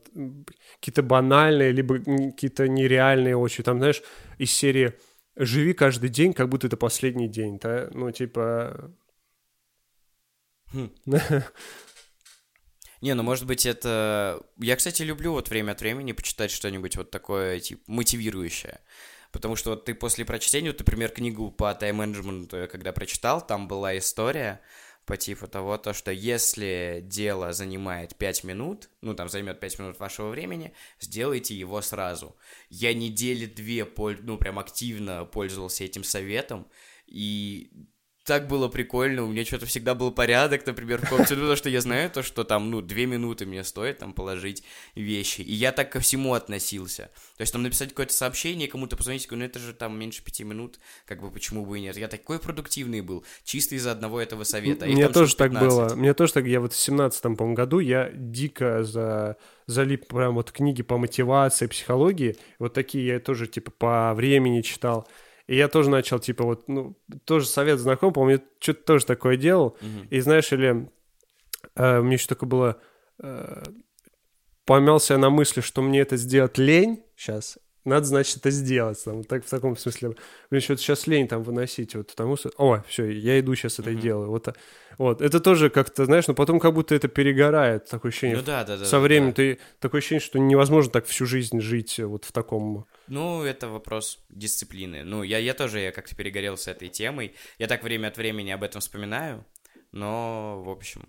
[0.80, 3.64] какие-то банальные, либо какие-то нереальные очень.
[3.64, 4.02] Там, знаешь,
[4.36, 4.92] из серии
[5.36, 7.88] «Живи каждый день, как будто это последний день», да?
[7.92, 8.92] Ну, типа...
[10.74, 10.90] Хм.
[13.00, 14.40] Не, ну может быть это...
[14.58, 18.80] Я, кстати, люблю вот время от времени почитать что-нибудь вот такое, типа, мотивирующее.
[19.32, 23.66] Потому что вот ты после прочтения, вот, например, книгу по тайм-менеджменту я когда прочитал, там
[23.66, 24.60] была история
[25.06, 29.98] по типу того, то, что если дело занимает 5 минут, ну, там займет 5 минут
[29.98, 32.36] вашего времени, сделайте его сразу.
[32.68, 33.88] Я недели две,
[34.22, 36.68] ну, прям активно пользовался этим советом,
[37.06, 37.72] и
[38.24, 41.68] так было прикольно, у меня что-то всегда был порядок, например, в комнате, ну, потому что
[41.68, 44.62] я знаю то, что там, ну, две минуты мне стоит там положить
[44.94, 47.10] вещи, и я так ко всему относился.
[47.36, 50.78] То есть там написать какое-то сообщение, кому-то позвонить, ну, это же там меньше пяти минут,
[51.04, 51.96] как бы почему бы и нет.
[51.96, 54.84] Я такой продуктивный был, чисто из-за одного этого совета.
[54.84, 55.68] а Мне тоже так 15.
[55.68, 55.94] было.
[55.96, 59.36] Мне тоже так, я вот в семнадцатом, по году я дико за,
[59.66, 62.36] залип прям вот книги по мотивации, психологии.
[62.60, 65.08] Вот такие я тоже, типа, по времени читал.
[65.46, 69.76] И я тоже начал, типа, вот, ну, тоже совет знаком, помню, что-то тоже такое делал.
[69.80, 70.06] Мгм.
[70.10, 70.88] И знаешь, или
[71.74, 72.80] э, мне еще такое было,
[73.22, 73.62] э,
[74.64, 79.02] помялся я на мысли, что мне это сделать лень сейчас, надо, значит, это сделать.
[79.04, 80.14] Там, так, в таком смысле.
[80.50, 82.50] Мне что-то сейчас лень там выносить, вот потому что...
[82.56, 84.00] О, все, я иду сейчас это Мгм.
[84.00, 84.30] делаю.
[84.30, 84.56] Вот,
[84.98, 85.20] вот.
[85.20, 88.36] Это тоже как-то, знаешь, но потом как будто это перегорает, такое ощущение.
[88.36, 88.84] Ну да, да, да.
[88.84, 89.36] Со да, временем да.
[89.36, 89.58] ты...
[89.80, 92.86] Такое ощущение, что невозможно так всю жизнь жить вот в таком...
[93.12, 95.04] Ну, это вопрос дисциплины.
[95.04, 97.34] Ну, я, я тоже я как-то перегорел с этой темой.
[97.58, 99.44] Я так время от времени об этом вспоминаю,
[99.92, 101.06] но, в общем,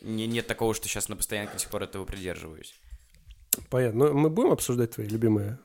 [0.00, 2.74] не, нет такого, что сейчас на постоянке до сих пор этого придерживаюсь.
[3.70, 4.08] Понятно.
[4.08, 5.60] Но мы будем обсуждать твои любимые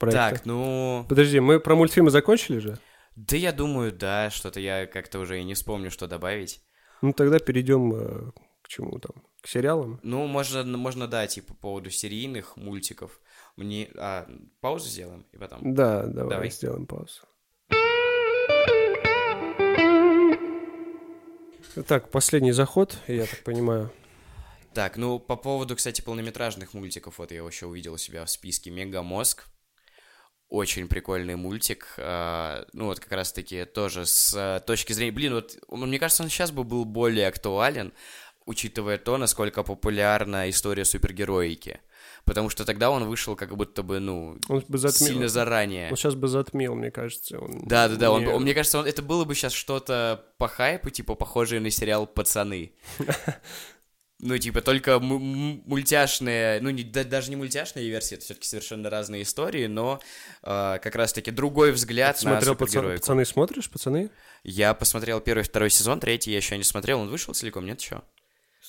[0.00, 0.18] проекты?
[0.18, 1.06] Так, ну...
[1.08, 2.76] Подожди, мы про мультфильмы закончили же?
[3.14, 6.60] Да я думаю, да, что-то я как-то уже и не вспомню, что добавить.
[7.02, 8.32] Ну, тогда перейдем э,
[8.62, 9.22] к чему там?
[9.42, 10.00] К сериалам?
[10.02, 13.20] Ну, можно, можно, да, типа, по поводу серийных мультиков.
[13.56, 13.90] Мне...
[13.96, 14.28] А,
[14.60, 15.74] паузу сделаем и потом...
[15.74, 16.50] Да, давай, Давай.
[16.50, 17.22] сделаем паузу.
[21.86, 23.90] Так, последний заход, я так понимаю.
[24.74, 28.70] Так, ну, по поводу, кстати, полнометражных мультиков, вот я еще увидел у себя в списке
[28.70, 29.46] «Мегамозг».
[30.48, 31.94] Очень прикольный мультик.
[31.98, 35.12] а, ну, вот как раз-таки тоже с а, точки зрения...
[35.12, 37.92] Блин, вот мне кажется, он сейчас бы был более актуален,
[38.44, 41.80] учитывая то, насколько популярна история супергероики.
[42.24, 45.08] Потому что тогда он вышел как будто бы, ну, Он бы затмил.
[45.08, 45.90] сильно заранее.
[45.90, 47.38] Он сейчас бы затмил, мне кажется.
[47.40, 48.10] Он Да, да, да.
[48.12, 51.70] Он, он- мне кажется, он, это было бы сейчас что-то по хайпу, типа похожее на
[51.70, 52.72] сериал Пацаны.
[54.24, 59.22] Ну, типа, только мультяшные, ну, не- да- даже не мультяшные версии, это все-таки совершенно разные
[59.24, 60.00] истории, но
[60.44, 64.10] э, как раз-таки другой взгляд Ты на смотрел пацан- пацаны, смотришь, пацаны?
[64.44, 68.02] Я посмотрел первый, второй сезон, третий я еще не смотрел, он вышел целиком, нет еще?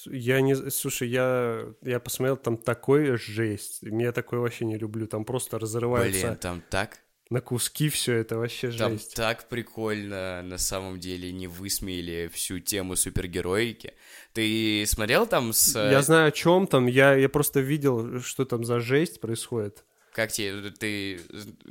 [0.06, 0.56] Я не...
[0.70, 3.80] Слушай, я, я посмотрел, там такой жесть.
[3.82, 5.08] Я такое вообще не люблю.
[5.08, 7.00] Там просто разрывается Блин, там так,
[7.30, 9.16] на куски все это вообще там жесть.
[9.16, 13.94] так прикольно на самом деле не высмеяли всю тему супергероики.
[14.34, 15.76] Ты смотрел там с...
[15.76, 16.88] э, Я знаю, о чем там.
[16.88, 19.84] Я, я просто видел, что там за жесть происходит.
[20.14, 21.22] Как тебе, ты,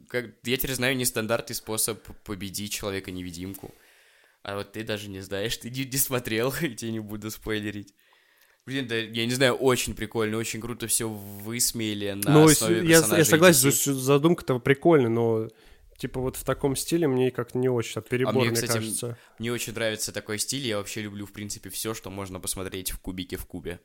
[0.09, 3.73] как, я теперь знаю нестандартный способ победить человека-невидимку.
[4.43, 7.95] А вот ты даже не знаешь, ты не, не смотрел, и тебе не буду спойлерить.
[8.65, 12.99] Блин, да, я не знаю, очень прикольно, очень круто все высмеяли на ну, основе я,
[13.17, 15.49] я согласен, что задумка-то прикольная, но
[15.97, 19.19] типа вот в таком стиле мне как-то не очень, а перебор, мне, мне кстати, кажется.
[19.39, 23.01] Мне очень нравится такой стиль, я вообще люблю, в принципе, все, что можно посмотреть в
[23.01, 23.81] кубике в кубе.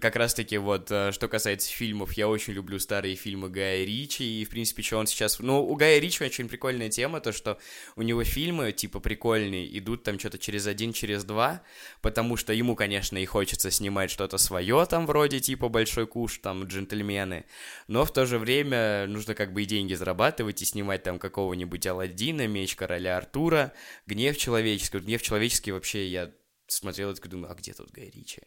[0.00, 4.44] Как раз-таки вот, э, что касается фильмов, я очень люблю старые фильмы Гая Ричи, и,
[4.44, 5.38] в принципе, что он сейчас...
[5.38, 7.58] Ну, у Гая Ричи очень прикольная тема, то, что
[7.96, 11.62] у него фильмы, типа, прикольные, идут там что-то через один, через два,
[12.00, 16.64] потому что ему, конечно, и хочется снимать что-то свое, там, вроде, типа, Большой Куш, там,
[16.64, 17.44] Джентльмены,
[17.86, 21.86] но в то же время нужно как бы и деньги зарабатывать, и снимать там какого-нибудь
[21.86, 23.72] Аладдина, Меч Короля Артура,
[24.06, 24.98] Гнев Человеческий.
[24.98, 26.32] Гнев Человеческий вообще я
[26.66, 28.42] смотрел и такой думаю, а где тут Гай Ричи?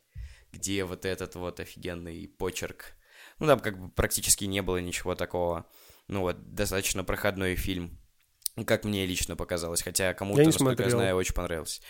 [0.51, 2.95] Где вот этот вот офигенный почерк?
[3.39, 5.69] Ну, там как бы практически не было ничего такого.
[6.07, 7.99] Ну вот, достаточно проходной фильм.
[8.65, 10.97] Как мне лично показалось, хотя кому-то, Я насколько я смотрел.
[10.99, 11.81] знаю, очень понравилось.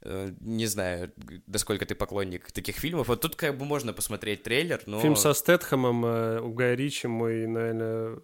[0.00, 1.12] Э, Не знаю,
[1.46, 3.08] насколько ты поклонник таких фильмов.
[3.08, 5.00] Вот тут как бы можно посмотреть трейлер, но...
[5.00, 8.20] Фильм со Стэтхэмом э, у Гая Ричи мой, наверное,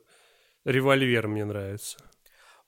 [0.64, 1.98] револьвер мне нравится.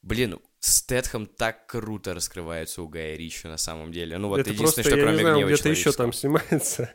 [0.02, 4.18] Блин, Стэтхэм так круто раскрывается у Гая Ричи на самом деле.
[4.18, 6.92] Ну вот это единственное, просто, что я кроме не знаю, гнева где-то еще там снимается.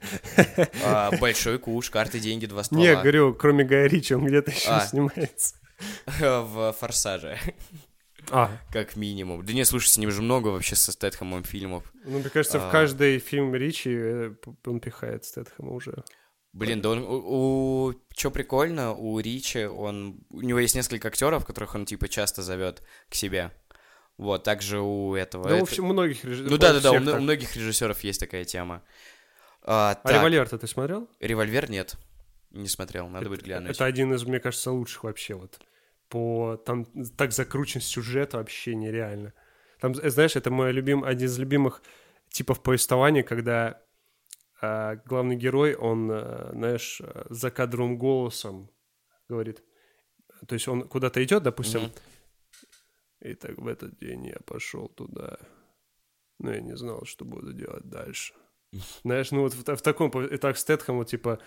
[0.83, 2.83] А, Большой куш, карты, деньги, два ствола.
[2.83, 4.85] Не, говорю, кроме Гая Ричи, он где-то еще А.
[4.85, 5.55] снимается.
[6.19, 7.39] В «Форсаже»,
[8.31, 9.43] А, как минимум.
[9.45, 11.83] Да не, слушай, с ним же много вообще со Стэтхэмом фильмов.
[12.05, 12.69] ну, мне кажется, А.
[12.69, 14.33] в каждый фильм Ричи э,
[14.65, 16.03] он пихает Стэтхэма уже.
[16.55, 21.75] Блин, да он, у, что прикольно, у Ричи, он, у него есть несколько актеров, которых
[21.75, 23.51] он, типа, часто зовет к себе.
[24.17, 25.43] Вот, также у этого...
[25.43, 26.51] Да, это- в общем, у многих режиссеров.
[26.51, 28.81] Ну да-да-да, у, мно- у многих режиссеров есть такая тема.
[29.63, 31.09] А, А так, «Револьвер»-то ты смотрел?
[31.19, 31.95] «Револьвер» нет,
[32.51, 33.71] не смотрел, надо будет глянуть.
[33.75, 35.59] Это один из, мне кажется, лучших вообще вот.
[36.07, 36.55] По...
[36.65, 36.85] Там
[37.17, 39.33] так закручен сюжет вообще нереально.
[39.81, 41.03] Там, э, знаешь, это мой любим...
[41.03, 41.81] один из любимых
[42.29, 43.81] типов повествования, когда
[44.61, 48.69] а, главный герой, он, а, знаешь, а, за кадровым голосом
[49.27, 49.63] говорит.
[50.47, 51.91] То есть он куда-то идет, допустим, Мгм.
[53.21, 55.37] и так в этот день я пошел туда,
[56.39, 58.33] но я не знал, что буду делать дальше.
[59.03, 61.39] Знаешь, ну вот в, в таком, и так Стэтхэм вот типа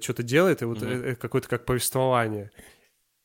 [0.00, 2.50] что-то делает, и вот э, э, какое-то как повествование.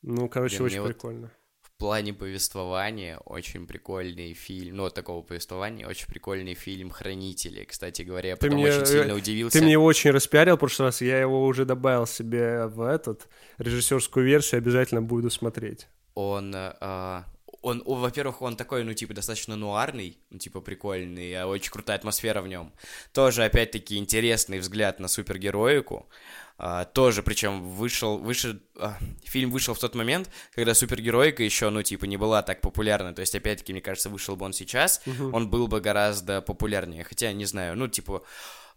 [0.02, 1.28] Ну, короче, Блин, очень вот прикольно.
[1.28, 1.39] В
[1.80, 7.64] плане повествования очень прикольный фильм, ну, вот такого повествования, очень прикольный фильм «Хранители».
[7.64, 9.58] Кстати говоря, я Ты потом мне- очень сильно удивился.
[9.58, 13.28] Ты мне его очень распиарил в прошлый раз, я его уже добавил себе в этот
[13.58, 15.88] режиссерскую версию, обязательно буду смотреть.
[16.16, 17.24] Он, а,
[17.62, 22.42] он, во-первых, он такой, ну, типа, достаточно нуарный, ну, типа, прикольный, а очень крутая атмосфера
[22.42, 22.74] в нем.
[23.14, 26.10] Тоже, опять-таки, интересный взгляд на супергероику.
[26.62, 31.82] А, тоже, причем, вышел, вышел, а, фильм вышел в тот момент, когда супергероика еще, ну,
[31.84, 33.14] типа, не была так популярна.
[33.14, 35.02] То есть, опять-таки, мне кажется, вышел бы он сейчас,
[35.34, 37.06] он был бы гораздо популярнее.
[37.06, 38.26] Хотя, не знаю, ну, типа,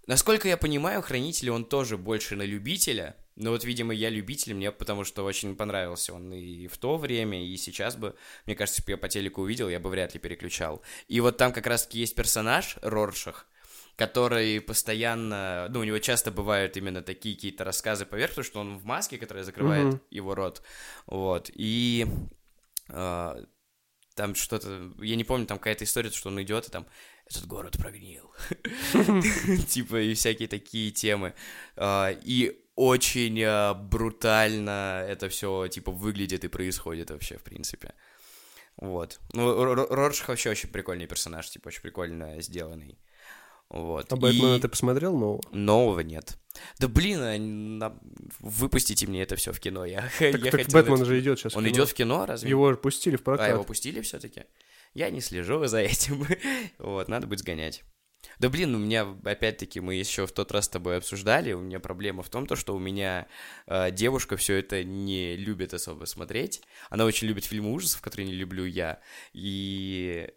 [0.06, 3.16] насколько я понимаю, Хранители он тоже больше на любителя.
[3.34, 7.44] Но вот, видимо, я любитель, мне потому что очень понравился он и в то время,
[7.44, 8.14] и сейчас бы,
[8.46, 10.82] мне кажется, если бы я по телеку увидел, я бы вряд ли переключал.
[11.08, 13.48] И вот там как раз-таки есть персонаж, Роршах,
[14.06, 18.78] который постоянно, ну, у него часто бывают именно такие какие-то рассказы поверх, потому что он
[18.78, 20.00] в маске, которая закрывает Мгм.
[20.10, 20.62] его рот,
[21.06, 22.06] вот, и
[22.88, 23.36] а,
[24.14, 26.86] там что-то, я не помню, там какая-то история, что он идет и там
[27.26, 28.30] этот город прогнил.
[29.68, 31.34] Типа, и всякие такие темы.
[31.76, 37.94] А, И очень а, брутально это все, типа, выглядит и происходит вообще, в принципе.
[38.76, 39.20] Вот.
[39.32, 42.98] Ну, Роршах вообще очень прикольный персонаж, типа, очень прикольно сделанный.
[43.72, 44.12] Вот.
[44.12, 45.40] А Бэтмена И ты посмотрел нового?
[45.50, 46.36] Нового нет.
[46.78, 47.98] Да блин, а, на-
[48.38, 49.86] выпустите мне это все в кино.
[49.86, 51.56] Я, Так, я так хотел Бэтмен это- же идет сейчас.
[51.56, 52.50] Он идет в кино, разве?
[52.50, 53.48] Его пустили в А, прокат.
[53.48, 54.44] его пустили все-таки?
[54.92, 56.26] Я не слежу за этим.
[56.78, 57.82] вот, надо будет сгонять.
[58.38, 61.80] Да блин, у меня, опять-таки, мы еще в тот раз с тобой обсуждали, у меня
[61.80, 63.26] проблема в том, то, что у меня
[63.66, 66.62] э, девушка все это не любит особо смотреть.
[66.90, 69.00] Она очень любит фильмы ужасов, которые не люблю я.
[69.32, 70.28] И...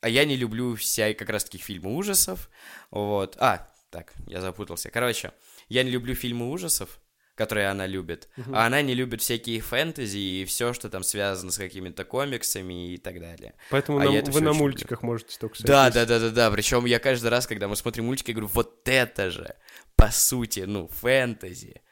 [0.00, 2.48] А я не люблю вся как раз-таки фильмы ужасов.
[2.90, 3.36] Вот.
[3.38, 4.90] А, так, я запутался.
[4.90, 5.32] Короче,
[5.68, 7.00] я не люблю фильмы ужасов,
[7.34, 11.58] которые она любит, а она не любит всякие фэнтези и все, что там связано с
[11.58, 13.54] какими-то комиксами и так далее.
[13.70, 15.94] Поэтому А на- я это вы на мультиках можете только Да, сойтись.
[15.94, 16.50] да, да, да, да.
[16.50, 19.54] Причем я каждый раз, когда мы смотрим мультики, я говорю, вот это же,
[19.96, 21.82] по сути, ну, фэнтези.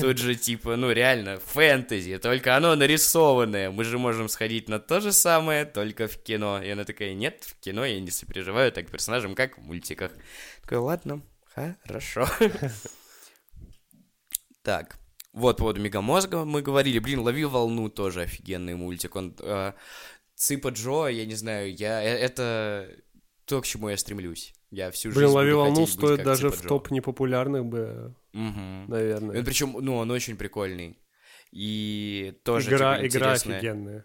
[0.00, 3.70] Тут же, типа, ну, реально, фэнтези, только оно нарисованное.
[3.70, 6.62] Мы же можем сходить на то же самое, только в кино.
[6.62, 10.12] И она такая, нет, в кино я не сопереживаю так персонажам, как в мультиках.
[10.62, 11.22] Такой, ладно,
[11.84, 12.28] хорошо.
[14.62, 14.98] Так,
[15.32, 16.98] вот поводу Мегамозга мы говорили.
[16.98, 19.14] Блин, «Лови волну» тоже офигенный мультик.
[19.16, 19.36] Он...
[19.38, 19.72] э,
[20.34, 22.02] Цыпа Джо, я не знаю, я...
[22.02, 22.90] э, Это
[23.44, 24.54] то, к чему я стремлюсь.
[24.76, 28.88] Я всю жизнь Блин, «Лови волну» стоит даже Цыпа в топ непопулярных бы, Мгм.
[28.88, 29.38] наверное.
[29.38, 30.98] Он причем, ну, он очень прикольный.
[31.50, 34.04] И тоже игра, типа, игра офигенная.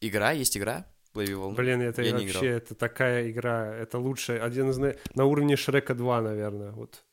[0.00, 0.32] Игра?
[0.32, 0.84] Есть игра?
[1.14, 1.54] «Лови волну»?
[1.54, 2.56] Блин, это Я не вообще, играл.
[2.56, 7.04] это такая игра, это лучшая, один из, на, уровне Шрека 2, наверное, вот.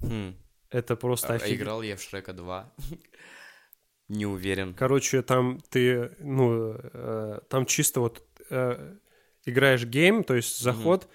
[0.00, 0.36] Хм.
[0.68, 2.70] Это просто А, офиг- играл я в Шрека 2.
[4.08, 4.74] Не уверен.
[4.74, 8.96] Короче, там ты, ну, э, там чисто вот э,
[9.46, 11.08] играешь гейм, то есть заход,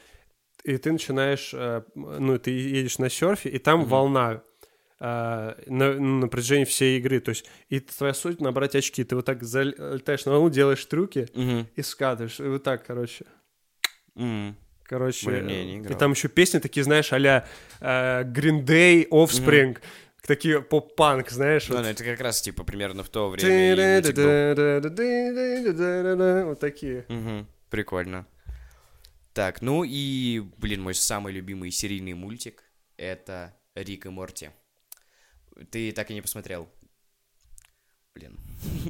[0.64, 3.90] и ты начинаешь, э, ну, ты едешь на серфе, и там Мгм.
[3.90, 4.41] волна
[4.99, 9.26] э, на, на протяжении всей игры, то есть, и твоя суть набрать очки, ты вот
[9.26, 11.68] так залетаешь на волну, делаешь трюки Мгм.
[11.76, 13.26] и скатываешь, и вот так, короче.
[14.15, 14.56] М.
[14.84, 17.45] Короче, Блин, не, не и там еще песни такие, знаешь, а-ля
[17.80, 19.77] э, Green Day, Offspring.
[20.26, 21.69] такие поп-панк, знаешь.
[21.69, 21.84] Ну, вот.
[21.84, 23.95] ну, это как раз, типа, примерно в то время.
[26.45, 27.06] Вот такие.
[27.07, 28.26] Мгм, Прикольно.
[29.34, 32.64] Так, ну и, блин, мой самый любимый серийный мультик—
[32.97, 34.49] это Рик и Морти.
[35.72, 36.68] Ты так и не посмотрел?
[38.15, 38.39] Блин.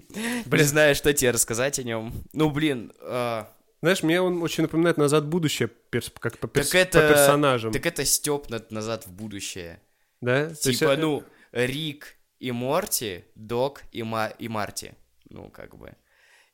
[0.45, 2.13] Не знаю, что тебе рассказать о нем.
[2.33, 3.51] Ну, блин, а,
[3.81, 7.07] Знаешь, мне он очень напоминает «Назад в будущее» перс- как по, перс- Так это- по
[7.13, 7.71] персонажам.
[7.71, 9.81] так это Степ назад в будущее.
[10.21, 10.47] Да?
[10.47, 14.95] Есть Типа, это- ну, Рик и Морти, Док и, Ма- и Марти.
[15.29, 15.95] Ну, как бы.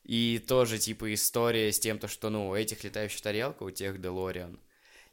[0.05, 3.99] И тоже, типа, история с тем, то, что, ну, у этих летающих тарелка, у тех
[3.99, 4.59] Делориан.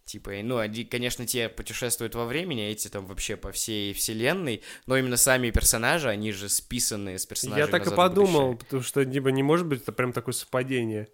[0.05, 4.99] Типа, ну, они, конечно, те путешествуют во времени, эти там вообще по всей вселенной, но
[4.99, 8.59] именно сами персонажи, они же списаны с персонажей Я так и «Назад в подумал, будущее».
[8.59, 11.09] потому что либо не может быть это прям такое совпадение.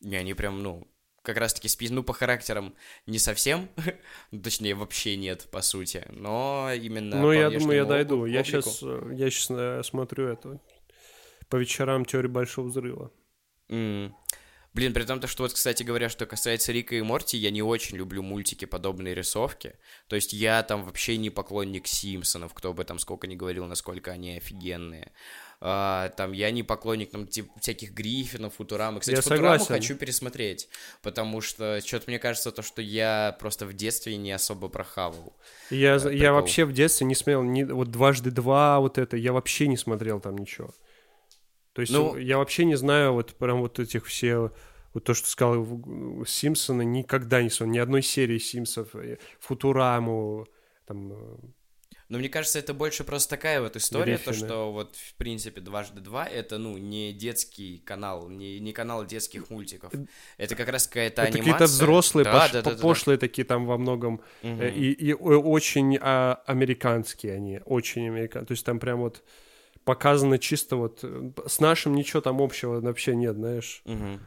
[0.00, 0.88] Не, они прям, ну,
[1.20, 2.74] как раз-таки списаны, ну, по характерам
[3.06, 3.68] не совсем,
[4.30, 8.24] ну, точнее, вообще нет, по сути, но именно ну, я думаю, я дойду.
[8.24, 10.60] Я сейчас, я сейчас смотрю это
[11.48, 13.12] по вечерам теорию большого взрыва.
[13.68, 14.14] М.
[14.74, 17.62] Блин, при том, то, что вот, кстати говоря, что касается Рика и Морти, я не
[17.62, 19.74] очень люблю мультики подобные рисовки.
[20.08, 24.12] То есть я там вообще не поклонник Симпсонов, кто бы там сколько ни говорил, насколько
[24.12, 25.10] они офигенные.
[25.60, 29.00] А, там я не поклонник там типа, всяких Гриффинов, Футурамы.
[29.00, 29.74] Кстати, Я Футураму согласен.
[29.74, 30.68] хочу пересмотреть,
[31.02, 35.36] потому что что-то мне кажется, то, что я просто в детстве не особо прохавал.
[35.70, 39.32] Я, Э, я вообще в детстве не смотрел, ни, вот дважды два, вот это, я
[39.32, 40.72] вообще не смотрел там ничего.
[41.78, 44.50] То есть Ну- я вообще не знаю вот прям вот этих все,
[44.94, 45.64] вот то, что сказал
[46.26, 50.48] Симпсоны, никогда не смотрел, ни одной серии Симпсов, э, Футураму,
[50.88, 51.36] там, э,
[52.08, 54.48] Но мне кажется, это больше просто такая вот история, то, Гриффины.
[54.48, 59.48] что вот, в принципе, дважды два это, ну, не детский канал, не, не канал детских
[59.48, 59.92] мультиков.
[60.36, 61.38] Это как раз какая-то это анимация.
[61.52, 62.82] какие-то взрослые, Да, пош- да, да, да, да.
[62.82, 64.62] пошлые такие там во многом, Мгм.
[64.62, 69.22] и, и очень а, американские они, очень американские, то есть там прям вот
[69.88, 71.02] показано чисто вот,
[71.46, 73.80] с нашим ничего там общего вообще нет, знаешь.
[73.86, 74.20] Мгм.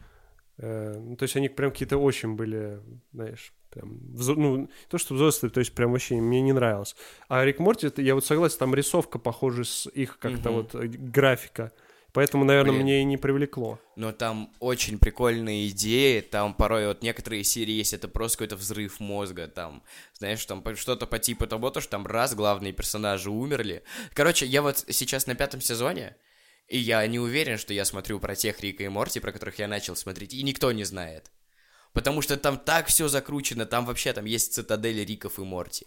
[0.58, 2.80] Э, ну, то есть они прям какие-то очень были,
[3.12, 6.96] знаешь, прям, ну, то, что взрослые, то есть прям вообще мне не нравилось.
[7.28, 10.52] А Рик Морти, я вот согласен, там рисовка похожа с их как-то Мгм.
[10.52, 11.70] вот э, графика.
[12.12, 12.82] Поэтому, наверное, Блин.
[12.82, 13.80] мне и не привлекло.
[13.96, 19.00] Но там очень прикольные идеи, там порой вот некоторые серии есть, это просто какой-то взрыв
[19.00, 19.82] мозга, там,
[20.18, 23.82] знаешь, там что-то по типу того, то, что там раз главные персонажи умерли.
[24.12, 26.16] Короче, я вот сейчас на пятом сезоне,
[26.68, 29.66] и я не уверен, что я смотрю про тех Рика и Морти, про которых я
[29.66, 31.30] начал смотреть, и никто не знает.
[31.94, 35.86] Потому что там так все закручено, там вообще там есть цитадель Риков и Морти.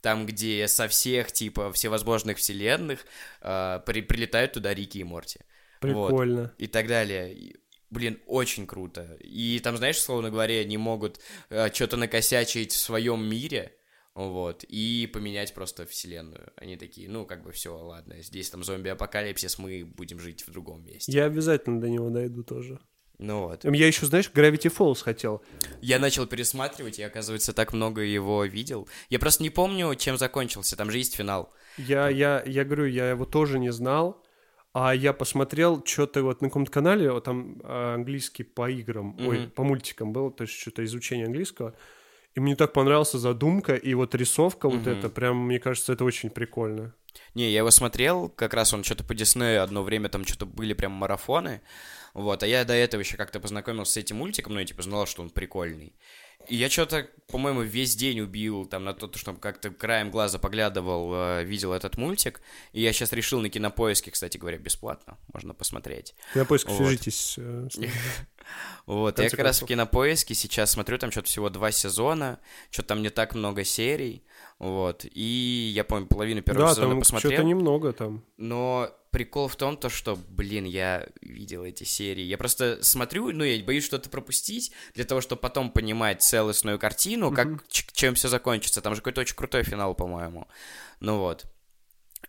[0.00, 3.06] Там, где со всех, типа, всевозможных вселенных
[3.40, 5.38] э, при- прилетают туда Рики и Морти.
[5.82, 6.54] Вот Прикольно.
[6.58, 7.56] и так далее.
[7.90, 9.18] Блин, очень круто.
[9.20, 11.20] И там, знаешь, словно говоря, они могут
[11.72, 13.76] что-то накосячить в своем мире,
[14.14, 16.52] вот, и поменять просто вселенную.
[16.56, 20.84] Они такие, ну, как бы все, ладно, здесь там зомби-апокалипсис, мы будем жить в другом
[20.84, 21.10] месте.
[21.10, 22.78] Я обязательно до него дойду тоже.
[23.18, 23.64] Ну вот.
[23.64, 25.42] Я еще, знаешь, Gravity Falls хотел.
[25.80, 28.88] Я начал пересматривать, и, оказывается, так много его видел.
[29.10, 31.52] Я просто не помню, чем закончился, там же есть финал.
[31.78, 34.21] Я, я, я говорю, я его тоже не знал,
[34.72, 39.38] а я посмотрел что-то вот на каком-то канале, вот там а, английский по играм, ой,
[39.38, 39.50] Мгм.
[39.50, 41.74] по мультикам был, то есть что-то изучение английского,
[42.34, 44.90] и мне так понравилась задумка и вот рисовка вот Мгм.
[44.90, 46.94] это, прям, мне кажется, это очень прикольно.
[47.34, 50.72] Не, я его смотрел, как раз он что-то по Диснею одно время там что-то были
[50.72, 51.60] прям марафоны,
[52.14, 55.06] вот, а я до этого еще как-то познакомился с этим мультиком, ну, я типа знал,
[55.06, 55.94] что он прикольный.
[56.48, 61.12] И я что-то, по-моему, весь день убил там на то, что как-то краем глаза поглядывал,
[61.14, 62.40] э, видел этот мультик,
[62.72, 66.14] и я сейчас решил на Кинопоиске, кстати говоря, бесплатно, можно посмотреть.
[66.34, 66.76] На поиск Вот.
[66.76, 67.78] свяжитесь э, с.
[68.86, 69.66] Вот, я как раз в.
[69.66, 72.38] Кинопоиске сейчас смотрю, там что-то всего два сезона,
[72.70, 74.24] что-то там не так много серий,
[74.58, 77.32] вот, и я, помню, половину первого Да, сезона там посмотрел.
[77.32, 78.24] что-то немного там.
[78.36, 82.22] Но прикол в том, то, что, блин, я видел эти серии.
[82.22, 87.30] Я просто смотрю, ну, я боюсь что-то пропустить, для того, чтобы потом понимать целостную картину,
[87.30, 88.80] как, ч- чем все закончится.
[88.80, 90.48] Там же какой-то очень крутой финал, по-моему.
[91.00, 91.44] Ну вот.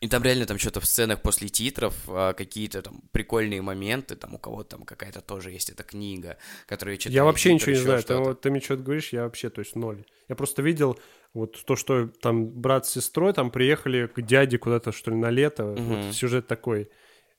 [0.03, 4.33] И там реально там что-то в сценах после титров, а, какие-то там прикольные моменты, там
[4.33, 6.35] у кого-то там какая-то тоже есть эта книга,
[6.65, 7.15] которую я читаю.
[7.15, 8.03] Я вообще ничего не знаю.
[8.03, 10.03] Ты, вот, ты мне что-то говоришь, я вообще, то есть, ноль.
[10.27, 10.99] Я просто видел
[11.33, 15.29] вот то, что там брат с сестрой там приехали к дяде куда-то, что ли, на
[15.29, 15.63] лето.
[15.63, 15.85] Мгм.
[15.85, 16.89] Вот сюжет такой.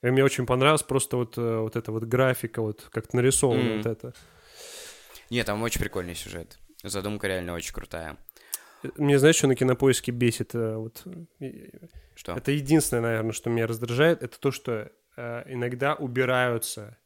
[0.01, 3.77] И мне очень понравилось просто вот, э, вот эта вот графика, вот как-то нарисовано Мгм.
[3.77, 4.13] вот это.
[5.29, 6.57] Не, там очень прикольный сюжет.
[6.81, 8.17] Задумка реально очень крутая.
[8.95, 10.55] Мне, знаешь, что на кинопоиске бесит?
[10.55, 11.03] э, Вот,
[12.15, 12.33] Что?
[12.33, 16.97] это единственное, наверное, что меня раздражает, это то, что э, иногда убираются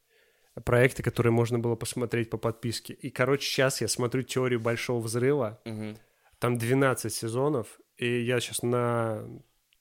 [0.64, 2.92] проекты, которые можно было посмотреть по подписке.
[2.94, 5.96] И, короче, сейчас я смотрю «Теорию большого взрыва», Мгм.
[6.38, 9.26] Там 12 сезонов, и я сейчас на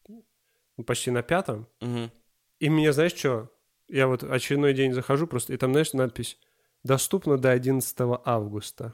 [0.10, 1.68] ну, почти на пятом.
[1.80, 2.12] Мгм.
[2.60, 3.50] И мне, знаешь что,
[3.88, 6.38] я вот очередной день захожу просто, и там, знаешь, надпись
[6.84, 7.96] «Доступно до 11
[8.26, 8.94] августа».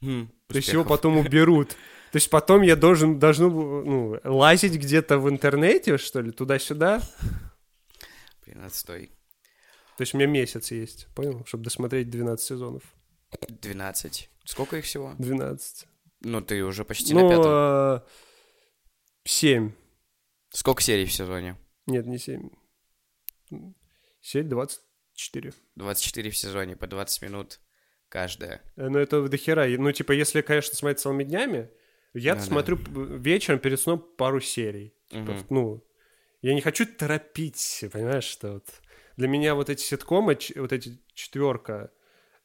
[0.00, 1.76] Хм, То есть его потом уберут.
[2.14, 7.02] То есть потом я должен, должен ну, лазить где-то в интернете, что ли, туда-сюда.
[8.46, 9.10] Блин, отстой.
[9.96, 11.44] То есть у меня месяц есть, понял?
[11.44, 12.84] Чтобы досмотреть 12 сезонов.
[13.48, 14.30] 12.
[14.44, 15.16] Сколько их всего?
[15.18, 15.88] 12.
[16.20, 17.42] Ну, ты уже почти на пятом.
[17.52, 18.02] Ну,
[19.24, 19.72] 7.
[20.50, 21.56] Сколько серий в сезоне?
[21.86, 22.48] Нет, не 7.
[24.20, 25.52] Серия 24.
[25.74, 27.58] 24 в сезоне, по 20 минут
[28.08, 28.62] каждая.
[28.76, 29.66] Э, Ну, это до хера.
[29.66, 31.70] Ну, типа, если, конечно, смотреть целыми днями,
[32.14, 32.40] я да.
[32.40, 34.94] смотрю п- вечером перед сном пару серий.
[35.08, 35.46] Типа, Мгм.
[35.50, 35.84] ну,
[36.42, 38.66] я не хочу торопить, понимаешь, что вот...
[39.16, 41.90] Для меня вот эти ситкомы, вот эти четверка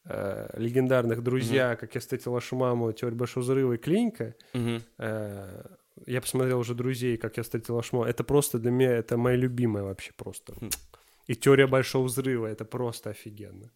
[0.04, 4.82] э, легендарных «Друзья», «Как я встретил вашу маму», «Теория большого взрыва» и «Клиника», Мгм.
[4.98, 5.62] э,
[6.06, 9.36] я посмотрел уже «Друзей», «Как я встретил вашу маму», это просто для меня, это моя
[9.36, 10.54] любимая вообще просто.
[10.60, 10.70] Хм.
[11.26, 13.70] И «Теория большого взрыва»— это просто офигенно.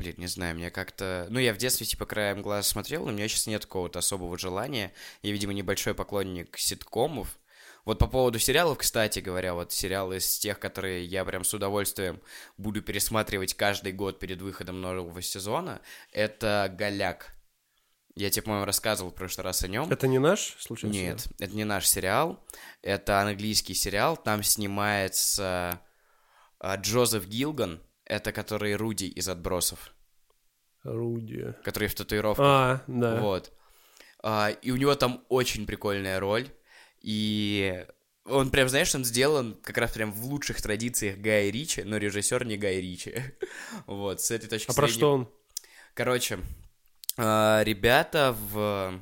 [0.00, 1.26] Блин, не знаю, мне как-то...
[1.28, 4.38] Ну, я в детстве, типа, краем глаз смотрел, но у меня сейчас нет какого-то особого
[4.38, 4.94] желания.
[5.20, 7.38] Я, видимо, небольшой поклонник ситкомов.
[7.84, 12.22] Вот по поводу сериалов, кстати говоря, вот сериалы из тех, которые я прям с удовольствием
[12.56, 15.82] буду пересматривать каждый год перед выходом нового сезона,
[16.12, 17.34] это «Голяк».
[18.14, 19.90] Я тебе, по-моему, рассказывал в прошлый раз о нем.
[19.90, 20.94] Это не наш, случайно?
[20.94, 22.42] Нет, это не наш сериал.
[22.80, 24.16] Это английский сериал.
[24.16, 25.80] Там снимается
[26.58, 27.82] а, Джозеф Гилган.
[28.10, 29.94] Это который Руди из «Отбросов».
[30.82, 31.54] Руди.
[31.62, 32.44] Который в татуировках.
[32.44, 33.20] А, да.
[33.20, 33.52] Вот.
[34.20, 36.48] А, и у него там очень прикольная роль.
[37.02, 37.86] И
[38.24, 42.44] он прям, знаешь, он сделан как раз прям в лучших традициях Гая Ричи, но режиссер
[42.44, 43.14] не Гай Ричи.
[43.86, 44.98] Вот, с этой точки А про зрения.
[44.98, 45.28] что он?
[45.94, 46.40] Короче,
[47.16, 49.00] а, ребята в,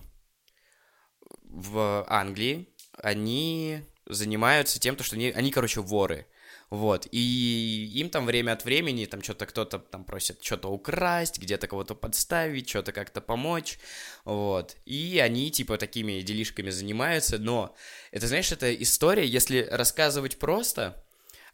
[1.45, 2.69] в Англии,
[2.99, 6.27] они занимаются тем, то, что они, они, короче, воры.
[6.71, 11.67] Вот, и им там время от времени, там что-то кто-то там просит что-то украсть, где-то
[11.67, 13.79] кого-то подставить, что-то как-то помочь,
[14.27, 14.77] вот.
[14.85, 17.75] И они, типа, такими делишками занимаются, но
[18.11, 21.03] это, знаешь, это история, если рассказывать просто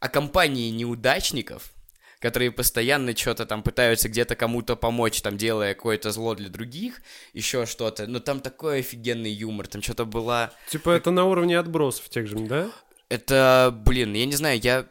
[0.00, 1.72] о компании неудачников,
[2.18, 7.02] которые постоянно что-то там пытаются где-то кому-то помочь, там делая какое-то зло для других,
[7.34, 8.06] еще что-то.
[8.06, 10.52] Но там такой офигенный юмор, там что-то было...
[10.70, 12.70] Типа это на уровне отбросов тех же, да?
[13.10, 14.86] Это, блин, я не знаю, я...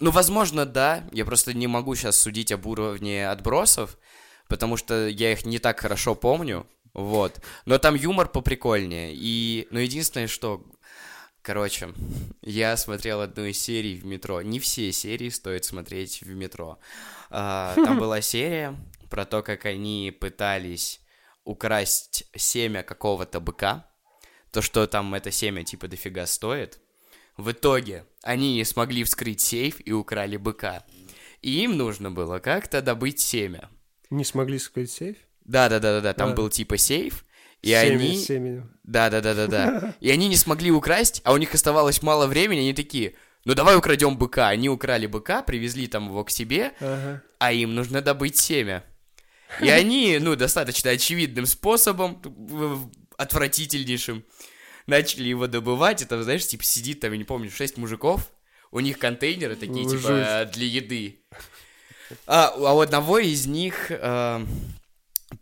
[0.00, 1.08] Ну, возможно, да.
[1.12, 3.96] Я просто не могу сейчас судить об уровне отбросов,
[4.48, 6.66] потому что я их не так хорошо помню.
[6.94, 7.40] Вот.
[7.64, 9.12] Но там юмор поприкольнее.
[9.14, 10.64] И, ну, единственное, что...
[11.42, 11.92] Короче,
[12.42, 14.42] я смотрел одну из серий в метро.
[14.42, 16.78] Не все серии стоит смотреть в метро.
[17.30, 18.76] А, там была серия
[19.10, 21.00] про то, как они пытались
[21.44, 23.86] украсть семя какого-то быка.
[24.50, 26.80] То, что там это семя типа дофига стоит.
[27.36, 30.84] В итоге они не смогли вскрыть сейф и украли быка.
[31.42, 33.68] И им нужно было как-то добыть семя.
[34.10, 35.16] Не смогли скрыть сейф?
[35.44, 36.34] Да-да-да-да, там А.
[36.34, 37.24] был типа сейф,
[37.60, 38.16] и Семя они...
[38.16, 38.70] с семенем.
[38.82, 39.94] Да-да-да-да-да.
[40.00, 43.14] И они не смогли украсть, а у них оставалось мало времени, они такие,
[43.44, 44.48] ну давай украдем быка.
[44.48, 47.22] Они украли быка, привезли там его к себе, Ага.
[47.38, 48.84] а им нужно добыть семя.
[49.60, 52.20] И они, ну, достаточно очевидным способом,
[53.16, 54.24] отвратительнейшим,
[54.86, 56.02] начали его добывать.
[56.02, 58.30] И там, знаешь, типа сидит там, я не помню, шесть мужиков,
[58.70, 60.00] у них контейнеры такие, Жуть.
[60.02, 61.20] типа, для еды.
[62.26, 64.46] А, а у одного из них э,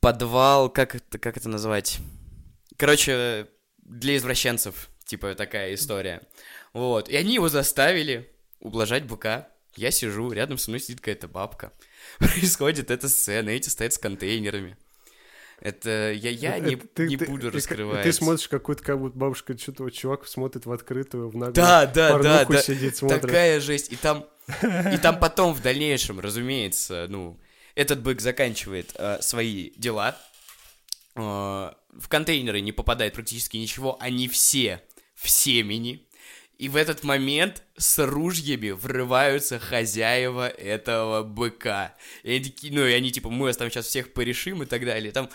[0.01, 1.99] подвал, как как это назвать?
[2.77, 3.49] Короче,
[3.79, 6.23] для извращенцев, типа, такая история.
[6.73, 9.49] Вот, и они его заставили ублажать быка.
[9.77, 11.73] Я сижу, рядом со мной сидит какая-то бабка.
[12.19, 14.77] Происходит эта сцена, эти стоят с контейнерами.
[15.63, 18.03] Это я, я не, ты- не ты- буду ты- раскрывать.
[18.03, 22.19] Ты смотришь какую-то, как будто бабушка, что-то чувак смотрит в открытую, в наглую Да, да,
[22.19, 22.61] да, да.
[22.63, 23.21] сидит, смотрит.
[23.23, 23.93] Такая жесть.
[23.93, 24.27] И там,
[24.93, 27.39] и там потом в дальнейшем, разумеется, ну,
[27.77, 30.17] этот бык заканчивает э, свои дела.
[31.15, 33.97] Э, в контейнеры не попадает практически ничего.
[34.01, 34.83] Они все
[35.15, 36.09] в семени.
[36.63, 41.97] И в этот момент с ружьями врываются хозяева этого быка.
[42.23, 44.85] И они такие, ну, и они типа, мы вас там сейчас всех порешим и так
[44.85, 45.11] далее.
[45.11, 45.29] Там,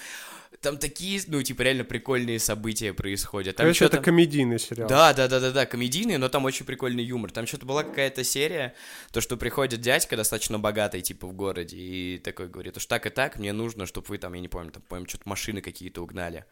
[0.62, 3.58] там такие, ну, типа, реально прикольные события происходят.
[3.58, 4.88] Там Короче, это комедийный сериал.
[4.88, 7.30] да, да, да, да, да, комедийный, но там очень прикольный юмор.
[7.34, 8.74] Там что-то была какая-то серия,
[9.12, 13.10] то, что приходит дядька достаточно богатый, типа, в городе, и такой говорит, уж так и
[13.10, 16.46] так, мне нужно, чтобы вы там, я не помню, там, по-моему, что-то машины какие-то угнали.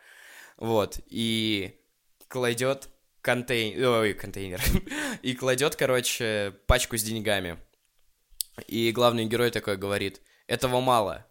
[0.57, 1.79] Вот, и
[2.27, 2.89] кладет
[3.25, 4.61] контейнер, ой, контейнер,
[5.23, 7.57] и кладет, короче, пачку с деньгами.
[8.67, 11.25] И главный герой такой говорит, этого мало,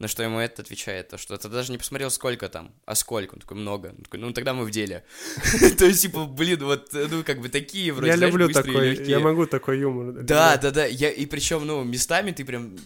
[0.00, 3.34] На что ему этот отвечает, то что ты даже не посмотрел, сколько там, а сколько?
[3.34, 3.94] Он такой, много.
[3.96, 5.04] Он такой, ну тогда мы в деле.
[5.78, 9.46] То есть, типа, блин, вот, ну, как бы такие вроде, Я люблю такой, я могу
[9.46, 10.24] такой юмор.
[10.24, 10.86] Да, да, да.
[10.86, 12.76] Я, и причем, ну, местами ты прям,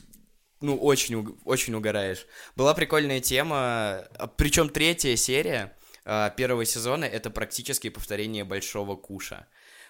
[0.61, 2.27] ну, очень, очень угораешь.
[2.55, 4.05] Была прикольная тема,
[4.37, 9.49] причем третья серия а, первого сезона это практически повторение Большого Куша.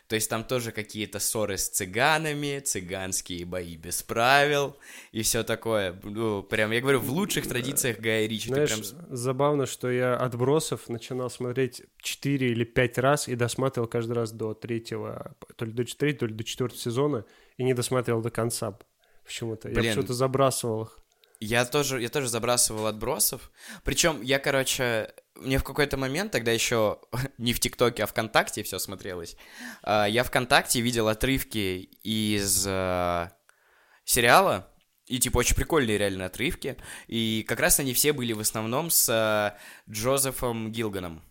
[0.08, 4.76] То есть там тоже какие-то ссоры с цыганами, цыганские бои без правил
[5.10, 5.98] и все такое.
[6.02, 8.48] Ну, прям, я говорю, в лучших традициях Гая Ричи.
[8.48, 9.16] Знаешь, прям...
[9.16, 14.54] забавно, что я «Отбросов» начинал смотреть 4 или 5 раз и досматривал каждый раз до
[14.54, 17.24] третьего, то ли до третьего, то ли до четвертого сезона,
[17.56, 18.76] и не досматривал до конца
[19.24, 19.70] почему-то.
[19.70, 20.98] Я почему-то забрасывал их.
[21.40, 23.50] Я тоже, я тоже забрасывал отбросов.
[23.82, 26.98] Причем я, короче, мне в какой-то момент, тогда еще
[27.38, 29.36] не в ТикТоке, а ВКонтакте все смотрелось.
[29.82, 33.30] а, Я ВКонтакте видел отрывки из э,
[34.04, 34.68] сериала.
[35.06, 36.76] И, типа, очень прикольные реально отрывки.
[37.08, 39.58] И как раз они все были в основном с э,
[39.92, 41.22] Джозефом Гилганом.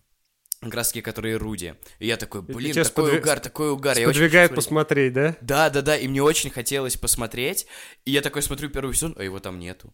[0.62, 1.76] Как раз таки, которые Руди.
[1.98, 3.98] И я такой, блин, такой сподвиг- угар, такой угар.
[4.06, 5.36] Подвигает посмотреть, да?
[5.42, 7.66] Да, да, да, и мне очень хотелось посмотреть.
[8.06, 9.92] И я такой смотрю первый сезон, а его там нету.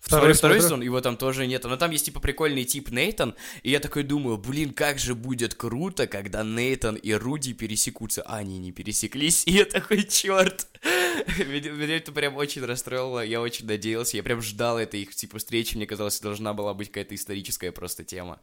[0.00, 1.68] Второй Второй, сезон, его там тоже нету.
[1.68, 3.34] Но там есть, типа, прикольный тип Нейтан.
[3.62, 8.22] И я такой думаю, блин, как же будет круто, когда Нейтан и Руди пересекутся.
[8.22, 9.44] А они не пересеклись.
[9.46, 10.66] И я такой, черт.
[11.38, 13.24] Меня меня это прям очень расстроило.
[13.24, 14.16] Я очень надеялся.
[14.16, 15.76] Я прям ждал этой их, типа, встречи.
[15.76, 18.40] Мне казалось, должна была быть какая-то историческая просто тема.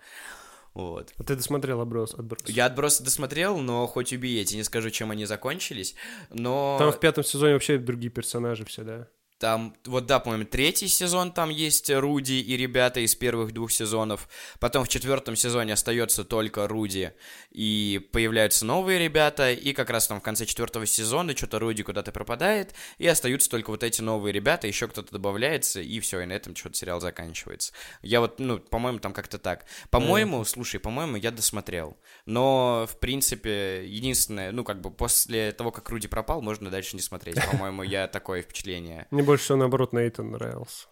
[0.75, 1.11] Вот.
[1.17, 2.13] А ты досмотрел «Отброс»?
[2.13, 2.43] «Отброс»?
[2.45, 5.95] Я отбросы досмотрел, но хоть убей, я тебе не скажу, чем они закончились.
[6.29, 6.75] Но...
[6.77, 9.07] Там в пятом сезоне вообще другие персонажи все, да?
[9.39, 14.27] Там, вот да, по-моему, третий сезон там есть Руди и ребята из первых двух сезонов.
[14.59, 17.13] Потом в четвертом сезоне остается только Руди
[17.51, 19.51] и появляются новые ребята.
[19.51, 22.73] И как раз там в конце четвертого сезона что-то Руди куда-то пропадает.
[22.97, 26.55] И остаются только вот эти новые ребята, еще кто-то добавляется, и все, и на этом
[26.55, 27.73] что-то сериал заканчивается.
[28.01, 29.65] Я вот, ну, по-моему, там как-то так.
[29.91, 31.97] По-моему, слушай, по-моему, я досмотрел.
[32.25, 37.03] Но, в принципе, единственное, ну, как бы после того, как Руди пропал, можно дальше не
[37.03, 37.37] смотреть.
[37.51, 39.05] По-моему, я такое впечатление.
[39.27, 40.87] Больше всего, наоборот, Нейтан нравился.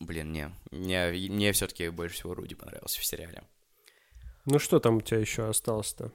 [0.00, 0.50] Блин, не.
[0.70, 3.42] Мне, мне все-таки больше всего Руди понравился в сериале.
[4.46, 6.12] Ну что там у тебя еще осталось-то?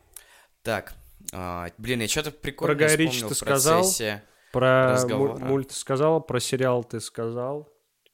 [0.61, 0.93] Так,
[1.33, 3.85] а, блин, я что-то прикольно Гая Ричи вспомнил ты в сказал?
[4.51, 5.33] Про Разговора.
[5.37, 7.69] му- мульт ты сказал, про сериал ты сказал.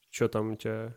[0.10, 0.96] Что там у тебя?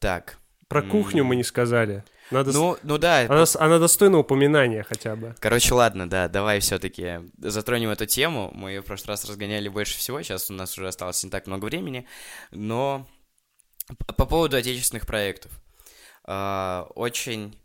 [0.00, 0.38] Так.
[0.68, 2.04] Про кухню мы не сказали.
[2.30, 5.34] Надо Ну, ну да, она, она достойна упоминания хотя бы.
[5.40, 8.50] Короче, ладно, да, давай все-таки затронем эту тему.
[8.54, 11.46] Мы ее в прошлый раз разгоняли больше всего, сейчас у нас уже осталось не так
[11.46, 12.06] много времени.
[12.50, 13.06] Но
[14.16, 15.52] по поводу отечественных проектов.
[16.24, 17.58] А, Очень...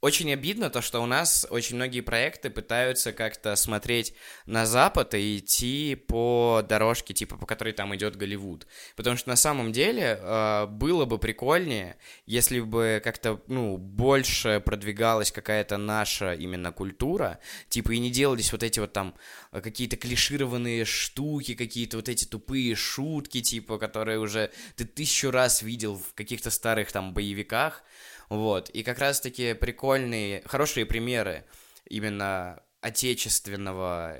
[0.00, 4.14] Очень обидно то, что у нас очень многие проекты пытаются как-то смотреть
[4.46, 8.68] на Запад и идти по дорожке, типа, по которой там идет Голливуд.
[8.94, 11.96] Потому что на самом деле э, было бы прикольнее,
[12.26, 18.62] если бы как-то, ну, больше продвигалась какая-то наша именно культура, типа, и не делались вот
[18.62, 19.16] эти вот там
[19.50, 25.60] э, какие-то клишированные штуки, какие-то вот эти тупые шутки, типа, которые уже ты тысячу раз
[25.62, 27.82] видел в каких-то старых там боевиках,
[28.28, 31.44] вот, и как раз-таки прикольные, хорошие примеры
[31.88, 34.18] именно отечественного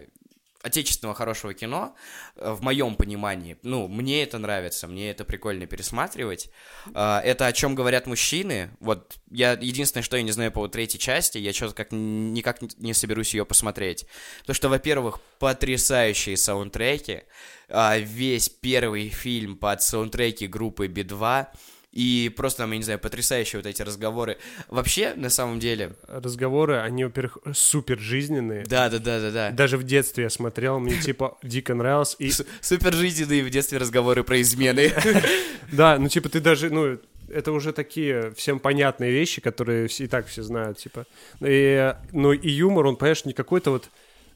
[0.62, 1.94] отечественного хорошего кино,
[2.36, 6.51] э, в моем понимании, ну, мне это нравится, мне это прикольно пересматривать.
[6.94, 8.70] А, Это о чем говорят мужчины.
[8.80, 12.60] Вот я единственное, что я не знаю по вот третьей части, я что-то как никак
[12.60, 14.06] не- не соберусь ее посмотреть.
[14.47, 17.22] То, что, во-первых, потрясающие саундтреки,
[17.68, 21.47] а, весь первый фильм под саундтреки группы Би-2,
[21.93, 24.39] и просто там, я не знаю, потрясающие вот эти разговоры.
[24.69, 28.65] Вообще, на самом деле, Разговоры, они, во-первых, супер жизненные.
[28.65, 29.51] да-да-да-да-да.
[29.51, 32.16] Даже в детстве я смотрел, мне типа дико нравилось.
[32.19, 34.93] И Супер жизненные в детстве разговоры про измены.
[35.73, 36.98] да, ну типа ты даже, ну,
[37.28, 41.06] это уже такие всем понятные вещи, которые и так все знают, типа.
[41.40, 43.90] И, ну и юмор, он, понимаешь, не какой-то вот,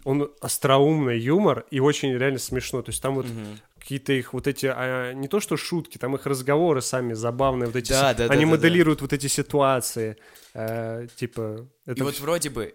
[0.05, 2.83] он остроумный юмор и очень реально смешно.
[2.83, 3.27] То есть там вот
[3.79, 7.77] какие-то их вот эти, а, не то что шутки, там их разговоры сами забавные, вот
[7.77, 8.57] эти, Да, да, да, они да, да.
[8.57, 10.17] моделируют вот эти ситуации,
[10.55, 11.67] э, типа.
[11.87, 12.75] И Это вот вроде бы,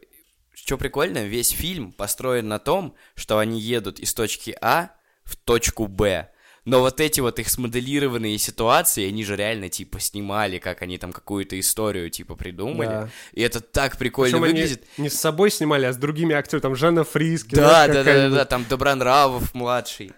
[0.54, 4.92] что прикольно, весь фильм построен на том, что они едут из точки А
[5.24, 6.30] в точку Б.
[6.68, 11.14] Но вот эти вот их смоделированные ситуации, они же реально, типа, снимали, как они там
[11.14, 12.88] какую-то историю, типа, придумали.
[12.88, 13.10] Да.
[13.32, 14.84] И это так прикольно Причем они выглядит.
[14.98, 17.56] не с собой снимали, а с другими актерами, там Жанна Фриски.
[17.56, 20.12] Да, да, да, да, да, там Добронравов младший.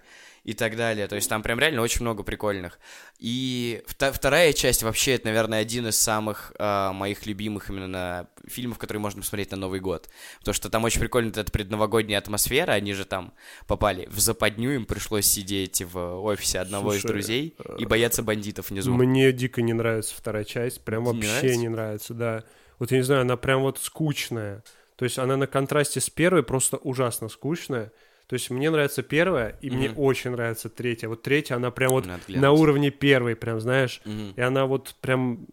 [0.44, 1.08] и так далее.
[1.08, 2.80] То есть там прям реально очень много прикольных.
[3.20, 9.02] И вторая часть вообще, это, наверное, один из самых э, моих любимых именно фильмов, которые
[9.02, 10.10] можно посмотреть на Новый год.
[10.40, 12.72] Потому что там очень прикольная эта предновогодняя атмосфера.
[12.72, 13.34] Они же там
[13.68, 18.70] попали в западню, им пришлось сидеть в офисе одного Слушай, из друзей и бояться бандитов
[18.70, 18.94] внизу.
[18.94, 20.82] Мне дико не нравится вторая часть.
[20.86, 21.60] Прям вообще не нравится?
[21.60, 22.44] не нравится, да.
[22.80, 24.64] Вот я не знаю, она прям вот скучная.
[24.96, 27.92] То есть она на контрасте с первой просто ужасно скучная.
[28.30, 29.76] То есть мне нравится первая, и mm-hmm.
[29.76, 31.08] мне очень нравится третья.
[31.08, 34.02] Вот третья, она прям вот на уровне первой, прям, знаешь.
[34.06, 34.34] Mm-hmm.
[34.36, 35.48] И она вот прям...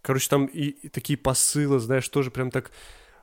[0.00, 2.70] Короче, там и, и такие посылы, знаешь, тоже прям так...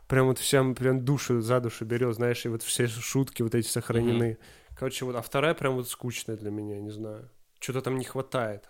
[0.10, 3.65] Прям вот всем прям душу за душу берет, знаешь, и вот все шутки вот эти
[3.65, 4.31] сохранены.
[4.31, 4.76] Mm-hmm.
[4.77, 7.31] Короче, вот, а вторая прям вот скучная для меня, не знаю.
[7.61, 8.69] Что-то там не хватает.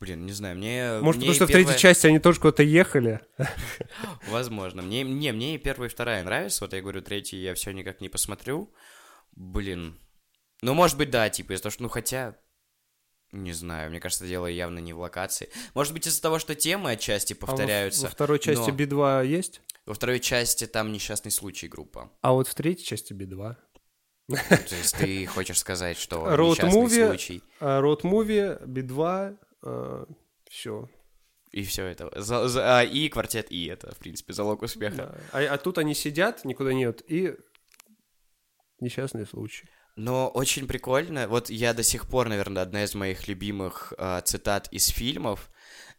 [0.00, 0.98] Блин, не знаю, мне...
[1.00, 1.64] Может, мне потому что первая...
[1.64, 3.20] в третьей части они тоже куда-то ехали?
[4.28, 4.82] Возможно.
[4.82, 6.64] Мне, не, мне и первая, и вторая нравится.
[6.64, 8.68] Вот я говорю, третью я все никак не посмотрю.
[9.32, 9.98] Блин.
[10.62, 12.36] Ну, может быть, да, типа, из-за того, что, ну, хотя...
[13.32, 15.48] Не знаю, мне кажется, дело явно не в локации.
[15.74, 18.02] Может быть, из-за того, что темы отчасти повторяются.
[18.02, 18.76] А во, во второй части но...
[18.76, 19.62] Би-2 есть?
[19.86, 22.12] Во второй части там несчастный случай группа.
[22.20, 23.56] А вот в третьей части Би-2?
[24.28, 27.42] То есть ты хочешь сказать, что несчастный случай...
[27.58, 30.06] Роуд-муви, Би-2,
[30.50, 30.90] все.
[31.52, 32.10] И все это.
[32.20, 34.96] За, за, а, и квартет И это, в принципе, залог успеха.
[34.96, 35.14] Да.
[35.32, 37.36] А, а тут они сидят, никуда нет, и
[38.82, 39.68] несчастный случай.
[39.96, 41.28] Но очень прикольно.
[41.28, 45.50] Вот я до сих пор, наверное, одна из моих любимых э, цитат из фильмов.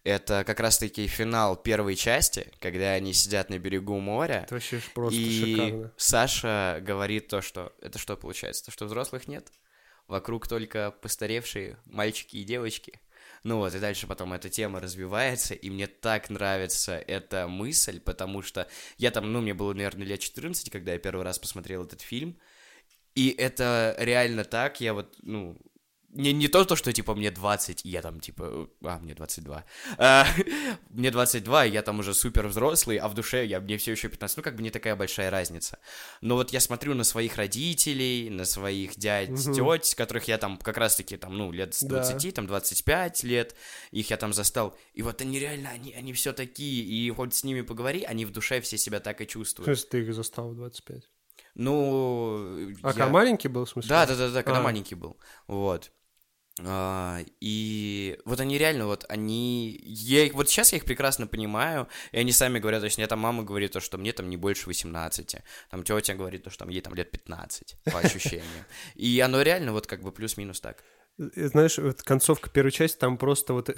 [0.03, 4.43] Это как раз-таки финал первой части, когда они сидят на берегу моря.
[4.45, 5.93] Это вообще просто и шикарно.
[5.95, 7.71] Саша говорит то, что...
[7.79, 8.65] Это что получается?
[8.65, 9.51] То, что взрослых нет?
[10.07, 12.99] Вокруг только постаревшие мальчики и девочки.
[13.43, 18.41] Ну вот, и дальше потом эта тема развивается, и мне так нравится эта мысль, потому
[18.41, 22.01] что я там, ну, мне было, наверное, лет 14, когда я первый раз посмотрел этот
[22.01, 22.39] фильм,
[23.15, 25.57] и это реально так, я вот, ну,
[26.13, 29.65] не, не то, то, что, типа, мне 20, и я там, типа, а, мне 22.
[29.97, 30.27] А,
[30.89, 34.09] мне 22, и я там уже супер взрослый, а в душе я, мне все еще
[34.09, 34.37] 15.
[34.37, 35.79] Ну, как бы не такая большая разница.
[36.21, 39.77] Но вот я смотрю на своих родителей, на своих дядь, угу.
[39.77, 42.31] теть, которых я там как раз-таки, там, ну, лет с 20, да.
[42.31, 43.55] там, 25 лет,
[43.89, 44.77] их я там застал.
[44.93, 48.31] И вот они реально, они, они все такие, и хоть с ними поговори, они в
[48.31, 49.65] душе все себя так и чувствуют.
[49.65, 51.09] То есть ты их застал в 25?
[51.55, 52.55] Ну...
[52.81, 52.93] А я...
[52.93, 53.89] когда маленький был, в смысле?
[53.89, 54.63] Да, да, да, да, когда а.
[54.63, 55.17] маленький был.
[55.47, 55.91] Вот.
[56.61, 62.19] А, и вот они реально, вот они, я, вот сейчас я их прекрасно понимаю, и
[62.19, 64.67] они сами говорят, то есть мне там мама говорит то, что мне там не больше
[64.67, 65.37] 18,
[65.71, 69.71] там тетя говорит то, что там ей там лет 15, по ощущениям, и оно реально
[69.71, 70.83] вот как бы плюс-минус так.
[71.17, 73.69] Знаешь, вот концовка первой части, там просто вот...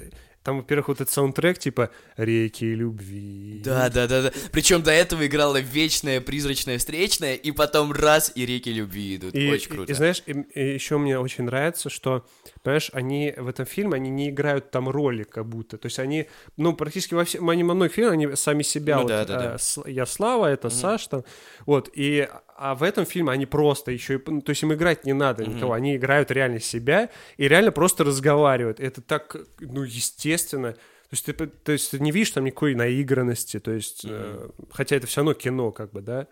[0.42, 3.60] Там, во-первых, вот этот саундтрек, типа «Реки любви».
[3.64, 4.32] Да-да-да-да.
[4.52, 9.34] Причем до этого играла вечная призрачная встречная, и потом раз, и «Реки любви» идут.
[9.34, 9.90] И, очень круто.
[9.90, 12.24] И, и знаешь, и, и еще мне очень нравится, что,
[12.66, 15.78] понимаешь, они в этом фильме, они не играют там роли как будто.
[15.78, 16.26] То есть они,
[16.56, 17.40] ну, практически во всех...
[17.48, 18.96] Они во многих фильмах, они сами себя.
[18.96, 19.88] Ну, вот, да, да, да.
[19.88, 20.80] Я Слава, это mm-hmm.
[20.80, 21.24] Саш там.
[21.64, 24.20] Вот, и а в этом фильме они просто еще.
[24.26, 25.54] Ну, то есть им играть не надо mm-hmm.
[25.54, 28.80] никого, они играют реально себя и реально просто разговаривают.
[28.80, 30.72] Это так, ну, естественно.
[30.72, 34.04] То есть ты, то есть ты не видишь там никакой наигранности, то есть...
[34.04, 34.54] Mm-hmm.
[34.58, 36.26] Э, хотя это все равно кино, как бы, да?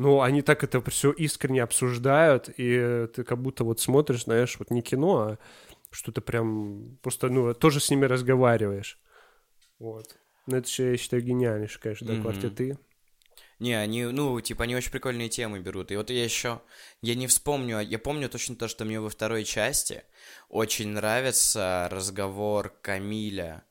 [0.00, 4.70] Но они так это все искренне обсуждают, и ты как будто вот смотришь, знаешь, вот
[4.70, 5.38] не кино, а
[5.90, 6.96] что-то прям...
[7.02, 8.98] Просто, ну, тоже с ними разговариваешь.
[9.78, 10.16] Вот.
[10.46, 12.22] Ну, это же, я считаю, гениальнейшее, конечно, да, mm-hmm.
[12.22, 12.78] квартеты.
[13.60, 15.92] Не, они, ну, типа, они очень прикольные темы берут.
[15.92, 16.62] И вот я еще,
[17.02, 20.02] я не вспомню, я помню точно то, что мне во второй части
[20.48, 23.64] очень нравится разговор Камиля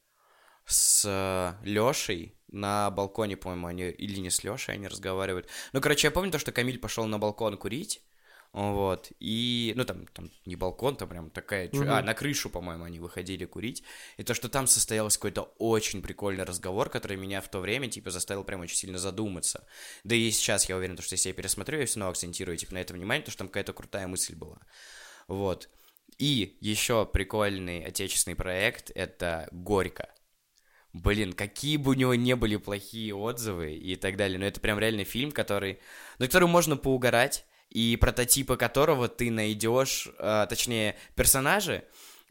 [0.65, 5.47] с э, Лешей на балконе, по-моему, они, или не с Лешей они разговаривают.
[5.73, 8.03] Ну, короче, я помню то, что Камиль пошел на балкон курить,
[8.51, 11.83] вот, и, ну, там, там не балкон, там прям такая, угу.
[11.87, 13.83] а, на крышу, по-моему, они выходили курить,
[14.17, 18.09] и то, что там состоялся какой-то очень прикольный разговор, который меня в то время, типа,
[18.09, 19.67] заставил прям очень сильно задуматься.
[20.03, 22.79] Да и сейчас я уверен, что если я пересмотрю, я все равно акцентирую, типа, на
[22.79, 24.59] это внимание, то, что там какая-то крутая мысль была.
[25.27, 25.69] Вот.
[26.17, 30.09] И еще прикольный отечественный проект— это «Горько».
[30.91, 34.79] Блин, какие бы у него не были плохие отзывы и так далее, но это прям
[34.79, 35.79] реальный фильм, который,
[36.17, 41.83] на который можно поугарать, и прототипы которого ты найдешь, э, точнее, персонажи,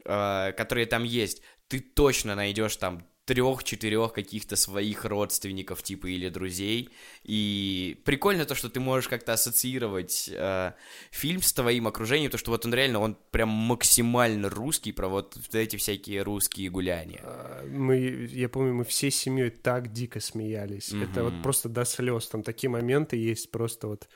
[0.05, 6.89] э, которые там есть, ты точно найдешь там трех-четырех каких-то своих родственников, типа, или друзей.
[7.23, 10.71] И прикольно то, что ты можешь как-то ассоциировать э,
[11.11, 15.37] фильм с твоим окружением, то, что вот он реально, он прям максимально русский, про вот
[15.53, 17.21] эти всякие русские гуляния.
[17.23, 17.99] А, мы,
[18.31, 20.91] я помню, мы всей семьей так дико смеялись.
[20.91, 21.11] Mm-hmm.
[21.11, 22.25] Это вот просто до слез.
[22.29, 24.09] Там такие моменты есть просто вот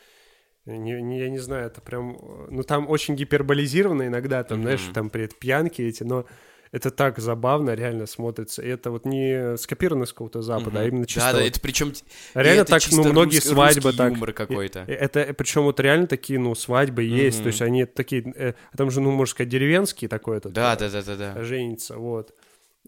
[0.66, 2.18] Не, не, я не знаю, это прям...
[2.50, 4.62] Ну, там очень гиперболизировано иногда, там, mm-hmm.
[4.62, 6.26] знаешь, там при пьянки эти, но
[6.72, 8.62] это так забавно реально смотрится.
[8.62, 10.84] И это вот не скопировано с какого-то запада, mm-hmm.
[10.84, 11.20] а именно чисто...
[11.20, 11.48] Да, да, вот...
[11.48, 11.94] это причем...
[12.34, 13.46] Реально это так, ну, многие рус...
[13.46, 14.14] свадьбы так...
[14.14, 14.80] юмор какой-то.
[14.88, 17.26] Это, причем вот реально такие, ну, свадьбы mm-hmm.
[17.26, 18.24] есть, то есть они такие...
[18.36, 20.54] Э, там же, ну, можно сказать, деревенские такой этот...
[20.54, 21.44] Да, да, да, да, да.
[21.44, 22.34] Женится, вот.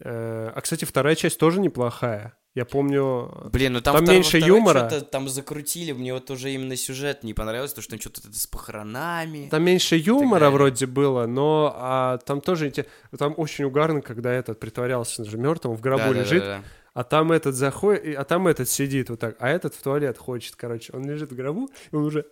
[0.02, 2.36] Э, а, кстати, вторая часть тоже неплохая.
[2.54, 3.50] Я помню...
[3.52, 4.88] Блин, ну там, там меньше юмора.
[4.88, 8.46] Что-то там закрутили, мне вот уже именно сюжет не понравилось, то что там что-то с
[8.46, 9.48] похоронами.
[9.50, 12.72] Там меньше юмора вроде было, но а, там тоже...
[13.18, 16.42] Там очень угарно, когда этот притворялся же мертвым, в гробу да, лежит.
[16.42, 16.64] Да, да, да.
[16.94, 20.56] А там этот заходит, а там этот сидит вот так, а этот в туалет хочет,
[20.56, 20.94] короче.
[20.94, 22.24] Он лежит в гробу, и он уже...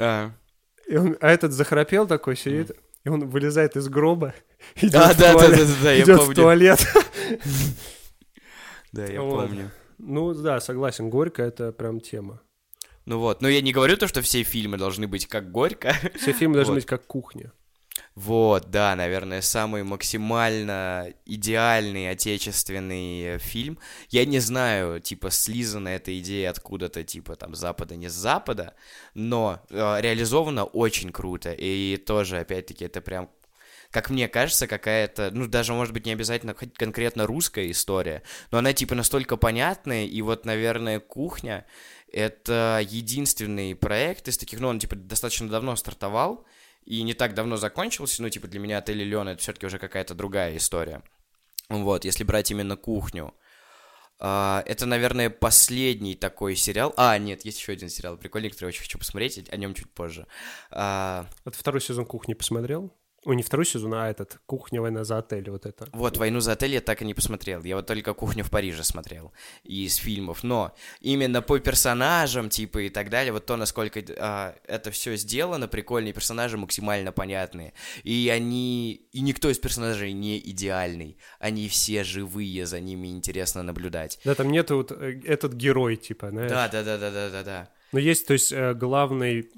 [0.00, 0.32] А,
[0.88, 2.76] и он, а этот захрапел такой, сидит, mm.
[3.04, 4.34] И он вылезает из гроба,
[4.76, 6.32] идет а, в да, туалет, да, да, да, я идет помню.
[6.32, 6.86] в туалет.
[8.90, 9.70] Да, я помню.
[9.98, 12.40] Ну да, согласен, горько это прям тема.
[13.04, 15.94] Ну вот, но я не говорю то, что все фильмы должны быть как Горько.
[16.14, 17.52] Все фильмы должны быть как кухня.
[18.14, 23.78] Вот, да, наверное, самый максимально идеальный отечественный э, фильм.
[24.10, 28.74] Я не знаю, типа, слизана эта идея откуда-то, типа, там, запада, не с запада,
[29.14, 31.52] но э, реализовано очень круто.
[31.52, 33.30] И тоже, опять-таки, это прям
[33.90, 38.72] как мне кажется, какая-то, ну, даже, может быть, не обязательно конкретно русская история, но она,
[38.72, 41.64] типа, настолько понятная, и вот, наверное, «Кухня»—
[42.12, 46.44] это единственный проект из таких, ну, он, типа, достаточно давно стартовал,
[46.84, 50.14] и не так давно закончился, ну, типа, для меня «Отель Леон»— это все-таки уже какая-то
[50.14, 51.02] другая история.
[51.68, 53.34] Вот, если брать именно «Кухню»,
[54.20, 56.92] а, это, наверное, последний такой сериал.
[56.96, 59.92] А, нет, есть еще один сериал прикольный, который я очень хочу посмотреть, о нем чуть
[59.92, 60.26] позже.
[60.70, 62.92] А, Вот второй сезон кухни посмотрел?
[63.24, 65.88] Ой, не второй сезон, а этот «Кухня, война за отель», вот это.
[65.92, 67.64] Вот, «Войну за отель» я так и не посмотрел.
[67.64, 69.32] Я вот только «Кухню в Париже» смотрел
[69.64, 70.44] из фильмов.
[70.44, 75.66] Но именно по персонажам, типа, и так далее, вот то, насколько а, это все сделано,
[75.66, 77.74] прикольные персонажи, максимально понятные.
[78.04, 79.08] И они...
[79.12, 81.18] И никто из персонажей не идеальный.
[81.40, 84.20] Они все живые, за ними интересно наблюдать.
[84.24, 86.50] Да, там нету вот э, этот герой, типа, знаешь.
[86.50, 87.68] Да, да, да, да, да, да, да.
[87.90, 89.50] Но есть, то есть, э, главный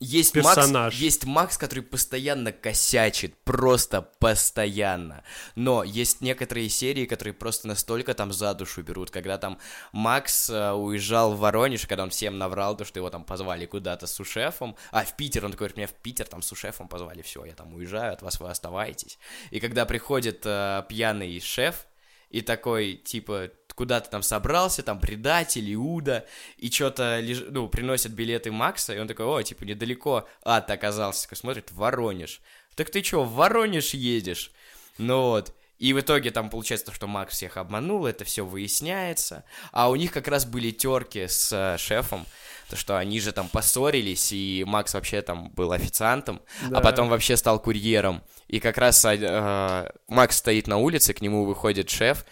[0.00, 0.92] Есть Персонаж.
[0.92, 5.24] Макс, есть Макс, который постоянно косячит, просто постоянно.
[5.56, 9.58] Но есть некоторые серии, которые просто настолько там за душу берут, когда там
[9.92, 14.06] Макс э, уезжал в Воронеж, когда он всем наврал, то, что его там позвали куда-то
[14.06, 14.76] с сушефом.
[14.92, 17.54] А, в Питер, он такой говорит, меня в Питер там с сушефом позвали, все, я
[17.54, 19.18] там уезжаю, от вас вы оставайтесь.
[19.50, 21.86] И когда приходит э, пьяный шеф,
[22.30, 26.26] и такой, типа, куда ты там собрался, там, предатель, Иуда,
[26.56, 27.44] и что-то, леж...
[27.48, 32.40] ну, приносят билеты Макса, и он такой, о, типа, недалеко ад оказался, такой смотрит, Воронеж.
[32.74, 34.50] Так ты чё, в Воронеж едешь?
[34.98, 39.44] Ну вот, и в итоге там получается то, что Макс всех обманул, это все выясняется.
[39.70, 42.26] А у них как раз были терки с э, шефом,
[42.68, 46.78] то что они же там поссорились, и Макс вообще там был официантом, Да.
[46.78, 48.24] а потом вообще стал курьером.
[48.48, 52.24] И как раз э, Макс стоит на улице, к нему выходит шеф,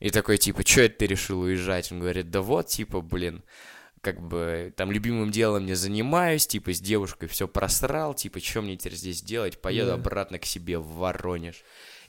[0.00, 1.92] и такой, типа, что это ты решил уезжать?
[1.92, 3.42] Он говорит, да вот, типа, блин,
[4.00, 8.76] как бы там любимым делом не занимаюсь, типа, с девушкой все просрал, типа, что мне
[8.76, 9.60] теперь здесь делать?
[9.60, 9.94] Поеду Да.
[9.94, 11.62] обратно к себе в Воронеж.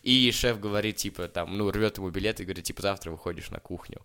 [0.03, 3.59] И шеф говорит, типа, там, ну, рвет ему билет и говорит, типа, завтра выходишь на
[3.59, 4.01] кухню.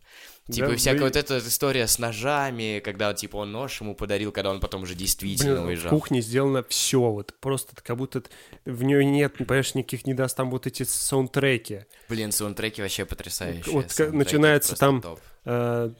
[0.50, 4.30] Типа, Да, всякая вы- вот эта история с ножами, когда, типа, он нож ему подарил,
[4.30, 5.90] когда он потом уже действительно Блин, в уезжал.
[5.90, 8.22] кухне сделано все, вот просто как будто
[8.64, 11.80] в нее нет, понимаешь, никаких не даст там вот эти саундтреки.
[12.08, 13.72] Блин, саундтреки вообще потрясающие.
[13.74, 15.18] Вот саундтреки начинается там топ.
[15.46, 15.90] э,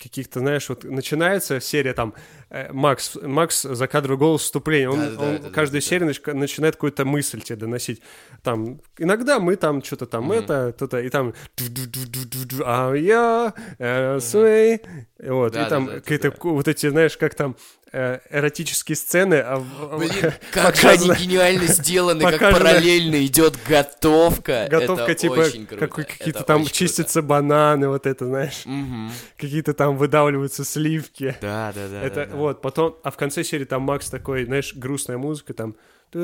[0.00, 2.14] каких-то, знаешь, вот начинается серия там
[2.50, 5.86] э, Макс, Макс за кадровый голос вступления, он, Да-да-да, он да-да-да, каждую да.
[5.88, 8.00] серию нач- начинает какую-то мысль тебе доносить.
[8.42, 11.34] Там иногда мы там что-то там это, то-то, и там
[12.64, 14.82] а я Э, суэй,
[15.18, 17.56] вот, и там какие-то вот эти, знаешь, как там
[17.92, 19.36] э, эротические сцены.
[19.36, 19.58] А,
[19.96, 20.10] Блин,
[20.52, 21.14] как показано...
[21.14, 24.68] они гениально сделаны, как параллельно идет готовка.
[24.70, 25.46] Готовка, типа,
[25.78, 28.64] как, какие-то там чистятся бананы, вот это, знаешь,
[29.36, 31.36] какие-то там выдавливаются сливки.
[31.40, 32.02] Да, да, да.
[32.02, 35.76] Это вот, потом, а в конце серии там Макс такой, знаешь, грустная музыка, там,
[36.14, 36.18] и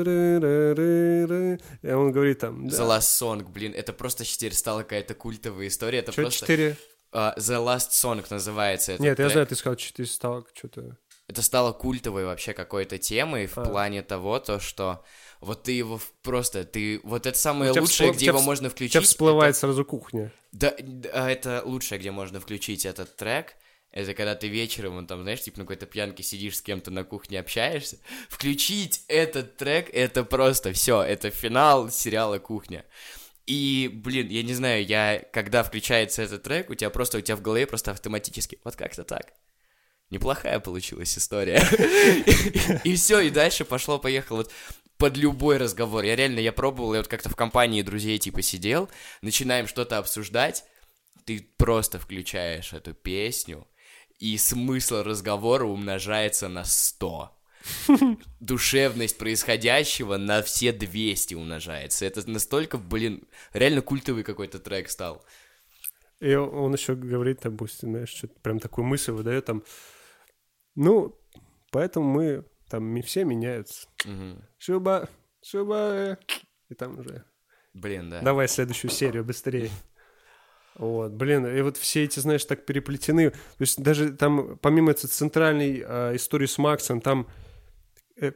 [1.93, 2.67] он говорит там...
[2.67, 2.77] Да.
[2.77, 5.99] The Last Song, блин, это просто теперь стала какая-то культовая история.
[5.99, 6.39] Это Чё просто...
[6.47, 6.77] 4?
[7.13, 9.27] Uh, The Last Sonic называется этот Нет, трек.
[9.27, 10.97] я знаю, ты сказал 4 сталок, что-то...
[11.27, 13.65] Это стало культовой вообще какой-то темой в а.
[13.65, 15.03] плане того, то, что
[15.39, 18.45] вот ты его просто, ты вот это самое тебя лучшее, всплыв, где его всп...
[18.45, 18.93] можно включить.
[18.93, 19.59] Тебя всплывает это...
[19.59, 20.33] сразу кухня.
[20.51, 23.55] Да, да, это лучшее, где можно включить этот трек.
[23.91, 27.03] Это когда ты вечером, он там, знаешь, типа на какой-то пьянке сидишь с кем-то на
[27.03, 27.99] кухне общаешься.
[28.27, 32.85] Включить этот трек, это просто все, это финал сериала «Кухня».
[33.45, 37.35] И, блин, я не знаю, я, когда включается этот трек, у тебя просто, у тебя
[37.35, 39.33] в голове просто автоматически, вот как-то так.
[40.09, 41.61] неплохая получилась история.
[42.83, 44.37] И все, и дальше пошло-поехало.
[44.37, 44.51] Вот
[44.97, 46.05] под любой разговор.
[46.05, 48.89] Я реально, я пробовал, я вот как-то в компании друзей типа сидел,
[49.21, 50.63] начинаем что-то обсуждать,
[51.25, 53.67] ты просто включаешь эту песню,
[54.19, 57.35] и смысл разговора умножается на 100.
[58.39, 62.05] Душевность происходящего на все 200 умножается.
[62.05, 63.23] Это настолько, блин,
[63.53, 65.23] реально культовый какой-то трек стал.
[66.19, 69.63] И он еще говорит, допустим, знаешь, что-то прям такую мысль выдает там,
[70.75, 71.19] ну,
[71.71, 73.87] поэтому мы там все меняются.
[74.57, 75.09] Шуба,
[75.43, 76.17] шуба,
[76.69, 77.25] и там уже.
[77.73, 78.21] Блин, да.
[78.21, 79.69] Давай следующую серию быстрее.
[80.75, 83.29] Вот, блин, и вот все эти, знаешь, так переплетены.
[83.29, 87.42] То есть даже там, помимо этой центральной а, истории с Максом, там э,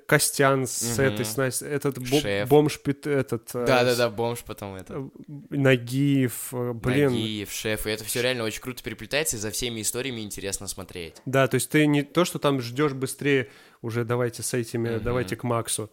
[0.08, 1.06] Костян с Мгм.
[1.06, 2.50] этой, с Настей, этот бо- Шеф.
[2.50, 3.50] бомж, этот...
[3.54, 4.96] а, Да-да-да, бомж потом это.
[4.96, 5.10] э,
[5.50, 7.12] Нагиев, э, блин.
[7.12, 11.18] Нагиев, шеф, и это все реально очень круто переплетается, и за всеми историями интересно смотреть.
[11.26, 13.50] Да, то есть ты не то, что там ждешь быстрее,
[13.84, 15.04] уже давайте с этими, Мгм.
[15.04, 15.92] давайте к Максу.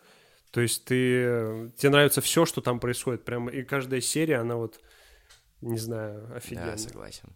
[0.50, 0.94] То есть ты,
[1.24, 4.80] э, тебе нравится все, что там происходит, прям, и каждая серия, она вот,
[5.60, 6.72] не знаю, офигенно.
[6.72, 7.28] Да, согласен.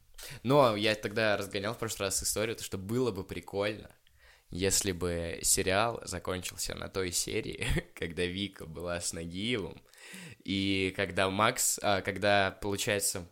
[0.43, 3.91] Но я тогда разгонял в прошлый раз историю, то что было бы прикольно,
[4.51, 9.81] если бы сериал закончился на той серии, когда Вика была с Нагиевым,
[10.45, 13.27] и когда Макс, а, когда, получается,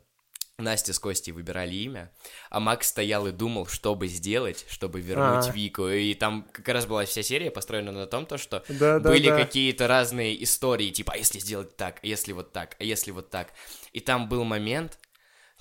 [0.59, 2.11] Настя с Костей выбирали имя,
[2.49, 5.53] а Макс стоял и думал, что бы сделать, чтобы вернуть А.
[5.53, 5.89] Вику.
[5.89, 9.29] И там как раз была вся серия построена на том, то, что Да, да, были
[9.29, 9.37] да.
[9.37, 13.29] какие-то разные истории, типа, а если сделать так, а если вот так, а если вот
[13.29, 13.53] так.
[13.93, 14.99] И там был момент,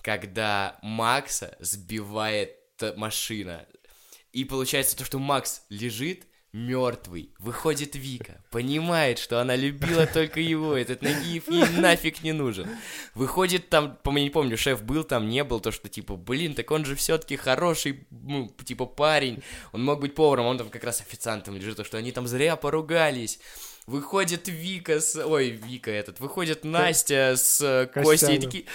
[0.01, 2.57] когда Макса сбивает
[2.95, 3.65] машина.
[4.35, 7.33] И получается то, что Макс лежит мертвый.
[7.39, 12.67] Выходит Вика, понимает, что она любила только его, этот Нагиев ей нафиг не нужен.
[13.13, 16.69] Выходит там, по не помню, шеф был там, не был, то что типа, блин, так
[16.69, 19.41] он же все-таки хороший, ну, типа парень,
[19.71, 22.57] он мог быть поваром, он там как раз официантом лежит, то что они там зря
[22.57, 23.39] поругались.
[23.87, 25.15] Выходит Вика с...
[25.23, 26.19] Ой, Вика этот.
[26.19, 28.65] Выходит Настя с э, Костей такие...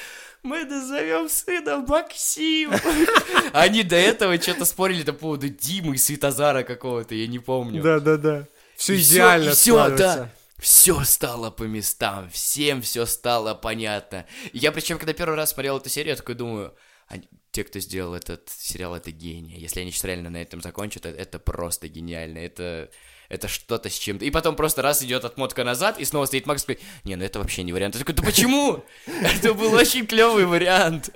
[0.43, 2.73] Мы назовем сына Максим.
[3.53, 7.83] Они до этого что-то спорили по поводу Димы и Светозара какого-то, я не помню.
[7.83, 8.47] Да, да, да.
[8.77, 10.17] Все идеально складывается.
[10.17, 10.31] да.
[10.59, 14.27] Все стало по местам, всем все стало понятно.
[14.53, 16.75] И я причем, когда первый раз смотрел эту серию, я такой думаю,
[17.09, 19.59] они- те, кто сделал этот сериал, это гении.
[19.59, 22.39] Если они сейчас реально на этом закончат, это, это просто гениально.
[22.39, 22.91] Это,
[23.31, 24.25] это что-то с чем-то.
[24.25, 27.25] И потом просто раз идет отмотка назад, и снова стоит Макс и такой, не, ну
[27.25, 27.95] это вообще не вариант.
[27.95, 28.85] Я такой, да почему?
[29.07, 31.11] Это был очень клевый вариант.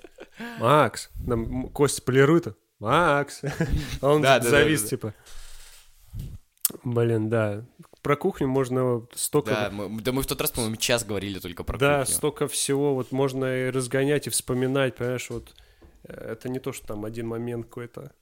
[0.58, 2.56] Макс, нам Костя полирует.
[2.78, 3.42] Макс.
[4.00, 4.90] А он Да, да, да, завис, да, да.
[4.90, 5.14] типа.
[6.84, 7.64] Блин, да.
[8.02, 9.50] Про кухню можно столько...
[9.50, 12.14] Да мы, да мы в тот раз, по-моему, час говорили только про Да, кухню.
[12.14, 15.54] столько всего, вот можно и разгонять, и вспоминать, понимаешь, вот
[16.04, 18.12] э, это не то, что там один момент какой-то.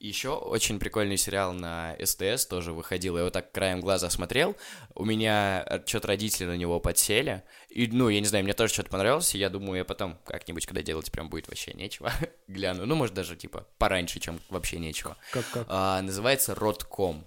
[0.00, 3.16] Еще очень прикольный сериал на СТС тоже выходил.
[3.16, 4.56] Я его так краем глаза смотрел.
[4.94, 7.42] У меня что-то родители на него подсели.
[7.68, 9.34] И, ну, я не знаю, мне тоже что-то понравилось.
[9.34, 12.12] И я думаю, я потом как-нибудь, когда делать прям будет вообще нечего,
[12.46, 12.86] гляну.
[12.86, 15.16] Ну, может, даже, типа, пораньше, чем вообще нечего.
[15.32, 15.66] Как, как?
[15.68, 17.26] А, называется «Родком».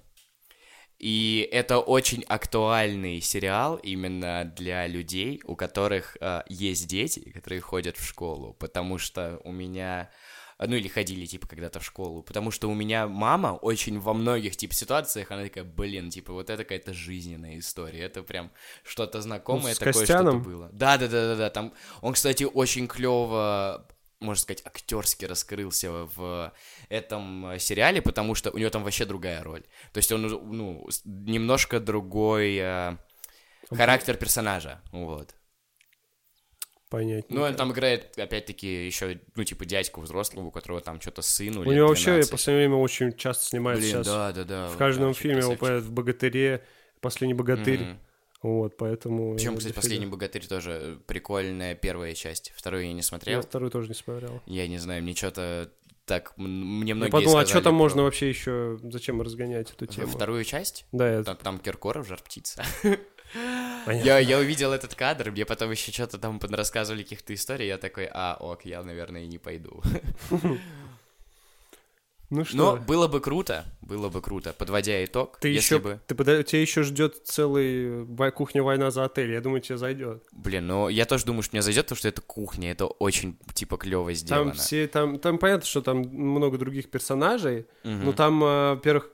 [1.01, 7.97] И это очень актуальный сериал именно для людей, у которых а, есть дети, которые ходят
[7.97, 10.11] в школу, потому что у меня,
[10.67, 14.55] ну или ходили типа когда-то в школу, потому что у меня мама очень во многих
[14.55, 18.51] типа ситуациях, она такая, блин, типа вот это какая-то жизненная история, это прям
[18.83, 20.41] что-то знакомое Ну, такое, Костяном?
[20.41, 20.69] что-то было.
[20.71, 23.87] Да, да, да, да, да, там он, кстати, очень клево
[24.19, 26.53] можно сказать, актерски раскрылся в
[26.89, 29.63] этом сериале, потому что у него там вообще другая роль.
[29.93, 32.97] То есть он, ну, немножко другой э,
[33.71, 35.33] характер персонажа, вот.
[36.91, 37.33] Понятно.
[37.33, 41.61] Ну, он там играет, опять-таки, еще, ну, типа, дядьку взрослого, у которого там что-то сыну
[41.61, 44.07] У него вообще в последнее время очень часто снимается Блин, сейчас.
[44.07, 44.67] да, да, да.
[44.67, 45.59] в вот каждом фильме красавчик.
[45.61, 46.63] появляется в «Богатыре»,
[46.99, 47.79] «Последний богатырь».
[47.79, 47.99] Мгм.
[48.43, 49.35] Вот, поэтому...
[49.35, 49.73] Причем, я кстати.
[49.73, 52.51] «Последний богатырь» тоже прикольная первая часть.
[52.57, 53.41] Вторую я не Я смотрел.
[53.41, 54.41] второй тоже не смотрел.
[54.45, 55.71] Я не знаю, мне что-то
[56.05, 56.33] так...
[56.35, 58.77] Мне Я многие подумал, а что там про- можно вообще еще...
[58.83, 60.07] Зачем разгонять эту тему?
[60.07, 60.85] Вторую часть?
[60.91, 61.23] Да, я...
[61.23, 62.63] Там, там Киркоров, жар птица.
[63.85, 64.05] понятно.
[64.07, 68.07] Я, я увидел этот кадр, мне потом еще что-то там рассказывали каких-то историй, я такой,
[68.11, 69.81] а, ок, я, наверное, и не пойду.
[72.33, 75.83] Ну что, Но было бы круто, было бы круто, подводя итог, ты если еще...
[75.83, 75.99] бы...
[76.07, 79.33] Ты пода- Тебя еще ждет целый вой- кухня война за отель.
[79.33, 80.23] Я думаю, тебе зайдет.
[80.31, 83.75] Блин, ну я тоже думаю, что мне зайдет, потому что это кухня, это очень, типа,
[83.75, 84.51] клево сделано.
[84.51, 88.05] Там все, там, там понятно, что там много других персонажей, Мгм.
[88.05, 89.09] но там, э, во-первых,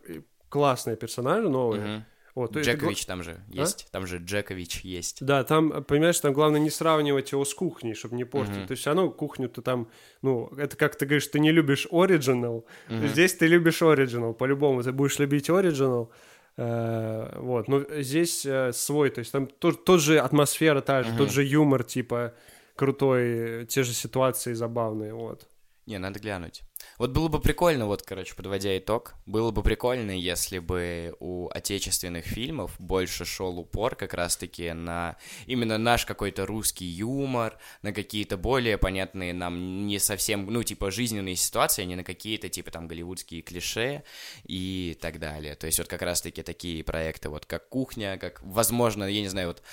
[0.50, 1.82] классные персонажи новые.
[1.82, 2.06] Мгм.
[2.38, 3.88] Вот, то есть это Джекович там же есть.
[3.92, 5.26] Там же Джекович есть.
[5.26, 8.58] Да, там, понимаешь, там главное не сравнивать его с кухней, чтобы не портить.
[8.58, 8.68] Мгм.
[8.68, 9.88] То есть, оно кухню-то там,
[10.22, 13.08] ну, это как ты говоришь, ты не любишь оригинал, Мгм.
[13.08, 16.12] здесь ты любишь оригинал, по-любому ты будешь любить оригинал.
[16.58, 21.10] Э, вот, но здесь э, свой, то есть там тот, тот же атмосфера та же,
[21.10, 21.18] Мгм.
[21.18, 22.36] тот же юмор, типа,
[22.76, 25.48] крутой, те же ситуации забавные, вот.
[25.88, 26.64] Не, надо глянуть.
[26.98, 32.26] Вот было бы прикольно, вот, короче, подводя итог, было бы прикольно, если бы у отечественных
[32.26, 35.16] фильмов больше шел упор как раз-таки на
[35.46, 41.38] именно наш какой-то русский юмор, на какие-то более понятные нам не совсем, ну, типа, жизненные
[41.38, 44.04] ситуации, а не на какие-то, типа, там, голливудские клише
[44.44, 45.56] и так далее.
[45.56, 49.48] То есть вот как раз-таки такие проекты, вот как «Кухня», как, возможно, я не знаю,
[49.48, 49.64] вот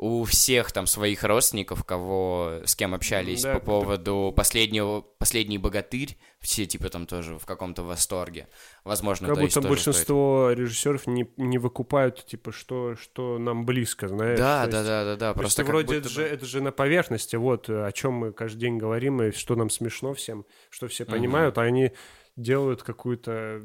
[0.00, 6.16] у всех там своих родственников, кого с кем общались Да, по поводу последнего, последний богатырь,
[6.38, 8.48] все типа там тоже в каком-то восторге.
[8.84, 14.38] Возможно, Как будто большинство режиссеров не, не выкупают, типа, что, что нам близко, знаешь.
[14.38, 14.38] стоит.
[14.38, 15.34] Да, да, есть- да, да, да.
[15.34, 18.78] Просто вроде это бы- же, это же на поверхности, вот о чем мы каждый день
[18.78, 21.90] говорим, и что нам смешно всем, что все понимают, а они
[22.36, 23.62] делают какую-то...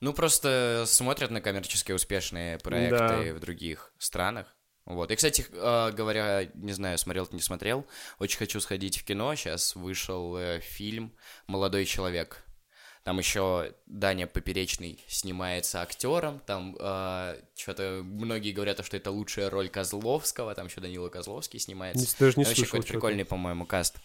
[0.00, 3.34] Ну, просто смотрят на коммерчески успешные проекты Да.
[3.34, 4.56] в других странах.
[4.84, 5.10] Вот.
[5.10, 7.86] И, кстати, э, говоря, не знаю, смотрел ты не смотрел,
[8.18, 9.34] очень хочу сходить в кино.
[9.34, 11.12] Сейчас вышел э, фильм
[11.46, 12.44] «Молодой человек».
[13.04, 16.40] Там еще Даня Поперечный снимается актером.
[16.46, 16.76] Там
[17.56, 20.54] что-то многие говорят, что это лучшая роль Козловского.
[20.54, 21.98] Там еще Данила Козловский снимается.
[21.98, 22.64] Не- даже не слышал.
[22.66, 23.96] какой-то прикольный, по-моему, каст.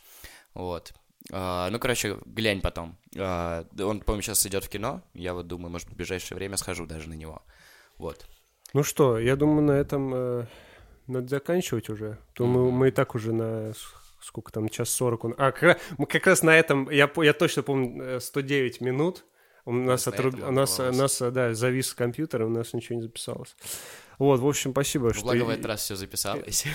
[0.56, 0.94] Вот.
[1.32, 2.98] А, ну, короче, глянь потом.
[3.18, 5.04] А, он, по-моему, сейчас идет в кино.
[5.14, 7.44] Я вот думаю, может, в ближайшее время схожу даже на него.
[7.98, 8.26] Вот.
[8.74, 10.46] Ну что, я думаю, на этом э,
[11.08, 12.18] надо заканчивать уже.
[12.36, 13.74] Думаю, мы и так уже на...
[14.22, 15.24] Сколько там, час сорок?
[15.26, 18.82] он- А, как, раз- мы как раз на этом, я, я точно помню, э, 109
[18.82, 19.24] минут.
[19.64, 22.74] У нас, на отруб- у нас, у нас, э, да, завис компьютер, и у нас
[22.74, 23.56] ничего не записалось.
[24.18, 25.24] Вот, в общем, спасибо, что...
[25.24, 26.66] Благо в этот раз все записалось.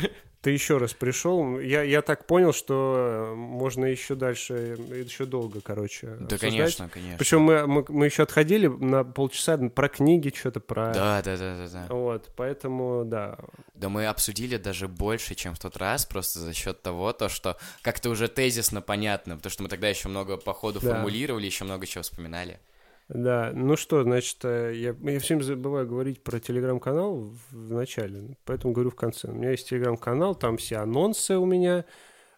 [0.42, 1.60] Ты еще раз пришел.
[1.60, 6.08] Я, я так понял, что э, можно еще дальше, еще долго, короче.
[6.08, 6.40] Да, обсуждать.
[6.40, 7.18] конечно, конечно.
[7.18, 10.92] Причем мы, мы, мы еще отходили на полчаса про книги, что-то про...
[10.92, 11.94] Да, да, да, да, да.
[11.94, 13.38] Вот, поэтому, да.
[13.74, 17.56] Да мы обсудили даже больше, чем в тот раз, просто за счет того, то, что
[17.82, 20.88] как-то уже тезисно понятно, потому что мы тогда еще много по ходу Да.
[20.88, 22.58] формулировали, еще много чего вспоминали.
[23.08, 28.72] Да, ну что, значит, э, я, я всем забываю говорить про телеграм-канал в, начале, поэтому
[28.72, 29.28] говорю в конце.
[29.28, 31.84] У меня есть телеграм-канал, там все анонсы у меня,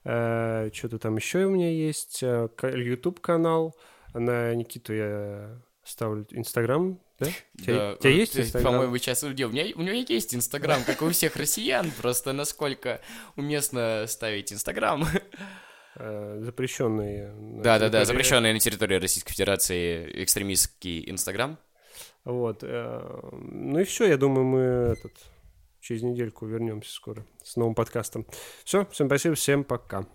[0.04, 3.76] э, что-то там еще у меня есть, э, YouTube-канал,
[4.14, 7.26] на Никиту я ставлю Инстаграм, да?
[7.26, 8.72] У тебя, Да, тебя вот, есть э, Инстаграм?
[8.72, 13.00] По-моему, сейчас у меня у меня есть Инстаграм, как у всех россиян, просто насколько
[13.36, 15.06] уместно ставить Инстаграм.
[15.96, 17.28] Э, запрещенный.
[17.32, 21.58] на Да-да-да, территории- запрещенный на территории Российской Федерации экстремистский Инстаграм.
[22.24, 22.58] Вот.
[22.62, 25.12] э, Ну и все, я думаю, мы этот,
[25.80, 28.26] через недельку вернемся скоро с новым подкастом.
[28.64, 30.06] Все, всем спасибо, всем пока.